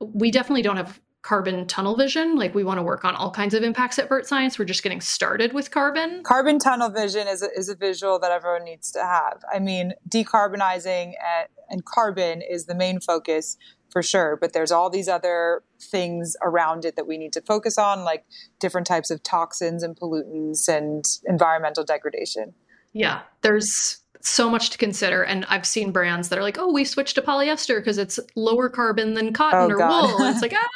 we 0.00 0.30
definitely 0.30 0.62
don't 0.62 0.78
have 0.78 1.02
carbon 1.20 1.66
tunnel 1.66 1.96
vision. 1.96 2.36
Like 2.36 2.54
we 2.54 2.64
want 2.64 2.78
to 2.78 2.82
work 2.82 3.04
on 3.04 3.14
all 3.14 3.30
kinds 3.30 3.52
of 3.52 3.62
impacts 3.62 3.98
at 3.98 4.08
Vert 4.08 4.26
Science. 4.26 4.58
We're 4.58 4.64
just 4.64 4.82
getting 4.82 5.02
started 5.02 5.52
with 5.52 5.70
carbon. 5.70 6.22
Carbon 6.22 6.58
tunnel 6.58 6.88
vision 6.88 7.28
is 7.28 7.42
a, 7.42 7.50
is 7.54 7.68
a 7.68 7.74
visual 7.74 8.18
that 8.20 8.32
everyone 8.32 8.64
needs 8.64 8.90
to 8.92 9.00
have. 9.00 9.42
I 9.52 9.58
mean, 9.58 9.92
decarbonizing 10.08 11.12
and, 11.22 11.48
and 11.68 11.84
carbon 11.84 12.40
is 12.40 12.64
the 12.64 12.74
main 12.74 13.00
focus 13.00 13.58
for 13.90 14.02
sure, 14.02 14.38
but 14.40 14.54
there's 14.54 14.72
all 14.72 14.88
these 14.88 15.08
other 15.08 15.62
things 15.78 16.36
around 16.40 16.86
it 16.86 16.96
that 16.96 17.06
we 17.06 17.18
need 17.18 17.34
to 17.34 17.42
focus 17.42 17.76
on, 17.76 18.02
like 18.02 18.24
different 18.60 18.86
types 18.86 19.10
of 19.10 19.22
toxins 19.22 19.82
and 19.82 19.94
pollutants 19.94 20.68
and 20.68 21.04
environmental 21.26 21.84
degradation. 21.84 22.54
Yeah, 22.94 23.20
there's 23.42 24.01
so 24.22 24.48
much 24.48 24.70
to 24.70 24.78
consider. 24.78 25.22
And 25.24 25.44
I've 25.48 25.66
seen 25.66 25.92
brands 25.92 26.28
that 26.28 26.38
are 26.38 26.42
like, 26.42 26.58
oh, 26.58 26.72
we 26.72 26.84
switched 26.84 27.16
to 27.16 27.22
polyester 27.22 27.78
because 27.78 27.98
it's 27.98 28.18
lower 28.36 28.68
carbon 28.68 29.14
than 29.14 29.32
cotton 29.32 29.70
Oh, 29.70 29.74
or 29.74 29.78
God. 29.78 30.10
wool. 30.10 30.18
And 30.26 30.32
it's 30.34 30.42
like, 30.50 30.54
ah. 30.54 30.68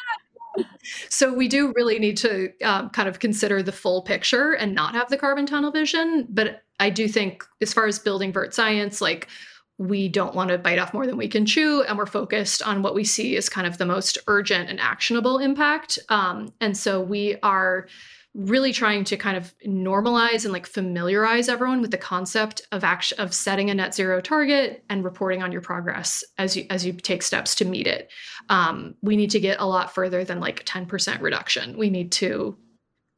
So 1.11 1.35
we 1.35 1.49
do 1.49 1.73
really 1.77 1.99
need 1.99 2.17
to 2.19 2.51
um, 2.65 2.89
kind 2.91 3.09
of 3.09 3.19
consider 3.19 3.63
the 3.63 3.73
full 3.73 4.03
picture 4.03 4.53
and 4.53 4.75
not 4.75 4.95
have 4.95 5.09
the 5.11 5.19
carbon 5.19 5.45
tunnel 5.47 5.71
vision. 5.71 6.27
But 6.31 6.63
I 6.81 6.91
do 6.91 7.09
think, 7.09 7.45
as 7.61 7.75
far 7.75 7.87
as 7.87 7.99
building 7.99 8.33
Vert 8.33 8.55
Science, 8.55 9.01
like 9.01 9.29
we 9.79 10.09
don't 10.09 10.35
want 10.35 10.49
to 10.49 10.57
bite 10.57 10.79
off 10.79 10.95
more 10.95 11.07
than 11.07 11.19
we 11.19 11.29
can 11.29 11.45
chew, 11.45 11.83
and 11.83 11.99
we're 11.99 12.07
focused 12.07 12.63
on 12.63 12.83
what 12.83 12.95
we 12.95 13.05
see 13.05 13.37
as 13.37 13.51
kind 13.51 13.67
of 13.67 13.77
the 13.77 13.85
most 13.85 14.17
urgent 14.27 14.71
and 14.71 14.81
actionable 14.81 15.39
impact. 15.39 15.99
Um, 16.09 16.53
and 16.63 16.75
so 16.75 17.03
we 17.03 17.37
are 17.43 17.87
really 18.37 18.71
trying 18.71 19.03
to 19.03 19.17
kind 19.17 19.37
of 19.37 19.55
normalize 19.67 20.45
and 20.45 20.53
like 20.53 20.67
familiarize 20.67 21.49
everyone 21.49 21.81
with 21.81 21.91
the 21.91 21.97
concept 21.97 22.61
of 22.71 22.85
action 22.85 23.19
of 23.19 23.33
setting 23.33 23.71
a 23.71 23.75
net 23.75 23.95
zero 23.95 24.21
target 24.21 24.85
and 24.91 25.05
reporting 25.05 25.43
on 25.43 25.51
your 25.51 25.63
progress 25.63 26.23
as 26.37 26.55
you 26.55 26.67
as 26.69 26.85
you 26.85 26.93
take 26.93 27.23
steps 27.23 27.55
to 27.55 27.65
meet 27.65 27.87
it. 27.87 28.11
Um, 28.51 28.95
we 29.01 29.17
need 29.17 29.31
to 29.31 29.41
get 29.41 29.59
a 29.59 29.67
lot 29.67 29.95
further 29.95 30.23
than 30.23 30.39
like 30.39 30.67
10% 30.67 31.23
reduction. 31.23 31.79
We 31.79 31.89
need 31.89 32.13
to 32.13 32.59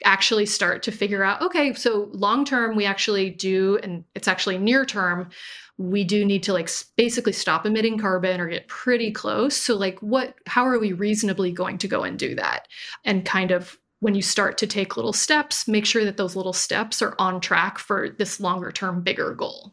actually 0.05 0.47
start 0.47 0.85
to 0.85 0.93
figure 0.93 1.25
out 1.25 1.43
okay 1.43 1.75
so 1.75 2.09
long 2.13 2.45
term 2.45 2.77
we 2.77 2.85
actually 2.85 3.31
do 3.31 3.81
and 3.83 4.05
it's 4.15 4.29
actually 4.29 4.57
near 4.57 4.85
term 4.85 5.29
we 5.77 6.05
do 6.05 6.25
need 6.25 6.45
to 6.45 6.53
like 6.53 6.71
basically 6.97 7.33
stop 7.33 7.67
emitting 7.67 7.99
carbon 7.99 8.41
or 8.41 8.49
get 8.49 8.69
pretty 8.69 9.11
close 9.11 9.57
so 9.57 9.75
like 9.75 9.99
what 9.99 10.37
how 10.47 10.65
are 10.65 10.79
we 10.79 10.93
reasonably 10.93 11.51
going 11.51 11.77
to 11.79 11.89
go 11.89 12.05
and 12.05 12.17
do 12.17 12.37
that 12.37 12.69
and 13.05 13.25
kind 13.25 13.51
of 13.51 13.77
when 14.01 14.15
you 14.15 14.23
start 14.23 14.59
to 14.59 14.67
take 14.67 14.97
little 14.97 15.13
steps 15.13 15.69
make 15.69 15.87
sure 15.87 16.05
that 16.05 16.17
those 16.17 16.37
little 16.37 16.53
steps 16.53 17.03
are 17.03 17.15
on 17.19 17.41
track 17.41 17.79
for 17.79 18.09
this 18.09 18.41
longer 18.41 18.71
term 18.71 19.03
bigger 19.03 19.35
goal 19.35 19.73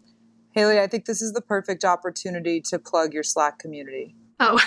Haley, 0.56 0.80
I 0.80 0.88
think 0.88 1.06
this 1.06 1.22
is 1.22 1.34
the 1.34 1.42
perfect 1.42 1.84
opportunity 1.84 2.62
to 2.62 2.80
plug 2.80 3.14
your 3.14 3.24
Slack 3.24 3.60
community. 3.60 4.16
Oh, 4.40 4.58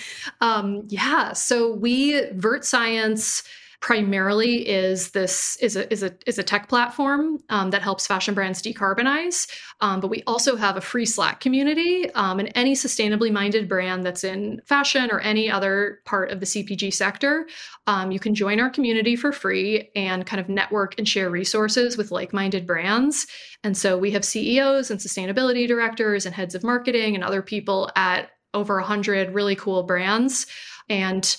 um, 0.40 0.84
yeah. 0.88 1.34
So 1.34 1.74
we 1.74 2.22
Vert 2.32 2.64
Science 2.64 3.42
primarily 3.86 4.68
is 4.68 5.12
this 5.12 5.56
is 5.60 5.76
a 5.76 5.92
is 5.92 6.02
a 6.02 6.12
is 6.26 6.38
a 6.38 6.42
tech 6.42 6.68
platform 6.68 7.38
um, 7.50 7.70
that 7.70 7.82
helps 7.82 8.04
fashion 8.04 8.34
brands 8.34 8.60
decarbonize. 8.60 9.48
Um, 9.80 10.00
but 10.00 10.08
we 10.08 10.24
also 10.26 10.56
have 10.56 10.76
a 10.76 10.80
free 10.80 11.06
Slack 11.06 11.38
community, 11.38 12.10
um, 12.14 12.40
and 12.40 12.50
any 12.56 12.74
sustainably 12.74 13.30
minded 13.30 13.68
brand 13.68 14.04
that's 14.04 14.24
in 14.24 14.60
fashion 14.66 15.08
or 15.12 15.20
any 15.20 15.48
other 15.48 16.00
part 16.04 16.32
of 16.32 16.40
the 16.40 16.46
CPG 16.46 16.92
sector, 16.94 17.46
um, 17.86 18.10
you 18.10 18.18
can 18.18 18.34
join 18.34 18.58
our 18.58 18.70
community 18.70 19.14
for 19.14 19.30
free 19.30 19.88
and 19.94 20.26
kind 20.26 20.40
of 20.40 20.48
network 20.48 20.98
and 20.98 21.08
share 21.08 21.30
resources 21.30 21.96
with 21.96 22.10
like 22.10 22.32
minded 22.32 22.66
brands. 22.66 23.28
And 23.62 23.76
so 23.76 23.96
we 23.96 24.10
have 24.10 24.24
CEOs 24.24 24.90
and 24.90 24.98
sustainability 24.98 25.68
directors 25.68 26.26
and 26.26 26.34
heads 26.34 26.56
of 26.56 26.64
marketing 26.64 27.14
and 27.14 27.22
other 27.22 27.40
people 27.40 27.88
at 27.94 28.30
over 28.52 28.80
100 28.80 29.32
really 29.32 29.54
cool 29.54 29.84
brands. 29.84 30.48
And 30.88 31.36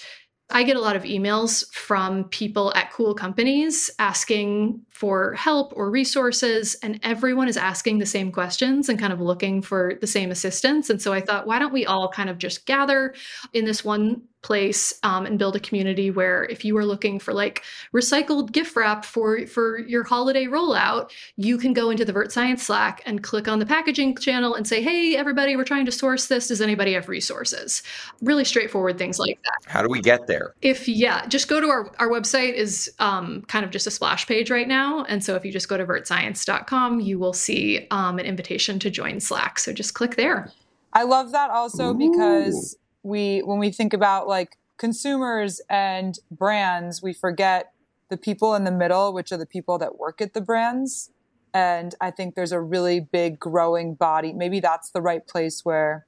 I 0.50 0.64
get 0.64 0.78
a 0.78 0.82
lot 0.82 0.96
of 0.96 1.04
emails 1.04 1.70
from 1.74 2.24
people 2.26 2.74
at 2.74 2.94
cool 2.94 3.14
companies 3.14 3.90
asking 4.00 4.82
for 4.90 5.34
help 5.34 5.74
or 5.76 5.92
resources, 5.92 6.76
and 6.82 7.00
everyone 7.04 7.50
is 7.50 7.58
asking 7.58 7.98
the 7.98 8.06
same 8.06 8.32
questions 8.32 8.88
and 8.88 8.98
kind 8.98 9.12
of 9.12 9.20
looking 9.20 9.62
for 9.62 9.96
the 10.00 10.08
same 10.08 10.32
assistance. 10.32 10.90
And 10.90 11.02
so 11.02 11.12
I 11.12 11.20
thought, 11.20 11.48
why 11.48 11.60
don't 11.60 11.74
we 11.74 11.86
all 11.86 12.10
kind 12.10 12.30
of 12.30 12.38
just 12.38 12.66
gather 12.66 13.14
in 13.52 13.66
this 13.66 13.84
one 13.84 14.22
place 14.42 14.94
um, 15.04 15.26
and 15.26 15.40
build 15.40 15.56
a 15.56 15.60
community 15.60 16.12
where 16.12 16.46
if 16.46 16.64
you 16.64 16.78
are 16.78 16.86
looking 16.86 17.20
for 17.20 17.34
like 17.34 17.64
recycled 17.94 18.52
gift 18.52 18.76
wrap 18.76 19.04
for 19.04 19.46
for 19.48 19.80
your 19.80 20.04
holiday 20.04 20.46
rollout 20.46 21.12
you 21.36 21.58
can 21.58 21.74
go 21.74 21.90
into 21.90 22.06
the 22.06 22.14
vert 22.14 22.32
science 22.32 22.64
slack 22.64 23.02
and 23.06 23.24
click 23.24 23.48
on 23.48 23.60
the 23.60 23.66
packaging 23.66 24.16
channel 24.16 24.56
and 24.56 24.68
say 24.68 24.82
hey 24.82 25.16
everybody 25.16 25.56
we're 25.56 25.64
trying 25.64 25.86
to 25.86 25.92
source 25.92 26.28
this. 26.28 26.48
Does 26.48 26.62
anybody 26.62 26.94
have 26.94 27.10
resources? 27.10 27.84
Really 28.22 28.46
straightforward 28.46 28.98
things 28.98 29.20
like 29.20 29.40
that. 29.44 29.70
How 29.70 29.82
do 29.82 29.90
we 29.90 30.02
get 30.02 30.28
there? 30.28 30.54
if 30.62 30.88
yeah 30.88 31.26
just 31.28 31.48
go 31.48 31.60
to 31.60 31.68
our 31.68 31.92
our 32.00 32.10
website 32.10 32.54
is 32.54 32.92
um, 33.00 33.42
kind 33.48 33.66
of 33.66 33.72
just 33.72 33.88
a 33.88 33.92
splash 33.92 34.28
page 34.28 34.50
right 34.50 34.68
now. 34.68 35.04
And 35.06 35.24
so 35.24 35.36
if 35.36 35.44
you 35.44 35.52
just 35.52 35.68
go 35.68 35.78
to 35.78 35.86
vertscience.com 35.86 37.00
you 37.00 37.20
will 37.20 37.34
see 37.34 37.88
um, 37.92 38.20
an 38.20 38.26
invitation 38.26 38.80
to 38.80 38.90
join 38.90 39.20
slack. 39.20 39.60
So 39.60 39.74
just 39.74 39.94
click 39.94 40.16
there. 40.16 40.52
I 40.94 41.04
love 41.04 41.32
that 41.32 41.50
also 41.50 41.94
because 41.94 42.78
we 43.04 43.40
when 43.40 43.60
we 43.60 43.72
think 43.72 43.94
about 43.94 44.28
like 44.28 44.58
consumers 44.78 45.62
and 45.70 46.20
brands, 46.32 47.02
we 47.02 47.14
forget 47.14 47.74
the 48.10 48.18
people 48.18 48.56
in 48.56 48.64
the 48.64 48.72
middle, 48.72 49.14
which 49.14 49.32
are 49.32 49.38
the 49.38 49.46
people 49.46 49.78
that 49.78 49.98
work 49.98 50.22
at 50.22 50.34
the 50.34 50.42
brands. 50.42 51.12
And 51.54 51.96
I 52.00 52.12
think 52.12 52.36
there's 52.36 52.52
a 52.52 52.62
really 52.62 53.00
big 53.00 53.40
growing 53.40 53.96
body. 53.96 54.34
Maybe 54.34 54.60
that's 54.60 54.92
the 54.92 55.02
right 55.02 55.26
place 55.26 55.66
where 55.66 56.06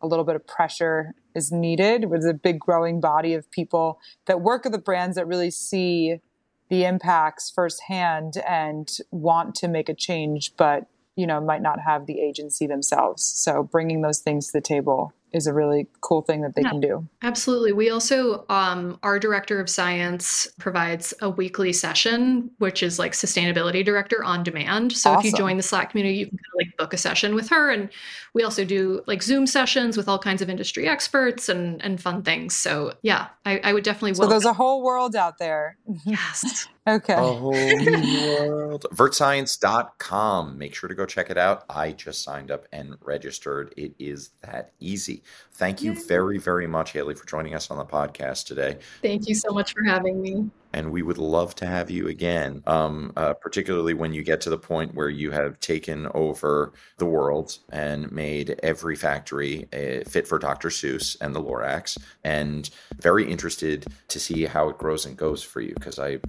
a 0.00 0.06
little 0.06 0.24
bit 0.24 0.36
of 0.36 0.46
pressure 0.46 1.14
is 1.34 1.52
needed. 1.52 2.06
There's 2.10 2.24
a 2.24 2.34
big 2.34 2.58
growing 2.58 3.00
body 3.00 3.34
of 3.34 3.50
people 3.50 4.00
that 4.26 4.40
work 4.40 4.66
at 4.66 4.72
the 4.72 4.78
brands 4.78 5.16
that 5.16 5.26
really 5.26 5.50
see 5.50 6.20
the 6.68 6.84
impacts 6.84 7.50
firsthand 7.50 8.38
and 8.48 8.90
want 9.10 9.54
to 9.56 9.68
make 9.68 9.88
a 9.88 9.94
change, 9.94 10.52
but 10.56 10.86
you 11.16 11.26
know 11.26 11.40
might 11.40 11.62
not 11.62 11.80
have 11.80 12.06
the 12.06 12.20
agency 12.20 12.66
themselves. 12.66 13.22
So 13.22 13.62
bringing 13.62 14.02
those 14.02 14.20
things 14.20 14.46
to 14.46 14.52
the 14.54 14.62
table 14.62 15.12
is 15.32 15.46
a 15.46 15.52
really 15.52 15.86
cool 16.00 16.22
thing 16.22 16.42
that 16.42 16.54
they 16.54 16.62
yeah, 16.62 16.70
can 16.70 16.80
do. 16.80 17.08
Absolutely. 17.22 17.72
We 17.72 17.90
also, 17.90 18.44
um, 18.48 18.98
our 19.02 19.18
director 19.18 19.60
of 19.60 19.68
science 19.68 20.46
provides 20.58 21.14
a 21.20 21.30
weekly 21.30 21.72
session, 21.72 22.50
which 22.58 22.82
is 22.82 22.98
like 22.98 23.12
sustainability 23.12 23.84
director 23.84 24.22
on 24.24 24.42
demand. 24.42 24.92
So 24.92 25.10
awesome. 25.10 25.20
if 25.20 25.32
you 25.32 25.36
join 25.36 25.56
the 25.56 25.62
Slack 25.62 25.90
community, 25.90 26.16
you 26.18 26.26
can 26.26 26.38
kind 26.38 26.46
of 26.46 26.66
like 26.66 26.76
book 26.76 26.94
a 26.94 26.96
session 26.96 27.34
with 27.34 27.48
her. 27.48 27.70
And 27.70 27.88
we 28.34 28.42
also 28.42 28.64
do 28.64 29.02
like 29.06 29.22
Zoom 29.22 29.46
sessions 29.46 29.96
with 29.96 30.08
all 30.08 30.18
kinds 30.18 30.42
of 30.42 30.50
industry 30.50 30.88
experts 30.88 31.48
and, 31.48 31.82
and 31.82 32.00
fun 32.00 32.22
things. 32.22 32.54
So 32.54 32.94
yeah, 33.02 33.28
I, 33.44 33.58
I 33.58 33.72
would 33.72 33.84
definitely. 33.84 34.14
So 34.14 34.26
there's 34.26 34.44
a 34.44 34.52
whole 34.52 34.82
world 34.82 35.16
out 35.16 35.38
there. 35.38 35.76
Yes. 36.04 36.68
Okay. 36.86 37.14
A 37.14 37.16
whole 37.16 37.52
world. 37.52 38.86
Vertscience.com. 38.92 40.58
Make 40.58 40.74
sure 40.74 40.88
to 40.88 40.94
go 40.94 41.06
check 41.06 41.30
it 41.30 41.38
out. 41.38 41.64
I 41.70 41.92
just 41.92 42.24
signed 42.24 42.50
up 42.50 42.66
and 42.72 42.96
registered. 43.00 43.72
It 43.76 43.94
is 44.00 44.30
that 44.42 44.72
easy. 44.80 45.21
Thank 45.52 45.82
you 45.82 45.94
very, 45.94 46.38
very 46.38 46.66
much, 46.66 46.92
Haley, 46.92 47.14
for 47.14 47.26
joining 47.26 47.54
us 47.54 47.70
on 47.70 47.78
the 47.78 47.84
podcast 47.84 48.46
today. 48.46 48.78
Thank 49.02 49.28
you 49.28 49.34
so 49.34 49.50
much 49.50 49.72
for 49.72 49.84
having 49.84 50.20
me. 50.20 50.50
And 50.74 50.90
we 50.90 51.02
would 51.02 51.18
love 51.18 51.54
to 51.56 51.66
have 51.66 51.90
you 51.90 52.08
again, 52.08 52.62
um, 52.66 53.12
uh, 53.16 53.34
particularly 53.34 53.92
when 53.92 54.14
you 54.14 54.22
get 54.22 54.40
to 54.42 54.50
the 54.50 54.58
point 54.58 54.94
where 54.94 55.10
you 55.10 55.30
have 55.30 55.60
taken 55.60 56.08
over 56.14 56.72
the 56.96 57.04
world 57.04 57.58
and 57.70 58.10
made 58.10 58.58
every 58.62 58.96
factory 58.96 59.68
uh, 59.72 60.08
fit 60.08 60.26
for 60.26 60.38
Dr. 60.38 60.68
Seuss 60.68 61.16
and 61.20 61.34
the 61.34 61.42
Lorax. 61.42 61.98
And 62.24 62.70
very 62.98 63.30
interested 63.30 63.86
to 64.08 64.18
see 64.18 64.46
how 64.46 64.70
it 64.70 64.78
grows 64.78 65.04
and 65.04 65.16
goes 65.16 65.42
for 65.42 65.60
you 65.60 65.74
because 65.74 65.98
I 65.98 66.20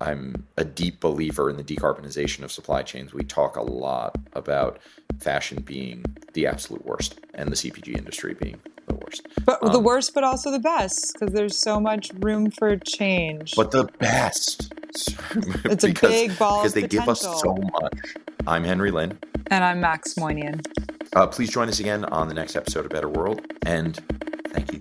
I'm 0.00 0.46
a 0.56 0.64
deep 0.64 1.00
believer 1.00 1.50
in 1.50 1.56
the 1.56 1.64
decarbonization 1.64 2.42
of 2.42 2.52
supply 2.52 2.82
chains. 2.82 3.12
We 3.12 3.24
talk 3.24 3.56
a 3.56 3.62
lot 3.62 4.16
about 4.32 4.78
fashion 5.20 5.62
being 5.62 6.04
the 6.34 6.46
absolute 6.46 6.84
worst 6.84 7.18
and 7.34 7.50
the 7.50 7.56
CPG 7.56 7.96
industry 7.96 8.34
being 8.34 8.60
the 8.86 8.94
worst. 8.94 9.26
But 9.44 9.62
um, 9.62 9.72
the 9.72 9.80
worst, 9.80 10.14
but 10.14 10.24
also 10.24 10.50
the 10.50 10.58
best 10.58 11.14
because 11.14 11.34
there's 11.34 11.56
so 11.56 11.80
much 11.80 12.10
room 12.20 12.50
for 12.50 12.76
change. 12.76 13.54
But 13.56 13.70
the 13.70 13.84
best. 13.98 14.72
it's 15.64 15.84
because, 15.84 16.10
a 16.10 16.28
big 16.28 16.38
ball 16.38 16.60
because 16.60 16.74
they 16.74 16.82
potential. 16.82 17.00
give 17.00 17.08
us 17.08 17.40
so 17.40 17.54
much. 17.54 18.16
I'm 18.46 18.64
Henry 18.64 18.90
Lin. 18.90 19.18
And 19.50 19.64
I'm 19.64 19.80
Max 19.80 20.16
Moynihan. 20.16 20.60
Uh, 21.14 21.26
please 21.26 21.50
join 21.50 21.68
us 21.68 21.80
again 21.80 22.04
on 22.06 22.28
the 22.28 22.34
next 22.34 22.56
episode 22.56 22.84
of 22.84 22.90
Better 22.90 23.08
World. 23.08 23.40
And 23.64 23.98
thank 24.48 24.72
you. 24.72 24.78